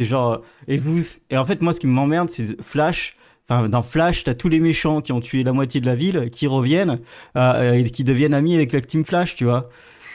c'est 0.00 0.06
genre 0.06 0.40
et 0.66 0.78
vous 0.78 1.02
et 1.28 1.36
en 1.36 1.44
fait 1.44 1.60
moi 1.60 1.74
ce 1.74 1.80
qui 1.80 1.86
m'emmerde 1.86 2.30
c'est 2.30 2.60
Flash. 2.62 3.16
Enfin, 3.50 3.68
dans 3.68 3.82
Flash, 3.82 4.22
t'as 4.22 4.34
tous 4.34 4.48
les 4.48 4.60
méchants 4.60 5.00
qui 5.00 5.10
ont 5.10 5.20
tué 5.20 5.42
la 5.42 5.52
moitié 5.52 5.80
de 5.80 5.86
la 5.86 5.96
ville, 5.96 6.30
qui 6.30 6.46
reviennent 6.46 7.00
euh, 7.36 7.72
et 7.72 7.90
qui 7.90 8.04
deviennent 8.04 8.32
amis 8.32 8.54
avec 8.54 8.72
la 8.72 8.80
Team 8.80 9.04
Flash, 9.04 9.34
tu 9.34 9.44
vois. 9.44 9.68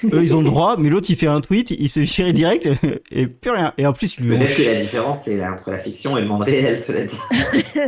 Eux, 0.05 0.23
ils 0.23 0.35
ont 0.35 0.39
le 0.39 0.45
droit, 0.45 0.77
mais 0.77 0.89
l'autre, 0.89 1.07
il 1.09 1.17
fait 1.17 1.27
un 1.27 1.41
tweet, 1.41 1.71
il 1.71 1.89
se 1.89 1.99
vire 1.99 2.31
direct 2.31 2.65
et, 2.65 3.01
et 3.11 3.27
plus 3.27 3.51
rien. 3.51 3.73
Et 3.77 3.85
en 3.85 3.91
plus, 3.91 4.17
lui. 4.21 4.29
Peut-être 4.29 4.55
que 4.55 4.63
la 4.63 4.79
différence, 4.79 5.23
c'est 5.23 5.45
entre 5.45 5.71
la 5.71 5.77
fiction 5.79 6.17
et 6.17 6.21
le 6.21 6.27
monde 6.27 6.43
réel, 6.43 6.77
cela 6.79 7.03
dit. 7.03 7.19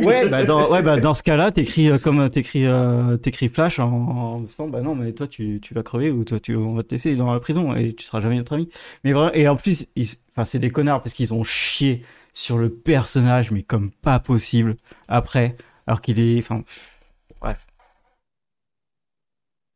ouais, 0.04 0.28
bah 0.28 0.44
dans, 0.44 0.70
ouais, 0.70 0.82
bah 0.82 1.00
dans 1.00 1.14
ce 1.14 1.22
cas-là, 1.22 1.50
t'écris 1.50 1.90
euh, 1.90 1.96
comme 1.96 2.28
t'écris, 2.28 2.66
euh, 2.66 3.16
t'écris 3.16 3.48
Flash 3.48 3.78
en, 3.78 3.90
en 3.90 4.40
disant, 4.40 4.68
bah 4.68 4.82
non, 4.82 4.94
mais 4.94 5.12
toi, 5.12 5.26
tu, 5.26 5.60
tu 5.62 5.72
vas 5.72 5.82
crever 5.82 6.10
ou 6.10 6.24
toi, 6.24 6.38
tu, 6.40 6.56
on 6.56 6.74
va 6.74 6.82
te 6.82 6.94
laisser 6.94 7.14
dans 7.14 7.32
la 7.32 7.40
prison 7.40 7.74
et 7.74 7.94
tu 7.94 8.04
seras 8.04 8.20
jamais 8.20 8.36
notre 8.36 8.52
ami. 8.52 8.68
Mais 9.02 9.12
vraiment, 9.12 9.32
et 9.32 9.48
en 9.48 9.56
plus, 9.56 9.86
enfin, 10.36 10.44
c'est 10.44 10.58
des 10.58 10.70
connards 10.70 11.02
parce 11.02 11.14
qu'ils 11.14 11.32
ont 11.32 11.42
chié 11.42 12.02
sur 12.38 12.56
le 12.56 12.70
personnage, 12.70 13.50
mais 13.50 13.62
comme 13.62 13.90
pas 13.90 14.20
possible 14.20 14.76
après, 15.08 15.56
alors 15.88 16.00
qu'il 16.00 16.20
est, 16.20 16.38
enfin, 16.38 16.62
bref. 17.40 17.66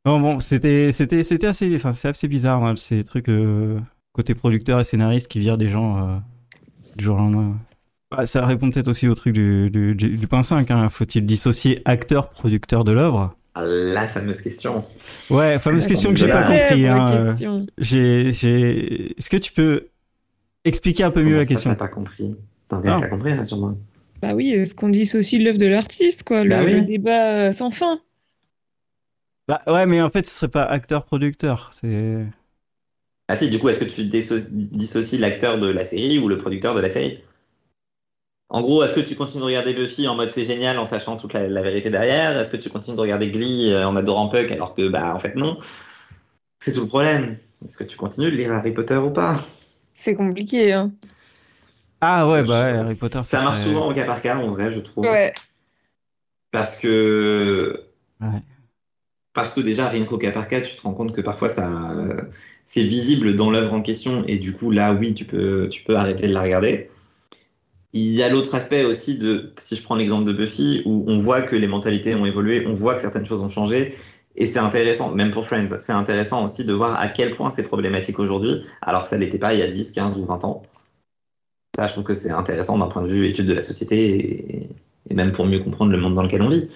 Non 0.07 0.21
bon, 0.21 0.39
c'était 0.41 0.93
c'était 0.93 1.25
c'était 1.25 1.49
assez 1.49 1.75
enfin 1.75 1.93
c'est 1.93 2.09
assez 2.09 2.29
bizarre 2.29 2.65
hein, 2.65 2.75
ces 2.77 3.05
trucs 3.05 3.29
euh, 3.29 3.81
côté 4.13 4.35
producteur 4.35 4.81
et 4.81 4.85
scénariste 4.85 5.29
qui 5.29 5.41
virent 5.41 5.59
des 5.59 5.69
gens 5.69 6.09
euh, 6.09 6.17
du 6.97 7.05
jour 7.05 7.17
au 7.17 7.19
lendemain. 7.19 7.57
Bah, 8.13 8.27
ça 8.27 8.47
répond 8.47 8.71
peut-être 8.71 8.89
aussi 8.89 9.09
au 9.09 9.15
truc 9.15 9.33
du, 9.33 9.71
du, 9.71 9.95
du, 9.95 10.17
du 10.17 10.27
point 10.27 10.43
5. 10.43 10.71
Hein. 10.71 10.89
Faut-il 10.89 11.25
dissocier 11.25 11.81
acteur, 11.85 12.31
producteur 12.31 12.85
de 12.85 12.93
l'œuvre? 12.93 13.35
La 13.57 14.07
fameuse 14.07 14.41
question. 14.41 14.81
Ouais, 15.31 15.59
fameuse 15.59 15.87
question 15.87 16.11
que 16.11 16.17
j'ai 16.17 16.29
pas 16.29 16.43
compris. 16.43 16.87
Hein. 16.87 17.27
question. 17.29 17.67
J'ai, 17.79 18.33
j'ai... 18.33 19.19
Est-ce 19.19 19.31
que 19.31 19.37
tu 19.37 19.53
peux 19.53 19.89
expliquer 20.65 21.05
un 21.05 21.11
peu 21.11 21.23
mieux 21.23 21.37
la 21.37 21.43
ça, 21.43 21.49
question? 21.49 21.71
T'as 21.71 21.77
pas 21.77 21.89
compris? 21.89 22.37
T'as 22.81 22.95
qu'à 22.97 23.09
compris, 23.09 23.33
rassure-moi. 23.35 23.77
Bah 24.23 24.33
oui, 24.35 24.53
est-ce 24.55 24.75
qu'on 24.75 24.89
dissocie 24.89 25.39
l'œuvre 25.43 25.59
de 25.59 25.67
l'artiste, 25.67 26.23
quoi, 26.23 26.45
le, 26.45 26.49
Bah 26.49 26.63
oui. 26.65 26.73
le 26.73 26.81
débat 26.81 27.49
euh, 27.49 27.53
sans 27.53 27.71
fin? 27.71 28.01
Bah 29.49 29.63
ouais, 29.67 29.87
mais 29.87 30.01
en 30.03 30.11
fait, 30.11 30.27
ce 30.27 30.33
serait 30.35 30.49
pas 30.51 30.65
acteur-producteur. 30.65 31.71
C'est. 31.73 32.27
Ah 33.27 33.35
si, 33.37 33.51
du 33.51 33.59
coup, 33.59 33.69
est-ce 33.69 33.81
que 33.81 33.85
tu 33.91 34.05
disso- 34.05 34.49
dissocies 34.53 35.19
l'acteur 35.19 35.59
de 35.59 35.67
la 35.67 35.85
série 35.85 36.21
ou 36.21 36.29
le 36.29 36.39
producteur 36.39 36.75
de 36.77 36.81
la 36.81 36.89
série? 36.89 37.19
En 38.51 38.61
gros, 38.61 38.85
est-ce 38.85 38.95
que 38.95 39.01
tu 39.01 39.17
continues 39.17 39.41
de 39.41 39.47
regarder 39.47 39.73
Buffy 39.75 40.07
en 40.07 40.15
mode 40.15 40.31
c'est 40.31 40.45
génial 40.45 40.79
en 40.79 40.85
sachant 40.85 41.17
toute 41.17 41.33
la, 41.33 41.49
la 41.49 41.63
vérité 41.63 41.91
derrière? 41.91 42.37
Est-ce 42.39 42.51
que 42.51 42.57
tu 42.57 42.69
continues 42.69 42.97
de 42.97 43.01
regarder 43.01 43.31
Glee 43.31 43.73
euh, 43.73 43.87
en 43.89 43.97
adorant 43.97 44.29
Puck 44.29 44.51
alors 44.53 44.75
que, 44.75 44.89
bah, 44.89 45.13
en 45.15 45.19
fait, 45.19 45.35
non? 45.37 45.59
C'est 46.61 46.73
tout 46.73 46.81
le 46.81 46.87
problème. 46.89 47.37
Est-ce 47.65 47.77
que 47.77 47.85
tu 47.85 47.97
continues 47.99 48.31
de 48.31 48.37
lire 48.37 48.53
Harry 48.53 48.73
Potter 48.73 48.97
ou 48.97 49.11
pas? 49.11 49.37
C'est 49.95 50.15
compliqué, 50.15 50.73
hein. 50.73 50.93
Ah 52.05 52.29
ouais, 52.29 52.43
bah 52.43 52.65
ouais, 52.65 52.79
Harry 52.79 52.97
Potter. 52.97 53.21
Ça 53.23 53.43
marche 53.45 53.59
serait- 53.59 53.69
souvent 53.71 53.89
au 53.89 53.95
cas 53.95 54.05
par 54.05 54.21
cas, 54.21 54.37
en 54.37 54.49
vrai, 54.49 54.73
je 54.73 54.81
trouve. 54.81 55.05
Ouais. 55.05 55.33
Parce 56.51 56.77
que. 56.77 57.81
Ouais. 58.21 58.43
Parce 59.33 59.53
que 59.53 59.61
déjà, 59.61 59.89
rien 59.89 60.05
qu'au 60.05 60.19
cas 60.19 60.33
par 60.33 60.49
cas, 60.49 60.61
tu 60.61 60.75
te 60.75 60.83
rends 60.83 60.95
compte 60.95 61.13
que 61.13 61.21
parfois 61.21 61.49
ça, 61.49 61.71
c'est 62.67 62.83
visible 62.83 63.35
dans 63.35 63.51
l'œuvre 63.51 63.73
en 63.73 63.81
question, 63.83 64.25
et 64.27 64.39
du 64.39 64.53
coup, 64.53 64.71
là, 64.73 64.93
oui, 64.93 65.15
tu 65.15 65.25
peux, 65.25 65.69
tu 65.71 65.85
peux 65.85 65.97
arrêter 65.97 66.27
de 66.29 66.35
la 66.35 66.43
regarder. 66.43 66.91
Il 67.95 68.09
y 68.15 68.23
a 68.23 68.29
l'autre 68.29 68.55
aspect 68.55 68.85
aussi 68.85 69.19
de, 69.19 69.53
si 69.59 69.77
je 69.77 69.83
prends 69.83 69.97
l'exemple 69.97 70.25
de 70.25 70.33
Buffy, 70.33 70.83
où 70.87 71.05
on 71.07 71.19
voit 71.19 71.43
que 71.43 71.55
les 71.57 71.67
mentalités 71.69 72.15
ont 72.15 72.27
évolué, 72.27 72.67
on 72.67 72.75
voit 72.75 72.95
que 72.95 73.01
certaines 73.01 73.27
choses 73.27 73.41
ont 73.41 73.49
changé, 73.49 73.95
et 74.35 74.45
c'est 74.47 74.59
intéressant, 74.59 75.13
même 75.15 75.31
pour 75.31 75.47
Friends, 75.47 75.79
c'est 75.79 75.93
intéressant 75.93 76.45
aussi 76.45 76.65
de 76.65 76.73
voir 76.73 76.99
à 77.01 77.09
quel 77.09 77.31
point 77.31 77.51
c'est 77.51 77.63
problématique 77.63 78.19
aujourd'hui, 78.19 78.57
alors 78.83 79.03
que 79.05 79.09
ça 79.09 79.19
l'était 79.19 79.39
pas 79.39 79.55
il 79.55 79.61
y 79.61 79.63
a 79.63 79.69
10, 79.69 79.93
15 79.93 80.17
ou 80.19 80.25
20 80.25 80.45
ans. 80.45 80.63
Ça, 81.75 81.87
je 81.87 81.93
trouve 81.93 82.05
que 82.05 82.15
c'est 82.15 82.31
intéressant 82.31 82.79
d'un 82.79 82.87
point 82.87 83.03
de 83.03 83.09
vue 83.09 83.27
étude 83.27 83.47
de 83.47 83.55
la 83.55 83.63
société, 83.63 84.69
et, 85.09 85.15
même 85.15 85.33
pour 85.33 85.47
mieux 85.47 85.59
comprendre 85.59 85.91
le 85.91 85.99
monde 85.99 86.15
dans 86.15 86.23
lequel 86.23 86.43
on 86.43 86.49
vit. 86.49 86.69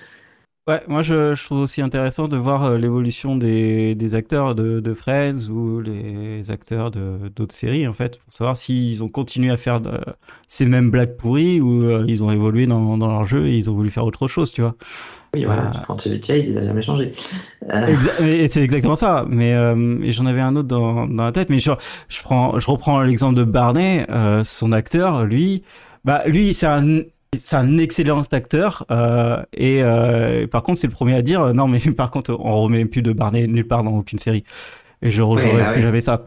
Ouais, 0.68 0.82
moi 0.88 1.00
je, 1.02 1.40
trouve 1.44 1.60
aussi 1.60 1.80
intéressant 1.80 2.26
de 2.26 2.36
voir 2.36 2.64
euh, 2.64 2.76
l'évolution 2.76 3.36
des, 3.36 4.14
acteurs 4.16 4.56
de, 4.56 4.80
de 4.80 4.94
Friends 4.94 5.48
ou 5.48 5.80
les 5.80 6.50
acteurs 6.50 6.90
d'autres 6.90 7.54
séries 7.54 7.86
en 7.86 7.92
fait, 7.92 8.18
pour 8.18 8.32
savoir 8.32 8.56
s'ils 8.56 9.04
ont 9.04 9.08
continué 9.08 9.50
à 9.52 9.56
faire 9.56 9.80
de- 9.80 10.00
ces 10.48 10.66
mêmes 10.66 10.90
blagues 10.90 11.16
pourries 11.16 11.60
ou 11.60 11.84
euh, 11.84 12.04
ils 12.08 12.24
ont 12.24 12.32
évolué 12.32 12.66
dans 12.66 12.96
leur 12.96 13.26
jeu 13.26 13.46
et 13.46 13.56
ils 13.56 13.70
ont 13.70 13.74
voulu 13.74 13.92
faire 13.92 14.04
autre 14.04 14.26
chose, 14.26 14.50
tu 14.50 14.62
vois. 14.62 14.74
Oui, 15.36 15.44
voilà, 15.44 15.64
Ah. 15.66 15.70
tu 15.74 15.80
prends 15.82 15.98
Chevy 15.98 16.20
Chase, 16.22 16.48
il 16.48 16.58
a 16.58 16.62
jamais 16.62 16.82
changé. 16.82 17.10
Euh, 17.72 17.86
Exa- 17.86 18.48
c'est 18.50 18.62
exactement 18.62 18.96
ça. 18.96 19.24
Mais 19.28 19.52
euh, 19.54 19.98
j'en 20.10 20.26
avais 20.26 20.40
un 20.40 20.56
autre 20.56 20.68
dans, 20.68 21.06
dans 21.06 21.24
la 21.24 21.32
tête. 21.32 21.50
Mais 21.50 21.58
je, 21.58 21.70
je 22.08 22.22
prends, 22.22 22.58
je 22.58 22.70
reprends 22.70 23.00
l'exemple 23.02 23.34
de 23.36 23.44
Barney. 23.44 24.04
euh, 24.10 24.42
son 24.44 24.72
acteur, 24.72 25.24
lui, 25.24 25.62
bah 26.04 26.22
lui, 26.26 26.54
c'est 26.54 26.66
un, 26.66 27.00
c'est 27.38 27.56
un 27.56 27.78
excellent 27.78 28.22
acteur. 28.32 28.84
euh, 28.90 29.42
et 29.52 29.82
euh, 29.82 30.46
par 30.46 30.62
contre, 30.62 30.78
c'est 30.80 30.86
le 30.86 30.92
premier 30.92 31.14
à 31.14 31.22
dire 31.22 31.42
euh, 31.42 31.52
non, 31.52 31.68
mais 31.68 31.80
par 31.96 32.10
contre, 32.10 32.36
on 32.38 32.62
remet 32.62 32.84
plus 32.86 33.02
de 33.02 33.12
Barney 33.12 33.46
nulle 33.46 33.66
part 33.66 33.84
dans 33.84 33.92
aucune 33.92 34.18
série. 34.18 34.44
Et 35.02 35.10
je 35.10 35.20
rejouerai 35.22 35.52
Ouais, 35.52 35.58
bah 35.58 35.66
plus 35.72 35.76
ouais. 35.76 35.82
jamais 35.82 36.00
ça. 36.00 36.22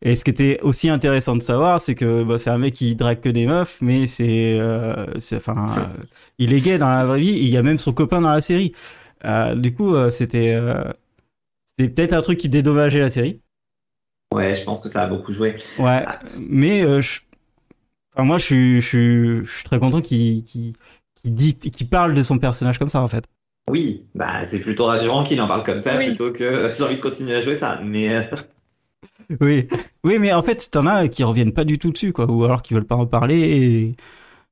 Et 0.00 0.14
ce 0.14 0.24
qui 0.24 0.30
était 0.30 0.60
aussi 0.62 0.88
intéressant 0.88 1.34
de 1.34 1.42
savoir, 1.42 1.80
c'est 1.80 1.94
que 1.96 2.22
bah, 2.22 2.38
c'est 2.38 2.50
un 2.50 2.58
mec 2.58 2.74
qui 2.74 2.94
drague 2.94 3.20
que 3.20 3.28
des 3.28 3.46
meufs, 3.46 3.78
mais 3.80 4.06
c'est, 4.06 4.56
euh, 4.60 5.06
enfin, 5.34 5.66
euh, 5.78 5.82
il 6.38 6.52
est 6.52 6.60
gay 6.60 6.78
dans 6.78 6.88
la 6.88 7.04
vraie 7.04 7.20
vie. 7.20 7.30
et 7.30 7.42
Il 7.42 7.48
y 7.48 7.56
a 7.56 7.62
même 7.62 7.78
son 7.78 7.92
copain 7.92 8.20
dans 8.20 8.30
la 8.30 8.40
série. 8.40 8.72
Euh, 9.24 9.54
du 9.56 9.74
coup, 9.74 9.94
euh, 9.96 10.10
c'était, 10.10 10.54
euh, 10.54 10.84
c'était 11.66 11.88
peut-être 11.88 12.12
un 12.12 12.22
truc 12.22 12.38
qui 12.38 12.48
dédommageait 12.48 13.00
la 13.00 13.10
série. 13.10 13.40
Ouais, 14.32 14.54
je 14.54 14.62
pense 14.62 14.80
que 14.82 14.88
ça 14.88 15.02
a 15.02 15.06
beaucoup 15.08 15.32
joué. 15.32 15.54
Ouais, 15.80 16.02
Ah. 16.06 16.20
mais 16.48 16.82
euh, 16.84 17.00
je... 17.00 17.20
enfin, 18.14 18.24
moi, 18.24 18.38
je 18.38 18.44
suis, 18.44 18.80
je 18.80 18.86
suis, 18.86 19.44
je 19.44 19.50
suis 19.50 19.64
très 19.64 19.80
content 19.80 20.00
qu'il, 20.00 20.44
qu'il, 20.44 20.74
qu'il 21.16 21.34
dit, 21.34 21.54
qu'il 21.56 21.88
parle 21.88 22.14
de 22.14 22.22
son 22.22 22.38
personnage 22.38 22.78
comme 22.78 22.90
ça, 22.90 23.00
en 23.02 23.08
fait. 23.08 23.24
Oui, 23.68 24.06
bah 24.14 24.46
c'est 24.46 24.60
plutôt 24.60 24.84
rassurant 24.86 25.24
qu'il 25.24 25.40
en 25.42 25.46
parle 25.48 25.62
comme 25.62 25.80
ça 25.80 25.96
Oui. 25.98 26.06
plutôt 26.06 26.32
que 26.32 26.72
j'ai 26.76 26.84
envie 26.84 26.96
de 26.96 27.00
continuer 27.02 27.34
à 27.34 27.40
jouer 27.42 27.54
ça. 27.56 27.80
Mais 27.84 28.14
euh, 28.14 28.22
Oui, 29.40 29.68
oui, 30.04 30.18
mais 30.18 30.32
en 30.32 30.42
fait, 30.42 30.70
t'en 30.70 30.86
as 30.86 31.08
qui 31.08 31.22
reviennent 31.24 31.52
pas 31.52 31.64
du 31.64 31.78
tout 31.78 31.90
dessus, 31.92 32.12
quoi, 32.12 32.26
ou 32.30 32.44
alors 32.44 32.62
qui 32.62 32.74
veulent 32.74 32.86
pas 32.86 32.94
en 32.96 33.06
parler. 33.06 33.36
Et... 33.40 33.96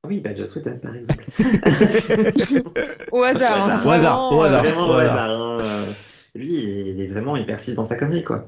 oui, 0.07 0.19
bah 0.21 0.33
Joss 0.35 0.55
Whedon 0.55 0.77
par 0.81 0.95
exemple. 0.95 1.25
Au 3.11 3.23
hasard. 3.23 3.67
hein, 3.69 3.81
Au 3.85 3.89
hasard, 3.91 4.29
vraiment, 4.29 4.29
au 4.31 4.41
hasard. 4.41 4.63
Vraiment 4.63 4.87
au 4.87 4.93
hasard. 4.93 5.29
hein. 5.29 5.59
Euh, 5.61 5.85
Lui, 6.35 6.53
il 6.53 7.01
est 7.01 7.07
vraiment, 7.07 7.35
il 7.35 7.45
persiste 7.45 7.75
dans 7.77 7.85
sa 7.85 7.97
connerie 7.97 8.23
quoi. 8.23 8.45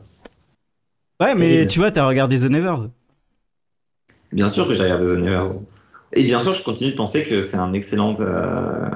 Ouais, 1.22 1.36
mais 1.36 1.66
tu 1.66 1.80
vois, 1.80 1.92
t'as 1.92 2.06
regardé 2.08 2.38
The 2.40 2.46
Nevers. 2.50 2.90
Bien 4.32 4.48
sûr 4.48 4.68
que 4.68 4.74
j'ai 4.74 4.84
regardé 4.84 5.06
The 5.06 5.18
Nevers. 5.18 5.52
Et 6.14 6.24
bien 6.24 6.40
sûr, 6.40 6.54
je 6.54 6.64
continue 6.64 6.92
de 6.92 6.96
penser 6.96 7.24
que 7.26 7.42
c'est 7.42 7.58
un 7.58 7.74
excellent, 7.74 8.16
euh, 8.20 8.90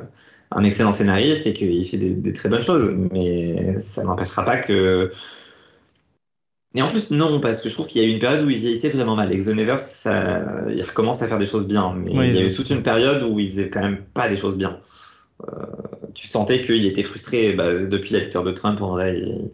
un 0.51 0.63
excellent 0.63 0.91
scénariste 0.91 1.45
et 1.47 1.53
qu'il 1.53 1.85
fait 1.85 1.97
des, 1.97 2.13
des 2.13 2.33
très 2.33 2.49
bonnes 2.49 2.63
choses. 2.63 2.89
Mais 3.11 3.79
ça 3.79 4.03
n'empêchera 4.03 4.45
pas 4.45 4.57
que. 4.57 5.11
Et 6.75 6.81
en 6.81 6.89
plus, 6.89 7.11
non, 7.11 7.39
parce 7.39 7.61
que 7.61 7.69
je 7.69 7.73
trouve 7.75 7.85
qu'il 7.85 8.01
y 8.01 8.05
a 8.05 8.07
eu 8.07 8.11
une 8.11 8.19
période 8.19 8.45
où 8.45 8.49
il 8.49 8.57
vieillissait 8.57 8.89
vraiment 8.89 9.15
mal. 9.15 9.31
Et 9.31 9.37
que 9.37 9.43
The 9.43 9.55
Nevers, 9.55 9.79
ça, 9.79 10.65
il 10.71 10.81
recommence 10.83 11.21
à 11.21 11.27
faire 11.27 11.37
des 11.37 11.45
choses 11.45 11.67
bien. 11.67 11.93
Mais 11.93 12.11
Oui, 12.11 12.27
il 12.29 12.33
y 12.33 12.39
a 12.39 12.43
eu 12.43 12.51
toute 12.51 12.69
une 12.71 12.81
période 12.81 13.21
où 13.23 13.39
il 13.39 13.51
faisait 13.51 13.69
quand 13.69 13.81
même 13.81 14.03
pas 14.03 14.27
des 14.27 14.37
choses 14.37 14.57
bien. 14.57 14.79
Euh, 15.49 15.65
tu 16.13 16.27
sentais 16.27 16.61
qu'il 16.63 16.85
était 16.85 17.03
frustré 17.03 17.53
bah, 17.53 17.73
depuis 17.85 18.13
la 18.13 18.19
victoire 18.21 18.43
de 18.43 18.51
Trump. 18.51 18.81
En 18.81 18.91
vrai, 18.91 19.17
il, 19.19 19.51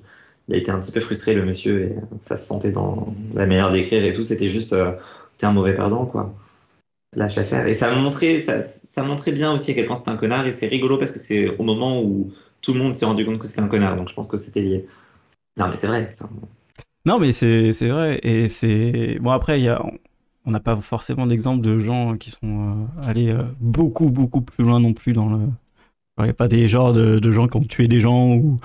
il 0.50 0.56
a 0.56 0.58
été 0.58 0.72
un 0.72 0.80
petit 0.82 0.92
peu 0.92 1.02
frustré, 1.02 1.34
le 1.36 1.46
monsieur. 1.46 1.84
Et 1.84 1.96
ça 2.22 2.38
se 2.38 2.46
sentait 2.46 2.72
dans 2.72 3.14
la 3.36 3.46
manière 3.48 3.72
d'écrire 3.72 4.04
et 4.06 4.14
tout. 4.14 4.24
C'était 4.26 4.50
juste. 4.50 4.74
euh, 4.74 4.94
t'es 5.38 5.46
un 5.48 5.54
mauvais 5.54 5.74
perdant, 5.76 6.06
quoi. 6.06 6.36
Lâche 7.16 7.36
l'affaire. 7.38 7.68
Et 7.68 7.76
ça 7.76 7.94
montrait, 7.96 8.40
ça, 8.42 8.64
ça 8.64 9.04
montrait 9.04 9.32
bien 9.34 9.54
aussi 9.54 9.72
à 9.72 9.74
quel 9.76 9.86
point 9.88 9.96
c'était 9.96 10.12
un 10.12 10.18
connard. 10.18 10.48
Et 10.48 10.54
c'est 10.54 10.68
rigolo 10.68 10.98
parce 10.98 11.12
que 11.12 11.20
c'est 11.20 11.50
au 11.58 11.64
moment 11.64 12.02
où 12.04 12.32
tout 12.62 12.74
le 12.74 12.80
monde 12.80 12.96
s'est 12.96 13.06
rendu 13.06 13.26
compte 13.26 13.40
que 13.40 13.48
c'était 13.48 13.62
un 13.62 13.68
connard. 13.70 13.96
Donc 13.98 14.10
je 14.10 14.14
pense 14.16 14.28
que 14.28 14.38
c'était 14.38 14.62
lié. 14.62 14.88
Non, 15.58 15.68
mais 15.70 15.76
c'est 15.76 15.88
vrai. 15.88 16.12
ça. 16.16 16.30
Non, 17.10 17.18
mais 17.18 17.32
c'est, 17.32 17.74
c'est 17.74 17.90
vrai. 17.90 18.20
Et 18.22 18.48
c'est. 18.48 19.18
Bon, 19.20 19.32
après, 19.32 19.60
il 19.60 19.64
y 19.64 19.70
a. 19.70 19.84
On 20.46 20.52
n'a 20.52 20.60
pas 20.60 20.80
forcément 20.80 21.26
d'exemple 21.26 21.62
de 21.62 21.80
gens 21.80 22.18
qui 22.18 22.30
sont 22.30 22.40
euh, 22.44 23.02
allés 23.04 23.30
euh, 23.32 23.42
beaucoup, 23.60 24.10
beaucoup 24.12 24.42
plus 24.42 24.64
loin 24.64 24.80
non 24.80 24.94
plus 24.94 25.14
dans 25.14 25.28
le. 25.28 25.40
Il 26.20 26.26
n'y 26.26 26.30
a 26.30 26.34
pas 26.34 26.48
des 26.48 26.68
genres 26.68 26.94
de, 26.94 27.18
de 27.18 27.32
gens 27.32 27.48
qui 27.48 27.58
ont 27.58 27.64
tué 27.64 27.88
des 27.88 28.00
gens 28.00 28.36
ou, 28.36 28.58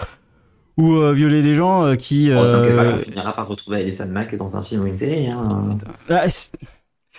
ou 0.76 0.97
euh, 0.97 1.14
violé 1.14 1.42
des 1.42 1.55
gens 1.55 1.86
euh, 1.86 1.95
qui. 1.97 2.30
Oh, 2.32 2.36
pas, 2.36 2.95
on 2.95 2.99
finira 2.99 3.32
par 3.34 3.49
retrouver 3.49 3.78
Alison 3.78 4.09
Mack 4.09 4.36
dans 4.36 4.59
un 4.59 4.62
film 4.62 4.82
ou 4.82 4.86
une 4.86 4.95
série. 4.95 5.28
Hein. 5.28 5.78
ah, 6.11 6.28
c'est- 6.28 6.59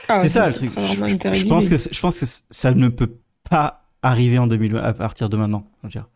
ah, 0.07 0.19
c'est 0.19 0.29
ça 0.29 0.47
le 0.47 0.53
truc. 0.53 0.71
Je, 0.77 1.47
pense 1.47 1.69
que 1.69 1.77
je 1.77 1.99
pense 1.99 2.19
que 2.19 2.25
ça 2.51 2.71
ne 2.71 2.87
peut 2.89 3.13
pas 3.49 3.85
arriver 4.03 4.37
en 4.37 4.45
2020 4.45 4.79
à 4.79 4.93
partir 4.93 5.29
de 5.29 5.37
maintenant. 5.37 5.65
je 5.81 5.87
veux 5.87 5.91
dire. 5.91 6.07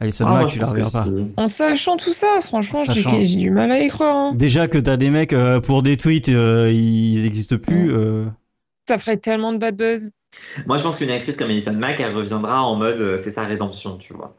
Alison 0.00 0.24
Ah, 0.26 0.34
Mack, 0.42 0.48
tu 0.48 0.58
la 0.58 0.66
reverras 0.66 0.90
pas. 1.04 1.06
En 1.36 1.46
sachant 1.48 1.96
tout 1.96 2.12
ça, 2.12 2.26
franchement, 2.42 2.80
En 2.80 2.84
j'ai 2.84 3.02
sachant. 3.02 3.24
j'ai 3.24 3.36
du 3.36 3.50
mal 3.50 3.70
à 3.70 3.80
y 3.80 3.88
croire. 3.88 4.16
hein. 4.16 4.34
Déjà 4.34 4.66
que 4.66 4.78
t'as 4.78 4.96
des 4.96 5.10
mecs 5.10 5.32
euh, 5.32 5.60
pour 5.60 5.82
des 5.82 5.96
tweets, 5.96 6.28
euh, 6.30 6.70
ils 6.72 7.22
n'existent 7.22 7.56
plus. 7.58 7.94
euh, 7.94 8.24
Ça 8.88 8.98
ferait 8.98 9.16
tellement 9.18 9.52
de 9.52 9.58
bad 9.58 9.76
buzz. 9.76 10.10
Moi, 10.66 10.78
je 10.78 10.82
pense 10.82 10.96
qu'une 10.96 11.10
actrice 11.10 11.36
comme 11.36 11.48
Alison 11.50 11.74
Mack, 11.74 12.00
elle 12.00 12.12
reviendra 12.14 12.62
en 12.64 12.74
mode 12.76 12.98
euh, 12.98 13.18
c'est 13.18 13.30
sa 13.30 13.44
rédemption, 13.44 13.96
tu 13.98 14.12
vois. 14.14 14.34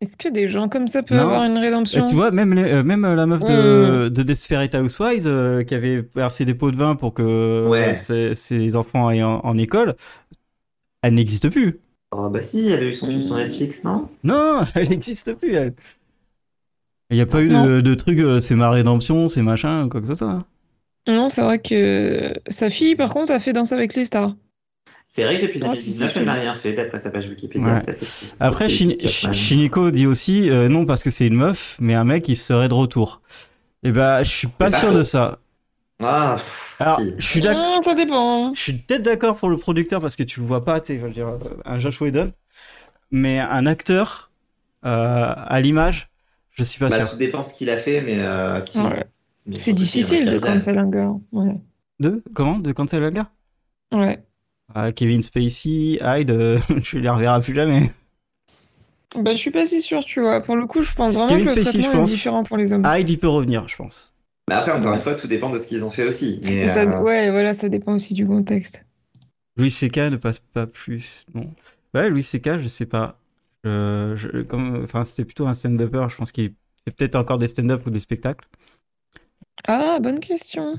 Est-ce 0.00 0.16
que 0.16 0.28
des 0.28 0.48
gens 0.48 0.68
comme 0.68 0.88
ça 0.88 1.02
peuvent 1.02 1.16
Non. 1.18 1.24
avoir 1.24 1.44
une 1.44 1.56
Et 1.56 1.60
rédemption 1.60 2.04
tu 2.04 2.14
vois, 2.14 2.30
même, 2.30 2.52
les- 2.54 2.82
même 2.82 3.02
la 3.14 3.24
meuf 3.26 3.40
Ouais, 3.42 3.48
de, 3.48 4.08
de 4.08 4.22
Desperate 4.22 4.74
Housewives 4.74 5.26
euh, 5.26 5.64
qui 5.64 5.74
avait 5.74 6.06
versé 6.14 6.44
des 6.44 6.54
pots 6.54 6.70
de 6.70 6.76
vin 6.76 6.96
pour 6.96 7.12
que 7.14 7.66
Ouais. 7.68 7.96
ses, 7.96 8.34
ses 8.34 8.76
enfants 8.76 9.08
aillent 9.08 9.22
en, 9.22 9.40
en 9.42 9.56
école, 9.58 9.96
elle 11.02 11.14
n'existe 11.14 11.48
plus. 11.50 11.80
Oh, 12.18 12.30
bah 12.30 12.40
si, 12.40 12.68
elle 12.70 12.82
a 12.82 12.86
eu 12.86 12.94
son 12.94 13.06
film 13.08 13.22
sur 13.22 13.36
Netflix, 13.36 13.84
non? 13.84 14.08
Non, 14.24 14.64
elle 14.74 14.88
n'existe 14.88 15.34
plus, 15.34 15.54
elle. 15.54 15.74
Il 17.10 17.16
n'y 17.16 17.20
a 17.20 17.26
pas 17.26 17.42
eu 17.42 17.48
de, 17.48 17.80
de 17.80 17.94
truc, 17.94 18.18
euh, 18.20 18.40
c'est 18.40 18.54
ma 18.56 18.70
rédemption, 18.70 19.28
c'est 19.28 19.42
machin, 19.42 19.88
quoi 19.88 20.00
que 20.00 20.06
ce 20.06 20.14
soit. 20.14 20.30
hein. 20.30 20.46
Non, 21.06 21.28
c'est 21.28 21.42
vrai 21.42 21.60
que 21.60 22.34
sa 22.48 22.68
fille, 22.68 22.96
par 22.96 23.12
contre, 23.12 23.32
a 23.32 23.38
fait 23.38 23.52
Danse 23.52 23.72
avec 23.72 23.94
les 23.94 24.04
stars. 24.04 24.34
C'est 25.08 25.24
vrai 25.24 25.38
que 25.38 25.46
depuis 25.46 25.60
Oh, 25.62 25.74
si, 25.74 25.82
2019, 25.82 26.12
si, 26.12 26.18
elle 26.18 26.24
n'a 26.26 26.34
rien 26.34 26.54
fait, 26.54 26.72
d'après 26.72 26.98
sa 26.98 27.10
page 27.10 27.28
Wikipédia. 27.28 27.74
Ouais. 27.74 27.80
c'est 27.84 27.90
assez 27.90 28.06
triste. 28.06 28.36
Après, 28.40 28.68
Shin- 28.68 28.92
c'est 28.94 29.32
Shiniko 29.32 29.90
dit 29.90 30.06
aussi 30.06 30.50
euh, 30.50 30.68
non 30.68 30.84
parce 30.84 31.02
que 31.04 31.10
c'est 31.10 31.26
une 31.26 31.36
meuf, 31.36 31.76
mais 31.80 31.94
un 31.94 32.04
mec 32.04 32.24
qui 32.24 32.34
serait 32.36 32.68
de 32.68 32.74
retour. 32.74 33.22
Et 33.84 33.92
ben, 33.92 34.22
je 34.24 34.30
suis 34.30 34.48
pas 34.48 34.66
C'est 34.66 34.72
pas 34.72 34.78
sûr 34.80 34.92
de 34.94 35.02
ça. 35.02 35.38
Ah, 36.02 36.36
Alors, 36.78 36.98
si. 37.00 37.14
je 37.18 37.26
suis 37.26 37.40
d'accord. 37.40 37.76
Hum, 37.78 37.82
ça 37.82 37.94
dépend. 37.94 38.54
Je 38.54 38.60
suis 38.60 38.72
peut-être 38.74 39.02
d'accord 39.02 39.36
pour 39.36 39.48
le 39.48 39.56
producteur 39.56 40.00
parce 40.00 40.14
que 40.16 40.22
tu 40.22 40.40
le 40.40 40.46
vois 40.46 40.64
pas, 40.64 40.80
tu 40.80 40.88
sais, 40.88 40.98
je 41.00 41.04
veux 41.06 41.12
dire, 41.12 41.28
euh, 41.28 41.38
un 41.64 41.78
Josh 41.78 42.00
Whedon, 42.00 42.32
mais 43.10 43.38
un 43.38 43.64
acteur 43.66 44.30
euh, 44.84 45.32
à 45.36 45.60
l'image, 45.60 46.10
je 46.50 46.62
suis 46.64 46.78
pas 46.78 46.88
Bah, 46.90 46.98
sûr. 46.98 47.10
tout 47.12 47.16
dépend 47.16 47.42
ce 47.42 47.54
qu'il 47.54 47.70
a 47.70 47.76
fait, 47.78 48.02
mais 48.02 48.18
euh, 48.20 48.60
si. 48.60 48.78
Ouais. 48.80 49.04
Bien 49.46 49.58
C'est 49.58 49.72
difficile 49.72 50.28
de 50.30 50.38
cancel. 50.38 50.78
Ouais. 51.32 51.54
De 52.00 52.22
comment? 52.34 52.58
De 52.58 52.72
cancel 52.72 53.00
le 53.00 53.10
gars 53.10 53.30
Ouais. 53.92 54.18
Ah, 54.74 54.92
Kevin 54.92 55.22
Spacey, 55.22 55.98
Hyde, 56.02 56.30
je 56.82 56.98
les 56.98 57.08
reverrai 57.08 57.40
plus 57.40 57.54
jamais. 57.54 57.90
Bah, 59.16 59.32
je 59.32 59.36
suis 59.38 59.50
pas 59.52 59.64
si 59.64 59.80
sûr, 59.80 60.04
tu 60.04 60.20
vois. 60.20 60.42
Pour 60.42 60.56
le 60.56 60.66
coup, 60.66 60.82
je 60.82 60.92
pense 60.92 61.14
vraiment 61.14 61.28
Kevin 61.28 61.44
que 61.46 61.50
le 61.50 61.62
Spacey, 61.62 61.78
je 61.80 61.84
traitement 61.84 62.02
est 62.02 62.06
différent 62.06 62.42
pour 62.44 62.56
les 62.58 62.72
hommes. 62.72 62.82
Hyde, 62.84 63.08
il 63.08 63.18
peut 63.18 63.28
revenir, 63.28 63.66
je 63.68 63.76
pense. 63.76 64.12
Mais 64.48 64.54
après, 64.54 64.72
encore 64.72 64.94
une 64.94 65.00
fois, 65.00 65.14
tout 65.14 65.26
dépend 65.26 65.50
de 65.50 65.58
ce 65.58 65.66
qu'ils 65.66 65.84
ont 65.84 65.90
fait 65.90 66.06
aussi. 66.06 66.40
Mais, 66.44 66.52
Et 66.64 66.68
ça- 66.68 66.82
euh, 66.82 67.02
Ouais, 67.02 67.30
voilà, 67.30 67.52
ça 67.54 67.68
dépend 67.68 67.94
aussi 67.94 68.14
du 68.14 68.26
contexte. 68.26 68.84
Louis 69.56 69.70
C.K. 69.70 69.96
ne 70.10 70.16
passe 70.16 70.38
pas 70.38 70.66
plus. 70.66 71.24
Non. 71.34 71.50
Ouais, 71.94 72.08
Louis 72.10 72.22
C.K., 72.22 72.58
je 72.58 72.68
sais 72.68 72.86
pas. 72.86 73.18
Euh, 73.64 74.14
je- 74.16 74.42
comme, 74.42 74.84
enfin, 74.84 75.04
c'était 75.04 75.24
plutôt 75.24 75.46
un 75.46 75.54
stand-upper. 75.54 76.06
Je 76.10 76.16
pense 76.16 76.30
qu'il 76.30 76.54
fait 76.84 76.90
peut-être 76.94 77.14
encore 77.16 77.38
des 77.38 77.48
stand-up 77.48 77.84
ou 77.86 77.90
des 77.90 78.00
spectacles. 78.00 78.46
Ah, 79.66 79.98
bonne 80.00 80.20
question. 80.20 80.74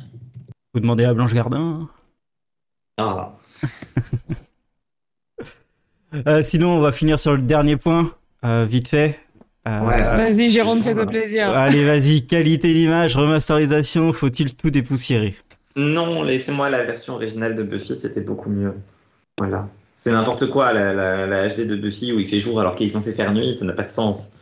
Vous 0.74 0.80
demandez 0.80 1.04
à 1.04 1.14
Blanche 1.14 1.34
Gardin. 1.34 1.90
ah. 2.98 3.36
Euh, 6.26 6.42
sinon, 6.42 6.70
on 6.78 6.80
va 6.80 6.94
finir 6.94 7.20
sur 7.20 7.34
le 7.34 7.42
dernier 7.42 7.76
point, 7.76 8.16
euh, 8.46 8.66
vite 8.66 8.88
fait. 8.88 9.20
Euh, 9.68 9.80
Ouais. 9.82 10.04
Vas-y, 10.16 10.50
Jérôme, 10.50 10.82
fais-toi 10.84 11.06
voilà. 11.06 11.12
plaisir. 11.12 11.50
Allez, 11.50 11.84
vas-y. 11.86 12.26
Qualité 12.28 12.74
d'image, 12.74 13.16
remasterisation. 13.16 14.14
Faut-il 14.14 14.56
tout 14.56 14.70
dépoussiérer? 14.70 15.36
Non, 15.76 16.24
laissez-moi 16.24 16.70
la 16.70 16.84
version 16.84 17.14
originale 17.16 17.56
de 17.56 17.64
Buffy, 17.64 17.96
c'était 17.96 18.22
beaucoup 18.24 18.50
mieux. 18.50 18.74
Voilà. 19.40 19.70
C'est 19.96 20.12
n'importe 20.12 20.48
quoi, 20.50 20.74
la, 20.74 20.94
la, 20.94 21.28
la 21.28 21.50
HD 21.50 21.68
de 21.68 21.76
Buffy 21.76 22.14
où 22.14 22.20
il 22.20 22.28
fait 22.28 22.40
jour 22.40 22.60
alors 22.60 22.76
qu'il 22.76 22.88
est 22.88 22.90
censé 22.90 23.14
faire 23.14 23.34
nuit, 23.34 23.56
ça 23.56 23.66
n'a 23.66 23.74
pas 23.74 23.84
de 23.84 23.90
sens. 23.92 24.34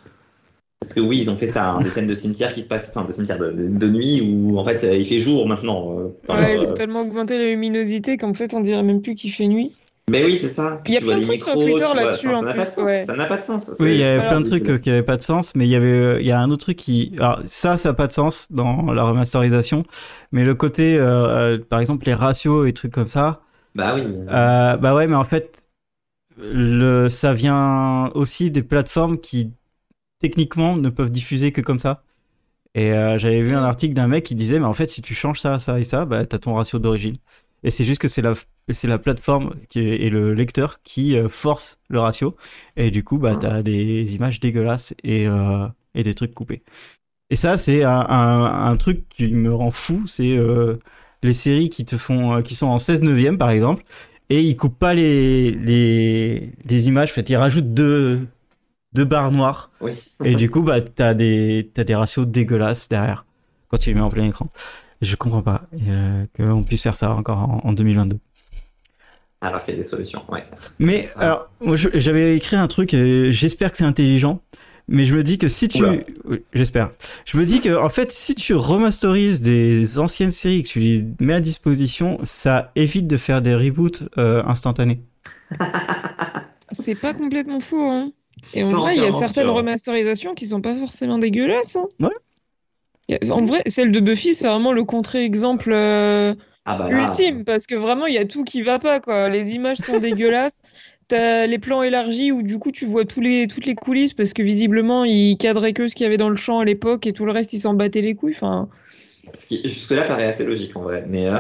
Parce 0.80 0.94
que 0.94 1.02
oui, 1.02 1.20
ils 1.22 1.32
ont 1.32 1.38
fait 1.38 1.48
ça, 1.48 1.72
hein, 1.72 1.82
des 1.82 1.90
scènes 1.90 2.08
de 2.08 2.14
cimetière 2.14 2.54
qui 2.54 2.62
se 2.64 2.68
passent, 2.68 2.92
enfin 2.96 3.06
de 3.06 3.12
cimetière 3.14 3.40
de, 3.40 3.52
de- 3.52 3.70
de 3.70 3.90
nuit 3.90 4.22
où 4.22 4.58
en 4.60 4.64
fait 4.66 4.84
euh, 4.86 4.96
il 4.98 5.06
fait 5.06 5.20
jour 5.20 5.48
maintenant. 5.48 6.00
euh, 6.00 6.10
dans 6.28 6.36
Ouais, 6.36 6.42
leur, 6.42 6.64
ils 6.64 6.66
euh, 6.66 6.72
ont 6.72 6.74
tellement 6.74 7.02
augmenté 7.02 7.38
la 7.38 7.46
luminosité 7.46 8.18
qu'en 8.18 8.34
fait, 8.34 8.54
on 8.54 8.60
dirait 8.62 8.84
même 8.84 9.02
plus 9.02 9.16
qu'il 9.16 9.32
fait 9.32 9.48
nuit. 9.48 9.74
Mais 10.12 10.24
oui, 10.24 10.34
c'est 10.34 10.50
ça. 10.50 10.82
Il 10.86 10.94
y 10.94 10.98
a 10.98 11.02
plein 11.02 11.16
de 11.16 11.22
trucs 11.24 11.42
sur 11.42 11.54
Twitter 11.54 11.80
là-dessus, 11.96 12.28
enfin, 12.28 12.40
ça 12.42 12.46
n'a 12.46 12.54
pas 12.54 12.66
de 12.66 12.70
sens. 12.70 12.86
ouais. 12.86 13.04
Ça 13.06 13.16
n'a 13.16 13.26
pas 13.26 13.38
de 13.38 13.42
sens. 13.42 13.76
Oui, 13.80 13.94
il 13.94 14.00
y 14.00 14.04
avait 14.04 14.28
plein 14.28 14.40
de 14.42 14.46
trucs 14.46 14.70
euh, 14.70 14.78
qui 14.78 14.90
avaient 14.92 15.04
pas 15.04 15.18
de 15.18 15.24
sens, 15.24 15.56
mais 15.56 15.66
il 15.66 15.70
y 15.72 15.76
avait, 15.76 15.88
euh, 15.88 16.20
il 16.22 16.28
y 16.28 16.32
a 16.32 16.40
un 16.40 16.52
autre 16.52 16.62
truc 16.66 16.78
qui, 16.78 17.14
alors 17.18 17.42
ça, 17.46 17.76
ça 17.78 17.90
a 17.90 17.94
pas 17.94 18.08
de 18.08 18.12
sens 18.14 18.52
dans 18.52 18.92
la 18.94 19.04
remasterisation, 19.04 19.84
mais 20.32 20.44
le 20.44 20.54
côté, 20.54 20.98
euh, 21.00 21.58
par 21.58 21.80
exemple, 21.80 22.06
les 22.06 22.14
ratios 22.14 22.68
et 22.68 22.74
trucs 22.74 22.94
comme 22.94 23.08
ça, 23.08 23.42
Bah 23.74 23.94
oui. 23.96 24.04
bah 24.28 24.94
ouais, 24.96 25.08
mais 25.08 25.16
en 25.16 25.24
fait, 25.24 25.66
le, 26.38 27.10
ça 27.10 27.34
vient 27.34 28.12
aussi 28.16 28.52
des 28.52 28.64
plateformes 28.64 29.20
qui 29.20 29.54
techniquement 30.20 30.78
ne 30.78 30.90
peuvent 30.90 31.12
diffuser 31.12 31.52
que 31.52 31.62
comme 31.62 31.80
ça. 31.80 32.04
Et 32.76 32.94
euh, 32.94 33.18
j'avais 33.18 33.42
vu 33.42 33.56
un 33.56 33.64
article 33.64 33.94
d'un 33.94 34.08
mec 34.08 34.26
qui 34.26 34.36
disait, 34.36 34.60
mais 34.60 34.66
en 34.66 34.74
fait, 34.74 34.90
si 34.90 35.02
tu 35.02 35.16
changes 35.16 35.40
ça, 35.42 35.60
ça 35.60 35.80
et 35.80 35.84
ça, 35.86 36.06
bah 36.06 36.26
t'as 36.26 36.40
ton 36.40 36.56
ratio 36.56 36.80
d'origine. 36.80 37.16
Et 37.64 37.72
c'est 37.72 37.86
juste 37.86 38.02
que 38.02 38.08
c'est 38.10 38.22
la, 38.22 38.34
c'est 38.74 38.88
la 38.88 38.98
plateforme 38.98 39.54
qui 39.70 39.80
est, 39.80 40.02
et 40.02 40.10
le 40.10 40.34
lecteur 40.34 40.82
qui 40.84 41.16
euh, 41.18 41.30
force 41.30 41.82
le 41.90 42.00
ratio. 42.00 42.36
Et 42.78 42.92
du 42.92 43.04
coup, 43.04 43.18
bah 43.18 43.36
t'as 43.36 43.62
des 43.62 44.16
images 44.16 44.40
dégueulasses 44.40 44.94
et 45.04 45.28
euh, 45.28 45.68
et 45.94 46.04
des 46.04 46.14
trucs 46.14 46.34
coupés. 46.34 46.64
Et 47.30 47.36
ça, 47.36 47.58
c'est 47.58 47.84
un, 47.84 48.06
un, 48.08 48.66
un 48.72 48.78
truc 48.78 49.08
qui 49.10 49.34
me 49.34 49.54
rend 49.54 49.72
fou, 49.72 50.06
c'est 50.08 50.38
euh, 50.38 50.78
les 51.24 51.34
séries 51.34 51.70
qui 51.70 51.86
te 51.86 51.98
font, 51.98 52.42
qui 52.44 52.56
sont 52.56 52.68
en 52.68 52.78
16 52.80 53.02
neuvième 53.02 53.38
par 53.38 53.50
exemple, 53.50 53.84
et 54.30 54.42
ils 54.42 54.56
coupent 54.56 54.78
pas 54.80 54.94
les 54.94 55.52
les 55.52 56.52
les 56.66 56.88
images. 56.88 57.12
En 57.12 57.14
fait, 57.14 57.30
ils 57.30 57.36
rajoutent 57.38 57.74
deux 57.74 58.28
deux 58.96 59.06
barres 59.06 59.32
noires. 59.32 59.72
Oui. 59.82 59.92
Et 60.24 60.34
du 60.36 60.50
coup, 60.50 60.64
bah, 60.64 60.82
t'as 60.82 61.14
des, 61.14 61.70
t'as 61.74 61.84
des 61.84 61.96
ratios 61.96 62.26
dégueulasses 62.28 62.88
derrière 62.90 63.26
quand 63.68 63.78
tu 63.78 63.90
les 63.90 63.96
mets 63.96 64.02
en 64.02 64.10
plein 64.10 64.26
écran. 64.26 64.50
Je 65.02 65.16
comprends 65.18 65.42
pas 65.44 65.68
euh, 65.88 66.26
qu'on 66.36 66.64
puisse 66.64 66.84
faire 66.84 66.96
ça 66.96 67.12
encore 67.14 67.40
en, 67.40 67.62
en 67.64 67.74
2022. 67.74 68.18
Alors 69.48 69.64
qu'il 69.64 69.74
y 69.76 69.78
a 69.78 69.82
des 69.82 69.88
solutions, 69.88 70.24
ouais. 70.32 70.44
Mais 70.80 71.10
Ah. 71.16 71.22
alors, 71.22 71.50
moi, 71.62 71.76
je- 71.76 71.90
j'avais 71.94 72.36
écrit 72.36 72.56
un 72.56 72.68
truc. 72.68 72.94
euh, 72.94 73.32
J'espère 73.32 73.72
que 73.72 73.78
c'est 73.78 73.84
intelligent. 73.84 74.42
Mais 74.88 75.06
je 75.06 75.16
me 75.16 75.24
dis 75.24 75.40
que 75.40 75.48
si 75.48 75.68
tu. 75.68 75.84
Oui, 75.84 76.44
j'espère. 76.54 76.92
Je 77.26 77.38
me 77.40 77.46
dis 77.46 77.60
que 77.60 77.76
en 77.76 77.90
fait, 77.90 78.12
si 78.12 78.36
tu 78.36 78.54
remasterises 78.54 79.42
des 79.42 79.98
anciennes 79.98 80.30
séries, 80.30 80.62
que 80.62 80.68
tu 80.68 80.80
les 80.80 81.04
mets 81.20 81.34
à 81.34 81.40
disposition, 81.40 82.20
ça 82.22 82.72
évite 82.76 83.08
de 83.08 83.18
faire 83.18 83.42
des 83.42 83.56
reboots 83.56 84.04
euh, 84.20 84.44
instantanés. 84.46 85.02
C'est 86.72 87.00
pas 87.00 87.14
complètement 87.14 87.60
faux, 87.60 87.90
hein. 87.90 88.12
Et 88.56 88.64
en 88.64 88.70
vrai, 88.70 88.96
il 88.96 89.02
y 89.02 89.06
a 89.06 89.12
certaines 89.12 89.46
sûr. 89.46 89.54
remasterisations 89.54 90.34
qui 90.36 90.46
sont 90.46 90.62
pas 90.62 90.76
forcément 90.76 91.18
dégueulasses. 91.18 91.78
Hein. 91.78 91.88
Ouais. 92.00 93.30
En 93.32 93.46
vrai, 93.46 93.62
celle 93.68 93.92
de 93.92 94.00
Buffy, 94.00 94.34
c'est 94.34 94.48
vraiment 94.48 94.72
le 94.74 94.84
contre-exemple 94.84 95.72
euh, 95.72 96.36
Ah 96.66 96.78
bah 96.78 96.90
là, 96.90 97.04
ultime, 97.06 97.44
parce 97.46 97.68
que 97.68 97.76
vraiment, 97.76 98.08
il 98.08 98.16
y 98.16 98.18
a 98.18 98.26
tout 98.26 98.44
qui 98.44 98.62
va 98.62 98.80
pas, 98.80 99.00
quoi. 99.00 99.30
Les 99.30 99.54
images 99.54 99.78
sont 99.78 100.00
dégueulasses. 100.00 100.62
T'as 101.08 101.46
les 101.46 101.60
plans 101.60 101.84
élargis 101.84 102.32
où 102.32 102.42
du 102.42 102.58
coup 102.58 102.72
tu 102.72 102.88
vois 102.88 103.06
tous 103.06 103.22
les, 103.22 103.46
toutes 103.46 103.68
les 103.68 103.76
coulisses 103.76 104.16
parce 104.16 104.34
que 104.34 104.42
visiblement 104.42 105.04
ils 105.06 105.38
cadraient 105.38 105.74
que 105.74 105.88
ce 105.88 105.94
qu'il 105.94 106.04
y 106.04 106.08
avait 106.08 106.18
dans 106.18 106.30
le 106.30 106.36
champ 106.36 106.58
à 106.58 106.66
l'époque 106.66 107.06
et 107.06 107.14
tout 107.14 107.26
le 107.26 107.32
reste 107.32 107.54
ils 107.54 107.60
s'en 107.60 107.76
battaient 107.76 108.02
les 108.02 108.16
couilles. 108.16 108.34
Enfin, 108.36 108.70
ce 109.32 109.46
qui 109.46 109.62
jusque-là 109.62 110.06
paraît 110.06 110.26
assez 110.26 110.44
logique 110.46 110.76
en 110.76 110.82
vrai. 110.82 111.04
Mais 111.08 111.30
euh, 111.30 111.36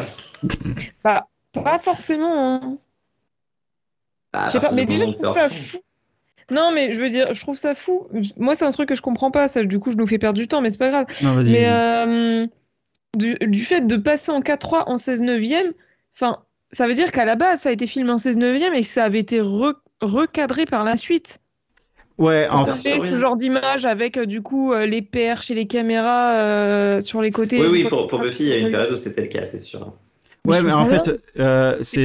pas, 1.02 1.30
pas 1.54 1.80
forcément. 1.80 2.78
hein. 4.34 4.50
sais 4.52 4.60
pas, 4.60 4.72
mais 4.74 4.86
déjà, 4.86 5.08
je 5.08 5.12
trouve 5.18 5.34
ça 5.34 5.50
fou. 5.50 5.78
Non, 6.52 6.72
mais 6.72 6.94
je 6.94 7.02
veux 7.02 7.10
dire, 7.10 7.34
je 7.34 7.42
trouve 7.42 7.58
ça 7.58 7.74
fou. 7.74 8.08
Moi, 8.38 8.54
c'est 8.54 8.66
un 8.66 8.72
truc 8.72 8.90
que 8.90 8.96
je 8.96 9.02
comprends 9.02 9.32
pas. 9.32 9.48
Ça, 9.48 9.64
du 9.64 9.80
coup, 9.80 9.92
je 9.92 9.98
nous 9.98 10.06
fais 10.06 10.20
perdre 10.20 10.38
du 10.38 10.48
temps, 10.48 10.62
mais 10.62 10.70
c'est 10.70 10.78
pas 10.78 10.92
grave. 10.92 11.06
Non. 11.24 11.42
Mais 11.44 11.68
euh, 11.68 12.46
du, 13.18 13.36
du 13.41 13.63
fait 13.63 13.82
de 13.82 13.97
passer 13.97 14.32
en 14.32 14.41
4-3 14.41 14.84
en 14.88 14.97
16 14.97 15.22
neuvième, 15.22 15.74
enfin, 16.16 16.43
ça 16.72 16.88
veut 16.88 16.93
dire 16.93 17.11
qu'à 17.11 17.26
la 17.26 17.36
base, 17.36 17.61
ça 17.61 17.70
a 17.70 17.72
été 17.72 17.88
filmé 17.88 18.11
en 18.11 18.18
16 18.18 18.38
neuvième 18.38 18.74
et 18.74 18.82
que 18.82 18.88
ça 18.88 19.03
avait 19.05 19.20
été 19.20 19.41
re- 19.41 19.76
recadré 20.01 20.66
par 20.66 20.84
la 20.84 20.97
suite. 20.97 21.39
Ouais, 22.18 22.47
en 22.49 22.66
fait 22.66 22.97
oui. 22.97 23.09
ce 23.09 23.20
genre 23.20 23.36
d'image 23.36 23.86
avec, 23.86 24.18
euh, 24.18 24.26
du 24.26 24.41
coup, 24.41 24.72
euh, 24.72 24.86
les 24.86 25.01
perches 25.01 25.51
et 25.51 25.55
les 25.55 25.68
caméras 25.68 26.32
euh, 26.39 27.01
sur 27.01 27.22
les 27.22 27.32
côtés. 27.32 27.59
Oui, 27.59 27.68
oui, 27.70 27.84
pour, 27.84 28.07
pour 28.07 28.20
Buffy, 28.20 28.43
il 28.43 28.49
y 28.49 28.53
a 28.53 28.57
une 28.57 28.72
période 28.72 28.93
où 28.93 28.97
c'était 28.97 29.24
le 29.24 29.28
cas, 29.28 29.45
c'est 29.45 29.59
sûr. 29.59 29.93
ouais, 30.47 30.63
mais 30.63 30.74
en 30.74 30.84
fait, 30.86 31.22
euh, 31.39 31.78
C'est 31.82 32.03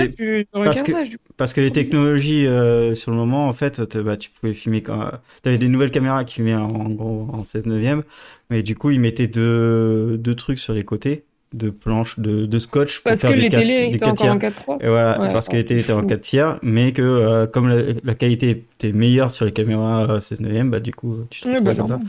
parce 0.53 0.83
que-. 0.83 1.17
Parce 1.37 1.57
les 1.57 1.71
technologies 1.71 2.47
euh, 2.47 2.95
sur 2.95 3.13
le 3.13 3.17
moment, 3.17 3.47
en 3.47 3.53
fait, 3.53 3.81
bah, 3.99 4.17
tu 4.17 4.31
pouvais 4.31 4.53
filmer 4.53 4.83
quand 4.83 5.11
t'avais 5.43 5.59
des 5.59 5.69
nouvelles 5.69 5.91
caméras 5.91 6.25
qui 6.25 6.35
filmaient 6.35 6.55
en, 6.55 6.69
en 6.69 6.91
gros 6.91 7.29
en 7.33 7.45
16 7.45 7.67
neuvième, 7.67 8.03
mais 8.51 8.63
du 8.63 8.75
coup 8.77 8.91
ils 8.91 9.01
mettaient 9.01 9.27
deux, 9.29 10.19
deux 10.19 10.35
trucs 10.35 10.59
sur 10.59 10.75
les 10.75 10.85
côtés, 10.85 11.25
deux 11.53 11.73
planches 11.73 12.19
de, 12.21 12.47
de 12.47 12.59
scotch 12.59 12.99
pour 12.99 13.05
Parce 13.05 13.23
que 13.23 13.27
faire 13.29 13.37
des 13.37 13.43
les 13.43 13.49
quatre- 13.49 13.61
télés 13.61 13.75
des 13.89 13.95
étaient 13.95 13.99
quatre 13.99 14.23
encore 14.23 14.35
en 14.35 14.39
tiers. 14.39 14.51
4-3. 14.53 14.79
Et 14.85 14.89
voilà, 14.89 15.21
Ouais, 15.21 15.33
parce 15.33 15.49
que 15.49 15.55
oh, 15.55 15.57
les 15.57 15.65
télés 15.65 15.81
étaient 15.81 15.93
en 15.93 16.01
fou. 16.01 16.07
4 16.07 16.21
tiers, 16.21 16.59
mais 16.63 16.93
que 16.93 17.03
euh, 17.03 17.47
comme 17.47 17.69
la, 17.69 17.83
la 18.05 18.15
qualité 18.15 18.51
était 18.51 18.93
meilleure 18.93 19.31
sur 19.31 19.45
les 19.47 19.53
caméras 19.53 20.11
euh, 20.11 20.21
16 20.21 20.41
neuvième, 20.43 20.71
bah 20.71 20.81
du 20.81 20.93
coup 20.95 21.17
tu 21.31 21.41
te 21.41 21.49
retrouvais 21.49 21.71
bah, 21.71 21.77
comme 21.77 21.89
ça. 21.89 22.01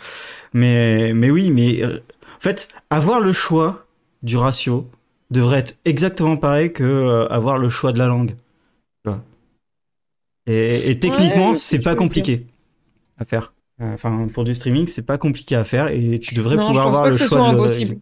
Mais, 0.53 1.13
mais 1.13 1.29
oui, 1.31 1.49
mais 1.51 1.83
euh, 1.83 1.97
en 2.37 2.39
fait, 2.41 2.67
avoir 2.89 3.19
le 3.19 3.33
choix 3.33 3.85
du 4.23 4.37
ratio 4.37 4.87
devrait 5.31 5.59
être 5.59 5.77
exactement 5.85 6.37
pareil 6.37 6.71
que 6.73 6.83
euh, 6.83 7.27
avoir 7.29 7.57
le 7.57 7.69
choix 7.69 7.93
de 7.93 7.97
la 7.99 8.05
langue. 8.07 8.35
Et, 10.47 10.89
et 10.91 10.99
techniquement, 10.99 11.49
Ouais, 11.49 11.55
c'est 11.55 11.75
ce 11.77 11.81
que 11.81 11.83
pas 11.83 11.95
compliqué 11.95 12.45
à 13.19 13.25
faire. 13.25 13.53
Euh, 13.81 13.93
Enfin, 13.93 14.25
pour 14.33 14.43
du 14.43 14.53
streaming, 14.53 14.85
c'est 14.87 15.05
pas 15.05 15.17
compliqué 15.17 15.55
à 15.55 15.63
faire 15.65 15.87
et 15.87 16.19
tu 16.19 16.35
devrais 16.35 16.55
Non, 16.55 16.63
je 16.63 16.67
pouvoir 16.67 16.85
pense 16.85 16.95
avoir 16.95 17.03
pas 17.03 17.09
le 17.09 17.13
que 17.15 17.19
ce 17.21 17.27
choix 17.27 17.37
soit 17.39 17.47
de 17.49 17.53
impossible. 17.53 17.97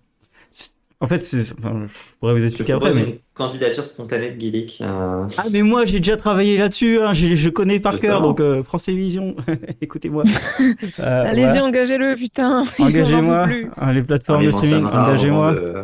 En 1.01 1.07
fait, 1.07 1.23
c'est. 1.23 1.45
enfin, 1.57 1.87
je 1.87 1.93
pourrais 2.19 2.33
vous 2.33 2.39
Je 2.41 2.45
expliquer 2.47 2.73
après, 2.73 2.93
mais. 2.93 3.01
une 3.01 3.17
candidature 3.33 3.85
spontanée 3.85 4.31
de 4.31 4.35
Guilic. 4.35 4.79
euh, 4.81 5.25
Ah, 5.37 5.45
mais 5.53 5.61
moi, 5.61 5.85
j'ai 5.85 5.99
déjà 6.01 6.17
travaillé 6.17 6.57
là-dessus. 6.57 6.99
Hein, 6.99 7.13
je 7.13 7.47
connais 7.47 7.79
par 7.79 7.93
Justement. 7.93 8.11
cœur, 8.11 8.21
donc 8.21 8.41
euh, 8.41 8.63
France 8.63 8.83
Télévisions, 8.83 9.33
écoutez-moi. 9.81 10.25
Euh, 10.99 11.23
Allez-y, 11.25 11.45
voilà. 11.45 11.63
engagez-le, 11.63 12.15
putain. 12.17 12.65
Engagez-moi, 12.79 13.47
hein, 13.77 13.93
les 13.93 14.03
plateformes 14.03 14.43
de 14.45 14.51
streaming, 14.51 14.83
engagez-moi. 14.85 15.53
de- 15.53 15.75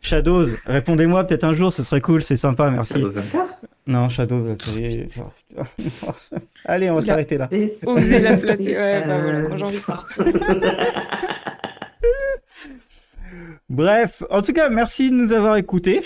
Shadows, 0.00 0.44
répondez-moi 0.64 1.24
peut-être 1.24 1.44
un 1.44 1.54
jour, 1.54 1.70
ce 1.70 1.82
serait 1.82 2.00
cool, 2.00 2.22
c'est 2.22 2.36
sympa, 2.38 2.70
merci. 2.70 2.94
Shadows. 2.94 3.10
Non, 3.88 4.08
Shadows, 4.10 4.44
la 4.46 4.56
série. 4.56 5.06
Allez, 6.66 6.90
on 6.90 6.96
va 6.96 7.02
s'arrêter 7.02 7.38
là. 7.38 7.48
Osez 7.86 8.18
la 8.20 8.36
placer. 8.36 8.76
Ouais, 8.76 9.02
bah 9.06 9.18
voilà, 9.48 9.66
de 9.66 9.86
partir. 9.86 10.24
Bref, 13.68 14.22
en 14.30 14.42
tout 14.42 14.52
cas, 14.52 14.68
merci 14.70 15.10
de 15.10 15.14
nous 15.14 15.32
avoir 15.32 15.56
écoutés. 15.56 16.02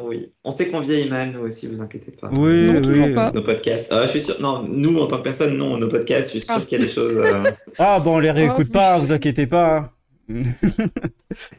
Oui, 0.00 0.32
on 0.44 0.50
sait 0.52 0.68
qu'on 0.70 0.80
vieillit 0.80 1.10
mal, 1.10 1.32
nous 1.32 1.40
aussi, 1.40 1.66
vous 1.66 1.80
inquiétez 1.80 2.12
pas. 2.12 2.30
Oui, 2.30 2.66
Non, 2.66 2.74
oui. 2.76 2.82
toujours 2.82 3.14
pas. 3.14 3.32
Nos 3.32 3.42
podcasts. 3.42 3.88
Ah, 3.90 4.02
je 4.02 4.08
suis 4.08 4.20
sûr. 4.20 4.36
Non, 4.40 4.62
nous, 4.62 4.96
en 5.00 5.06
tant 5.08 5.18
que 5.18 5.22
personne, 5.24 5.56
non, 5.56 5.76
nos 5.76 5.88
podcasts, 5.88 6.32
je 6.32 6.38
suis 6.38 6.46
sûr 6.46 6.54
Ah. 6.56 6.60
qu'il 6.60 6.78
y 6.78 6.82
a 6.82 6.84
des 6.86 6.90
choses. 6.90 7.16
euh, 7.16 7.50
Ah 7.78 7.98
bon, 7.98 8.16
on 8.16 8.18
les 8.20 8.30
réécoute 8.30 8.68
Oh. 8.70 8.72
pas, 8.72 8.96
vous 8.98 9.10
inquiétez 9.12 9.46
pas. 9.48 9.92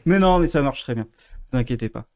mais 0.06 0.18
non, 0.18 0.38
mais 0.38 0.46
ça 0.46 0.62
marche 0.62 0.82
très 0.84 0.94
bien. 0.94 1.06
Vous 1.52 1.58
inquiétez 1.58 1.90
pas. 1.90 2.06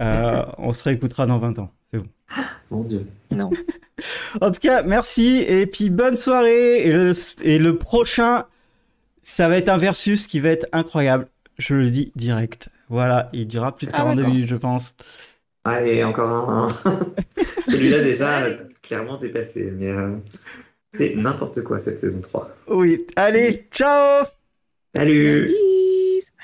Euh, 0.00 0.44
on 0.58 0.72
se 0.72 0.82
réécoutera 0.84 1.26
dans 1.26 1.38
20 1.38 1.58
ans, 1.60 1.70
c'est 1.90 1.98
bon. 1.98 2.06
Mon 2.70 2.84
Dieu. 2.84 3.06
Non. 3.30 3.50
en 4.40 4.50
tout 4.50 4.60
cas, 4.60 4.82
merci. 4.82 5.44
Et 5.46 5.66
puis, 5.66 5.90
bonne 5.90 6.16
soirée. 6.16 6.86
Et 6.86 7.58
le, 7.58 7.76
prochain, 7.76 8.44
ça 9.22 9.48
va 9.48 9.56
être 9.56 9.68
un 9.68 9.78
versus 9.78 10.26
qui 10.26 10.40
va 10.40 10.50
être 10.50 10.66
incroyable. 10.72 11.28
Je 11.58 11.74
le 11.74 11.90
dis 11.90 12.12
direct. 12.14 12.68
Voilà, 12.88 13.28
il 13.32 13.46
durera 13.46 13.74
plus 13.74 13.86
de 13.86 13.92
42 13.92 14.22
minutes, 14.22 14.46
je 14.46 14.56
pense. 14.56 14.94
Allez, 15.64 16.04
encore 16.04 16.50
un. 16.50 16.68
Celui-là, 17.60 18.02
déjà, 18.02 18.46
clairement 18.82 19.18
dépassé. 19.18 19.72
Mais 19.72 19.88
euh, 19.88 20.16
c'est 20.94 21.14
n'importe 21.16 21.62
quoi 21.64 21.78
cette 21.78 21.98
saison 21.98 22.20
3. 22.22 22.56
Oui. 22.68 22.98
Allez, 23.16 23.68
ciao 23.70 24.24
Salut 24.94 25.52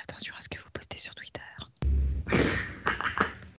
Attention 0.02 0.34
à 0.38 0.42
ce 0.42 0.48
que 0.50 0.58
vous 0.58 0.68
postez 0.72 0.98
sur 0.98 1.14
Twitter. 1.14 1.40